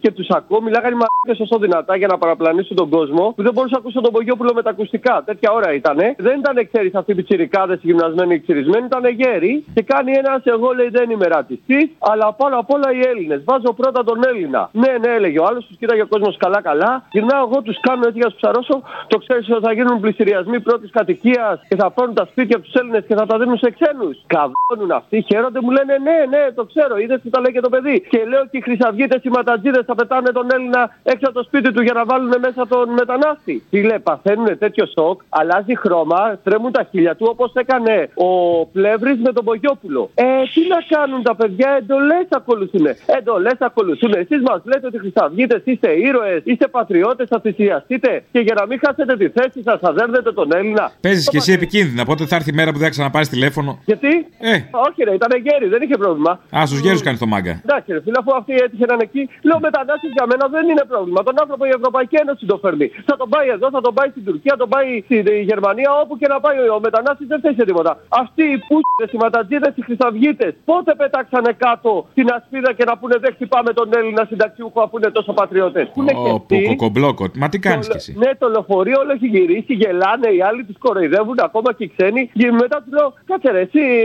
και 0.00 0.10
τους 0.10 0.28
ακούω, 0.28 0.62
μιλάγανε 0.62 0.94
οι 0.94 1.00
μαλάκες 1.02 1.46
όσο 1.46 1.58
δυνατά 1.58 1.96
για 1.96 2.06
να 2.06 2.18
παραπλανήσουν 2.18 2.76
τον 2.76 2.88
κόσμο, 2.88 3.32
που 3.36 3.42
δεν 3.42 3.52
μπορούσα 3.52 3.74
να 3.74 3.80
ακούσω 3.82 4.00
τον 4.00 4.12
Πογιόπουλο 4.12 4.52
με 4.54 4.62
τα 4.62 4.70
ακουστικά. 4.70 5.22
Τέτοια 5.24 5.52
ώρα 5.52 5.72
ήτανε. 5.72 6.14
Δεν 6.18 6.38
ήταν, 6.38 6.68
ξέρεις, 6.72 6.94
αυτοί 6.94 7.10
οι 7.12 7.14
πιτσιρικάδες 7.14 7.78
γυμνασμένοι 7.82 8.34
ή 8.34 8.40
ξυρισμένοι, 8.40 8.84
ήταν 8.86 9.04
γέροι. 9.20 9.64
Και 9.74 9.82
κάνει 9.82 10.12
ένας, 10.12 10.40
εγώ 10.44 10.72
λέει 10.72 10.88
δεν 10.88 11.10
είμαι 11.10 11.26
ρατσιστή, 11.26 11.96
αλλά 11.98 12.32
πάνω 12.32 12.58
απ' 12.58 12.70
όλα 12.70 12.92
οι 12.92 13.00
Έλληνες. 13.10 13.40
Βάζω 13.44 13.72
πρώτα 13.80 14.04
τον 14.04 14.18
Έλληνα. 14.30 14.70
Ναι, 14.72 14.92
ναι, 15.02 15.10
έλεγε 15.14 15.38
ο 15.40 15.44
άλλος, 15.48 15.66
τους 15.66 15.76
κοίταγε 15.76 16.02
ο 16.02 16.06
κόσμος 16.06 16.36
καλά-καλά. 16.36 17.06
Γυρνάω 17.12 17.42
εγώ, 17.50 17.62
τους 17.62 17.80
κάνω 17.80 18.02
έτσι 18.08 18.18
για 18.18 18.26
να 18.26 18.32
τους 18.32 18.40
ψαρώσω. 18.40 18.82
Το 19.06 19.18
ξέρεις 19.18 19.50
ότι 19.50 19.64
θα 19.66 19.72
γίνουν 19.72 20.00
πληστηριασμοί 20.00 20.60
πρώτης 20.60 20.90
κατοικίας 20.90 21.60
και 21.68 21.76
θα 21.76 21.90
πάρουν 21.90 22.14
τα 22.14 22.26
σπίτια 22.30 22.60
τους 22.60 22.72
Έλληνες 22.74 23.04
και 23.08 23.14
θα 23.14 23.26
τα 23.26 23.38
δίνουν 23.38 23.58
σε 23.58 23.70
ξένους. 23.70 24.16
Καβώνουν 24.26 24.90
αυτοί, 25.00 25.24
χαίρονται, 25.28 25.60
μου 25.60 25.70
λένε 25.70 25.94
ναι, 26.06 26.18
ναι, 26.32 26.52
το 26.54 26.64
ξέρω, 26.64 26.96
είδες 26.98 27.20
που 27.22 27.30
τα 27.30 27.40
λέει 27.40 27.52
και 27.52 27.60
το 27.60 27.68
παιδί. 27.68 27.96
Και 28.12 28.20
λέω 28.32 28.42
και 28.50 28.56
οι 28.58 28.60
χρυσαυγίτες, 28.60 29.20
οι 29.24 29.28
ματατζίδες 29.28 29.84
θα 29.86 29.94
πετάνε 29.94 30.30
τον 30.30 30.46
Έλληνα 30.54 30.96
έξω 31.02 31.24
από 31.28 31.34
το 31.38 31.42
σπίτι 31.42 31.72
του 31.72 31.82
για 31.82 31.92
να 31.92 32.04
βάλουν 32.04 32.32
μέσα 32.40 32.66
τον 32.66 32.88
μετανάστη. 33.00 33.62
Τι 33.70 33.82
λέει, 33.82 33.98
παθαίνουν 33.98 34.58
τέτοιο 34.58 34.84
σοκ, 34.86 35.20
αλλάζει 35.28 35.74
χρώμα, 35.76 36.38
τρέμουν 36.44 36.72
τα 36.72 36.82
χίλια 36.90 37.16
του 37.16 37.26
όπως 37.30 37.52
έκανε 37.54 38.10
ο 38.14 38.28
Πλεύρης 38.66 39.18
με 39.26 39.32
τον 39.32 39.44
Πογιόπουλο. 39.44 40.10
Ε, 40.14 40.24
τι 40.54 40.62
να 40.74 40.80
κάνουν 40.96 41.22
τα 41.22 41.34
παιδιά, 41.36 41.70
εντολές 41.80 42.26
ακολουθούν. 42.30 42.86
Εντολές 43.18 43.56
ακολουθούν. 43.58 44.12
Εσείς 44.12 44.40
μας 44.48 44.60
λέτε 44.64 44.86
ότι 44.86 44.98
χρυσαυγίτες 44.98 45.62
είστε 45.64 45.90
ήρωες, 46.06 46.40
είστε 46.44 46.66
πατριώτες, 46.68 47.28
θα 47.28 47.40
θυσιαστείτε 47.40 48.24
και 48.32 48.40
για 48.40 48.54
να 48.54 48.66
μην 48.66 48.78
χάσετε 48.84 49.16
τη 49.16 49.28
θέση 49.28 49.62
σας 49.62 49.78
θα 49.80 49.92
δέρνετε 49.92 50.32
τον 50.32 50.48
Έλληνα. 50.52 50.92
Παίζεις 51.00 51.28
και 51.28 51.36
εσύ 51.36 51.52
επικίνδυνα. 51.52 52.04
Πότε 52.04 52.26
θα 52.26 52.36
έρθει 52.36 52.50
η 52.50 52.54
μέρα 52.54 52.70
που 52.70 52.78
δεν 52.78 52.86
θα 52.86 52.90
ξαναπάρεις 52.90 53.28
τηλέφωνο. 53.28 53.78
Γιατί; 53.84 54.07
Ε. 54.52 54.54
Όχι, 54.86 55.00
ρε, 55.08 55.12
ήταν 55.20 55.30
γέροι, 55.46 55.66
δεν 55.74 55.80
είχε 55.84 55.96
πρόβλημα. 56.02 56.32
Α, 56.56 56.58
στους 56.70 56.80
γέρους 56.84 57.02
κάνει 57.06 57.18
το 57.24 57.26
μάγκα. 57.32 57.54
Εντάξει, 57.66 57.88
ρε, 57.94 58.00
φίλε, 58.04 58.18
αφού 58.22 58.30
αυτοί 58.40 58.52
έτυχε 58.64 58.84
να 58.90 58.94
είναι 58.94 59.06
εκεί, 59.10 59.22
λέω 59.48 59.58
μετανάστες 59.68 60.10
για 60.16 60.26
μένα 60.30 60.44
δεν 60.54 60.64
είναι 60.70 60.84
πρόβλημα. 60.92 61.20
Τον 61.28 61.34
άνθρωπο 61.42 61.62
η 61.70 61.72
Ευρωπαϊκή 61.78 62.16
Ένωση 62.24 62.42
το 62.52 62.56
φέρνει. 62.62 62.86
Θα 63.08 63.14
τον 63.20 63.28
πάει 63.34 63.48
εδώ, 63.56 63.66
θα 63.76 63.80
τον 63.86 63.94
πάει 63.98 64.08
στην 64.14 64.24
Τουρκία, 64.28 64.52
θα 64.56 64.60
τον 64.64 64.68
πάει 64.74 64.88
στη 65.08 65.16
Γερμανία, 65.50 65.90
όπου 66.02 66.14
και 66.20 66.28
να 66.34 66.38
πάει 66.44 66.56
ο 66.76 66.78
μετανάστης 66.86 67.26
δεν 67.32 67.38
θέλει 67.42 67.56
τίποτα. 67.70 67.92
Αυτοί 68.22 68.42
οι 68.52 68.58
πούστε, 68.68 69.04
οι 69.14 69.18
ματατζίδες, 69.24 69.72
οι 69.78 69.82
χρυσαυγίτες, 69.88 70.52
πότε 70.70 70.90
πετάξανε 71.00 71.52
κάτω 71.64 71.90
την 72.18 72.26
ασπίδα 72.36 72.70
και 72.78 72.84
να 72.90 72.94
πούνε 72.98 73.16
δεν 73.24 73.32
χτυπάμε 73.36 73.70
τον 73.78 73.88
Έλληνα 73.98 74.22
συνταξιούχο 74.30 74.78
αφού 74.86 74.94
είναι 74.98 75.10
τόσο 75.18 75.32
πατριώτες. 75.32 75.84
Που 75.94 76.00
είναι 76.02 76.12
και 76.22 76.28
Ω, 76.32 76.34
αυτοί. 76.40 76.56
που 76.60 76.68
κοκομπλόκο. 76.74 77.24
Μα 77.42 77.48
τι 77.48 77.58
κάνεις 77.58 77.86
κι 77.88 77.96
εσύ; 77.96 78.14
Ναι, 78.22 78.30
το 78.38 78.46
λεωφορείο 78.48 78.98
όλο 79.02 79.12
έχει 79.12 79.26
γυρίσεις, 79.26 79.76
γελάνε, 79.82 80.28
οι 80.36 80.40
άλλοι 80.48 80.64
τους 80.64 80.76
κοροϊδεύουν 80.78 81.36
ακόμα 81.48 81.72
και 81.76 81.84
οι 81.84 81.90
ξένοι. 81.96 82.30
Και 82.38 82.50
μετά 82.52 82.76
τους 82.82 82.92
λέω, 82.98 83.08
κάτσε 83.26 83.50
ρε, 83.50 83.60
εσύ 83.60 83.78
μου 83.78 83.84
λέ- 83.86 83.97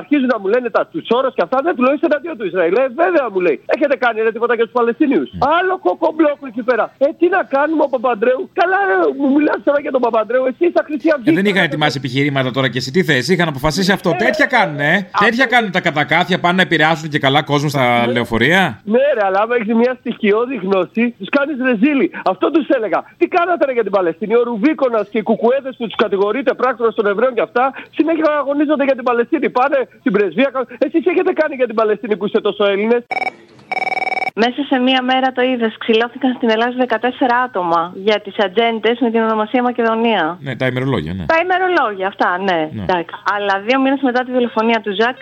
αρχίζουν 0.00 0.28
να 0.34 0.38
μου 0.40 0.48
λένε 0.54 0.68
τα 0.76 0.82
τους 0.92 1.06
όρους 1.18 1.32
και 1.36 1.42
αυτά. 1.46 1.56
Δεν 1.66 1.72
του 1.76 1.82
λέω, 1.84 1.92
είσαι 1.96 2.06
εναντίον 2.10 2.36
του 2.38 2.46
Ισραήλ. 2.50 2.74
Ε, 2.82 2.84
βέβαια 3.02 3.26
μου 3.32 3.40
λέει, 3.46 3.56
έχετε 3.74 3.94
κάνει 4.04 4.18
ρε, 4.26 4.32
τίποτα 4.36 4.54
για 4.58 4.64
τους 4.66 4.74
Παλαιστινίου. 4.78 5.24
Άλλο 5.58 5.74
κοκομπλόκο 5.86 6.44
εκεί 6.52 6.62
πέρα. 6.70 6.84
Ε, 6.98 7.06
τι 7.18 7.26
να 7.36 7.40
κάνουμε 7.54 7.82
ο 7.86 7.88
Παπαντρέου. 7.94 8.42
Καλά, 8.60 8.78
ρε, 8.88 8.96
μου 9.18 9.26
μιλάς 9.36 9.58
τώρα 9.64 9.80
για 9.84 9.92
τον 9.96 10.02
Παπαντρέου. 10.06 10.44
Εσύ 10.50 10.62
είσαι 10.68 10.82
χρυσή 10.88 11.08
αυγή. 11.14 11.30
Ε, 11.30 11.32
δεν 11.38 11.46
είχαν 11.50 11.64
ετοιμάσει 11.68 11.96
επιχειρήματα 12.02 12.50
τώρα 12.56 12.68
και 12.72 12.78
εσύ 12.82 12.90
τι 12.94 13.00
θες. 13.08 13.28
Είχαν 13.28 13.48
αποφασίσει 13.48 13.92
αυτό. 13.92 14.08
Τέτοια 14.24 14.46
κάνουν, 14.46 14.78
ε. 14.80 15.08
Τέτοια 15.24 15.46
κάνουν 15.46 15.70
τα 15.76 15.80
κατακάθια. 15.80 16.36
Πάνε 16.44 16.56
να 16.56 16.62
επηρεάσουν 16.62 17.08
και 17.12 17.18
καλά 17.18 17.40
κόσμο 17.42 17.68
στα 17.68 17.84
λεωφορεία. 18.14 18.62
Ναι, 18.84 19.04
ρε, 19.16 19.22
αλλά 19.26 19.38
άμα 19.42 19.54
έχεις 19.58 19.74
μια 19.74 19.96
στοιχειώδη 20.00 20.56
γνώση, 20.64 21.02
τους 21.18 21.28
κάνεις 21.36 21.56
ρεζίλι. 21.68 22.10
Αυτό 22.24 22.50
τους 22.50 22.66
έλεγα. 22.76 22.98
Τι 23.18 23.26
κάνατε 23.36 23.64
ρε, 23.66 23.72
για 23.72 23.82
την 23.82 23.94
Παλαιστίνη; 23.98 24.34
Ο 24.34 24.42
Ρουβίκονας 24.42 25.08
και 25.12 25.18
οι 25.18 25.22
κουκουέδες 25.22 25.74
που 25.78 25.84
τους 25.88 25.94
κατηγορείτε 26.04 26.54
πράκτορα 26.54 26.92
των 26.92 27.06
Εβραίων 27.06 27.34
και 27.34 27.44
αυτά, 27.48 27.64
συνέχεια 27.96 28.30
αγωνίζονται 28.42 28.84
για 28.84 28.94
την 28.94 29.04
Παλαιστίνη. 29.08 29.33
Πάνε 29.48 29.88
στην 30.00 30.12
πρεσβεία. 30.12 30.50
Εσείς 30.78 31.06
έχετε 31.06 31.32
κάνει 31.32 31.54
για 31.54 31.66
την 31.66 31.74
Παλαιστίνη 31.74 32.16
που 32.16 32.26
είστε 32.26 32.40
τόσο 32.40 32.64
Έλληνες; 32.64 33.02
Μέσα 34.36 34.62
σε 34.68 34.78
μία 34.78 35.02
μέρα 35.02 35.32
το 35.32 35.42
είδες. 35.42 35.74
Ξυλώθηκαν 35.78 36.34
στην 36.36 36.50
Ελλάδα 36.50 36.74
14 36.78 37.44
άτομα 37.44 37.92
για 37.94 38.20
τις 38.20 38.34
ατζέντες 38.38 38.98
με 39.00 39.10
την 39.10 39.20
ονομασία 39.20 39.62
Μακεδονία. 39.62 40.38
Ναι, 40.40 40.56
τα 40.56 40.66
ημερολόγια, 40.66 41.14
ναι. 41.14 41.24
Τα 41.26 41.36
ημερολόγια, 41.44 42.06
αυτά, 42.06 42.38
ναι. 42.38 42.68
Ναι. 42.72 42.82
Εντάξει. 42.82 43.14
Αλλά 43.34 43.54
δύο 43.66 43.80
μήνες 43.80 44.00
μετά 44.02 44.24
τη 44.24 44.30
δολοφονία 44.32 44.80
του 44.80 44.92
Ζακ, 45.00 45.16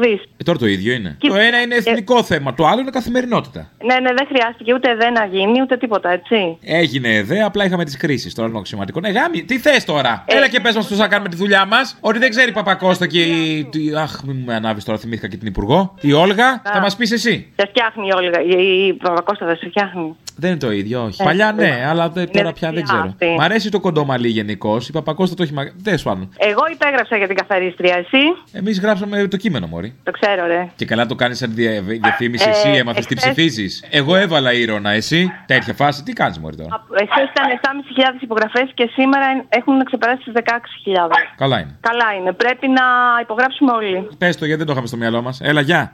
δεις. 0.00 0.20
Ε, 0.36 0.42
τώρα 0.44 0.58
το 0.58 0.66
ίδιο 0.66 0.92
είναι. 0.94 1.16
Και- 1.18 1.28
Το 1.28 1.34
ένα 1.34 1.60
είναι 1.60 1.74
εθνικό 1.74 2.22
θέμα, 2.22 2.54
το 2.54 2.66
άλλο 2.66 2.80
είναι 2.80 2.90
καθημερινότητα. 2.90 3.70
Ναι, 3.84 3.94
ναι, 4.00 4.12
δεν 4.18 4.26
χρειάστηκε 4.28 4.74
ούτε 4.74 4.90
εδώ 4.90 5.10
να 5.10 5.24
γίνει, 5.24 5.60
ούτε 5.62 5.76
τίποτα, 5.76 6.10
έτσι. 6.10 6.58
Έγινε 6.62 7.08
εδέ, 7.14 7.42
απλά 7.42 7.64
είχαμε 7.64 7.84
τις 7.84 7.96
κρίσεις. 7.96 8.34
Τώρα 8.34 8.48
είναι 8.48 8.58
οξυματικό. 8.58 9.00
Ναι, 9.00 9.08
γάμι, 9.10 9.42
τι 9.44 9.58
θες 9.58 9.84
τώρα; 9.84 10.24
Ε, 10.26 10.36
Έλα 10.36 10.48
και 10.48 10.60
πες 10.60 10.74
μας 10.76 10.88
πώ 10.88 10.94
θα 10.94 11.08
κάνουμε 11.08 11.28
τη 11.28 11.36
δουλειά 11.36 11.64
μας. 11.66 11.98
Ότι 12.00 12.18
δεν 12.18 12.30
ξέρει 12.30 12.48
η 12.50 12.52
Παπακώστα 12.52 13.06
και 13.06 13.22
η. 13.22 13.64
τι- 13.64 13.94
Αχ, 13.96 14.22
μην 14.26 14.36
με 14.46 14.54
ανάβεις 14.54 14.84
τώρα, 14.84 14.98
θυμήθηκα 14.98 15.28
και 15.28 15.36
την 15.36 15.46
Υπουργό. 15.46 15.94
Η 16.00 16.12
Όλγα, 16.12 16.62
θα 16.64 16.80
μας 16.80 16.96
πεις 16.96 17.12
εσύ. 17.12 17.52
Σε 17.56 17.66
φτιάχνει 17.68 18.06
η 18.06 18.10
Όλγα, 18.16 18.40
η, 18.42 18.53
η 18.56 18.92
Παπακώστα 18.94 19.46
δεν 19.46 19.56
σε 19.56 19.68
φτιάχνει. 19.68 20.16
Δεν 20.36 20.50
είναι 20.50 20.58
το 20.58 20.72
ίδιο, 20.72 21.02
όχι. 21.04 21.22
Ε, 21.22 21.24
Παλιά 21.24 21.52
ναι. 21.52 21.62
ναι, 21.66 21.84
αλλά 21.88 22.08
δε- 22.08 22.24
τώρα 22.26 22.52
πια 22.52 22.68
δεν 22.68 22.74
δεξιά 22.76 22.96
ξέρω. 22.98 23.08
αυτή. 23.08 23.26
Μ' 23.38 23.40
αρέσει 23.40 23.70
το 23.70 23.80
κοντόμαλί 23.80 24.28
γενικώς. 24.28 24.88
Η 24.88 24.92
Παπακώστα 24.92 25.34
το 25.36 25.42
έχει 25.42 25.52
μα. 25.52 25.62
Δεν 25.76 25.98
σου 25.98 26.04
πάνω. 26.04 26.28
Εγώ 26.36 26.60
υπέγραψα 26.72 27.16
για 27.16 27.26
την 27.26 27.36
καθαρίστρια, 27.36 27.94
εσύ; 27.96 28.18
Εμείς 28.52 28.80
γράψαμε 28.80 29.26
το 29.28 29.36
κείμενο, 29.36 29.66
Μωρή. 29.66 29.94
Το 30.02 30.10
ξέρω, 30.10 30.46
ρε. 30.46 30.68
Και 30.76 30.84
καλά 30.84 31.06
το 31.06 31.14
κάνεις 31.14 31.38
σαν 31.38 31.54
δια- 31.54 31.80
διαφήμιση, 31.82 32.48
Ε, 32.48 32.50
εσύ 32.50 32.68
έμαθες 32.68 33.06
τι 33.06 33.14
εχθές- 33.16 33.32
ψηφίζεις. 33.32 33.84
Εγώ 33.90 34.16
έβαλα 34.16 34.52
ήρωνα, 34.52 34.90
εσύ. 34.90 35.32
Τέτοια 35.46 35.74
φάση, 35.74 36.02
τι 36.02 36.12
κάνεις, 36.12 36.38
Μωρή 36.38 36.56
τώρα; 36.56 36.84
Εχθέ 37.02 37.20
ήταν 37.32 37.50
7.500 37.50 38.22
υπογραφές 38.22 38.70
και 38.74 38.90
σήμερα 38.94 39.26
έχουν 39.48 39.84
ξεπεράσει 39.84 40.22
τις 40.24 40.32
16.000. 40.32 41.08
Καλά 41.36 41.60
είναι. 41.60 41.76
Καλά 41.80 42.12
είναι. 42.20 42.32
Πρέπει 42.32 42.68
να 42.68 42.82
υπογράψουμε 43.22 43.72
όλοι. 43.72 44.08
Πες 44.18 44.36
το 44.36 44.44
γιατί 44.44 44.58
δεν 44.58 44.66
το 44.66 44.72
είχαμε 44.72 44.86
στο 44.86 44.96
μυαλό 44.96 45.22
μας. 45.22 45.40
Έλα, 45.40 45.60
γεια. 45.60 45.92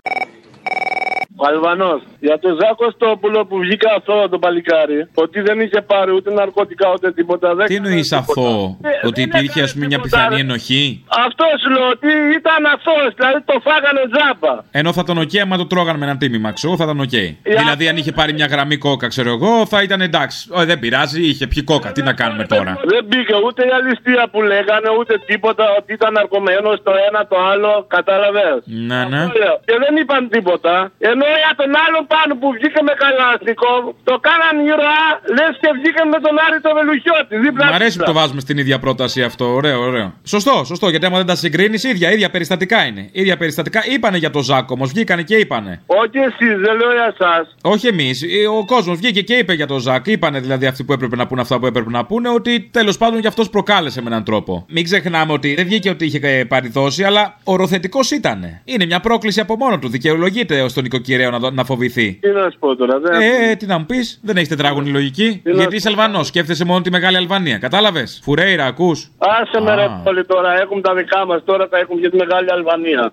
Ο 1.42 1.46
Αλβανός. 1.52 2.00
Για 2.20 2.38
τον 2.38 2.52
Ζακ 2.60 2.90
Κωστόπουλο 2.90 3.46
που 3.46 3.56
βγήκε 3.58 3.88
αυτό 3.96 4.28
το 4.28 4.38
παλικάρι, 4.38 5.08
ότι 5.14 5.40
δεν 5.40 5.60
είχε 5.60 5.80
πάρει 5.80 6.10
ούτε 6.14 6.30
ναρκωτικά 6.30 6.86
ούτε 6.94 7.12
τίποτα. 7.12 7.54
Δεν 7.54 7.66
Τι 7.66 7.74
εννοείς 7.74 8.12
αθώο, 8.12 8.76
Ε, 8.82 9.06
ότι 9.06 9.20
υπήρχε 9.22 9.62
ας 9.62 9.72
πούμε 9.72 9.86
μια 9.86 10.00
πιθανή 10.00 10.40
ενοχή; 10.40 11.04
Αυτός 11.26 11.52
σου 11.62 11.70
λέω 11.70 11.88
ότι 11.88 12.10
ήταν 12.40 12.60
αυτό, 12.74 12.92
δηλαδή 13.16 13.40
το 13.50 13.56
φάγανε 13.66 14.02
τζάμπα. 14.12 14.54
Ενώ 14.70 14.92
θα 14.92 15.00
ήταν 15.04 15.18
οκ 15.18 15.30
άμα 15.42 15.56
το 15.56 15.66
τρώγανε 15.66 15.98
με 15.98 16.04
ένα 16.04 16.16
τίμημα, 16.16 16.52
ξέρω, 16.52 16.76
θα 16.76 16.84
ήταν 16.84 17.00
οκ. 17.00 17.16
Δηλαδή, 17.62 17.88
αν 17.88 17.96
είχε 17.96 18.12
πάρει 18.12 18.32
μια 18.32 18.46
γραμμή 18.46 18.76
κόκα, 18.76 19.06
ξέρω 19.08 19.30
εγώ, 19.30 19.66
θα 19.66 19.82
ήταν 19.82 20.00
εντάξει. 20.00 20.48
Ω, 20.52 20.64
δεν 20.64 20.78
πειράζει, 20.78 21.20
είχε 21.30 21.46
πιει 21.46 21.62
κόκα. 21.62 21.92
Τι 21.92 22.02
να 22.02 22.12
κάνουμε 22.12 22.44
τώρα; 22.44 22.72
Δεν 22.84 23.04
μπήκε 23.08 23.34
ούτε 23.46 23.62
η 23.66 23.70
αληστία 23.78 24.28
που 24.32 24.42
λέγανε, 24.42 24.88
ούτε 24.98 25.14
τίποτα, 25.26 25.64
ότι 25.78 25.92
ήταν 25.92 26.12
ναρκωμένο 26.12 26.68
το 26.86 26.92
ένα 27.08 27.26
το 27.26 27.36
άλλο, 27.52 27.84
κατάλαβες; 27.88 28.58
Ναι, 28.64 29.00
ναι. 29.12 29.22
Και 29.66 29.74
δεν 29.84 29.96
είπαν 30.00 30.28
τίποτα. 30.28 30.92
Ενώ 30.98 31.24
για 31.44 31.52
τον 31.60 31.70
άλλον 31.84 32.02
πάνω 32.14 32.32
που 32.40 32.48
βγήκε 32.56 32.80
με 32.88 32.94
καλάστικο, 33.04 33.70
το 34.08 34.14
κάναν 34.26 34.54
ήρωα, 34.70 35.04
λες 35.36 35.54
και 35.62 35.70
βγήκε 35.78 36.02
με 36.12 36.18
τον 36.24 36.34
Άρη 36.44 36.58
το 36.66 36.70
Βελουχιώτη. 36.78 37.34
Δίπλα 37.44 37.64
Μ' 37.72 37.78
αρέσει 37.80 37.96
που 37.98 38.08
το 38.10 38.16
βάζουμε 38.20 38.40
στην 38.46 38.56
ίδια 38.62 38.78
πρόταση 38.84 39.18
αυτό. 39.30 39.44
Ωραίο, 39.58 39.78
ωραίο. 39.90 40.08
Σωστό, 40.34 40.54
σωστό. 40.70 40.86
Γιατί 40.92 41.06
άμα 41.06 41.16
δεν 41.16 41.28
τα 41.32 41.36
συγκρίνεις, 41.42 41.82
ίδια, 41.92 42.08
ίδια 42.12 42.30
περιστατικά 42.30 42.78
είναι. 42.88 43.02
ίδια 43.12 43.36
περιστατικά 43.36 43.80
είπανε 43.94 44.18
για 44.24 44.30
το 44.30 44.40
Ζάκο 44.48 44.72
όμως, 44.74 44.88
βγήκανε 44.90 45.22
και 45.22 45.36
είπανε. 45.36 45.72
Όχι 45.86 46.18
εσείς, 46.18 46.54
δεν 46.64 46.74
λέω 46.80 46.92
για 46.92 47.14
εσάς. 47.18 47.56
Όχι 47.62 47.86
εμείς. 47.86 48.24
Ο 48.58 48.64
κόσμος 48.64 48.96
βγήκε 48.98 49.22
και 49.22 49.34
είπε 49.34 49.52
για 49.52 49.66
το 49.66 49.78
Ζακ. 49.78 50.06
Είπανε 50.06 50.40
δηλαδή 50.40 50.66
αυτοί 50.66 50.84
που 50.84 50.92
έπρεπε 50.92 51.16
να 51.16 51.26
πούνε 51.26 51.40
αυτά 51.40 51.58
που 51.58 51.66
έπρεπε 51.66 51.90
να 51.90 52.04
πούνε 52.04 52.28
ότι 52.28 52.60
τέλος 52.70 52.98
πάντων 52.98 53.20
κι 53.20 53.26
αυτός 53.26 53.50
προκάλεσε 53.50 54.02
με 54.02 54.06
έναν 54.06 54.24
τρόπο. 54.24 54.66
Μην 54.68 54.84
ξεχνάμε 54.84 55.32
ότι 55.32 55.54
δεν 55.54 55.64
βγήκε 55.64 55.90
ότι 55.90 56.04
είχε 56.04 56.18
ε, 56.22 56.44
παριδώσει, 56.44 57.04
αλλά 57.04 57.38
οροθετικός 57.44 58.10
ήταν. 58.10 58.60
Είναι 58.64 58.86
μια 58.86 59.00
πρόκληση 59.00 59.40
από 59.40 59.56
μόνο 59.56 59.78
του. 59.78 59.88
Δικαιολογείται 59.88 60.68
στον 60.68 60.82
νοικοκυρέο 60.82 61.18
να, 61.18 61.19
δω- 61.38 61.50
να 61.50 61.64
φοβηθεί. 61.64 62.12
Τι 62.20 62.28
να 62.28 62.50
σου 62.50 62.58
πω 62.58 62.76
τώρα, 62.76 62.98
δεν. 62.98 63.20
Ε, 63.20 63.54
τι 63.56 63.66
να 63.66 63.78
μου 63.78 63.86
πεις, 63.86 64.20
δεν 64.22 64.36
έχεις 64.36 64.48
τετράγωνη 64.48 64.90
λογική. 64.90 65.40
να 65.44 65.52
Γιατί 65.52 65.76
είσαι 65.76 65.88
Αλβανός, 65.88 66.26
σκέφτεσαι 66.26 66.64
μόνο 66.64 66.80
τη 66.80 66.90
Μεγάλη 66.90 67.16
Αλβανία. 67.16 67.58
Κατάλαβες; 67.58 68.20
Φουρέιρα, 68.22 68.64
ακούς. 68.66 69.10
Άσε 69.18 69.60
με 69.60 69.74
ρε 69.74 69.86
όλοι 70.06 70.26
τώρα, 70.26 70.60
έχουμε 70.60 70.80
τα 70.80 70.94
δικά 70.94 71.26
μας, 71.26 71.42
τώρα 71.44 71.68
θα 71.70 71.78
έχουμε 71.78 72.00
και 72.00 72.10
τη 72.10 72.16
Μεγάλη 72.16 72.50
Αλβανία. 72.52 73.12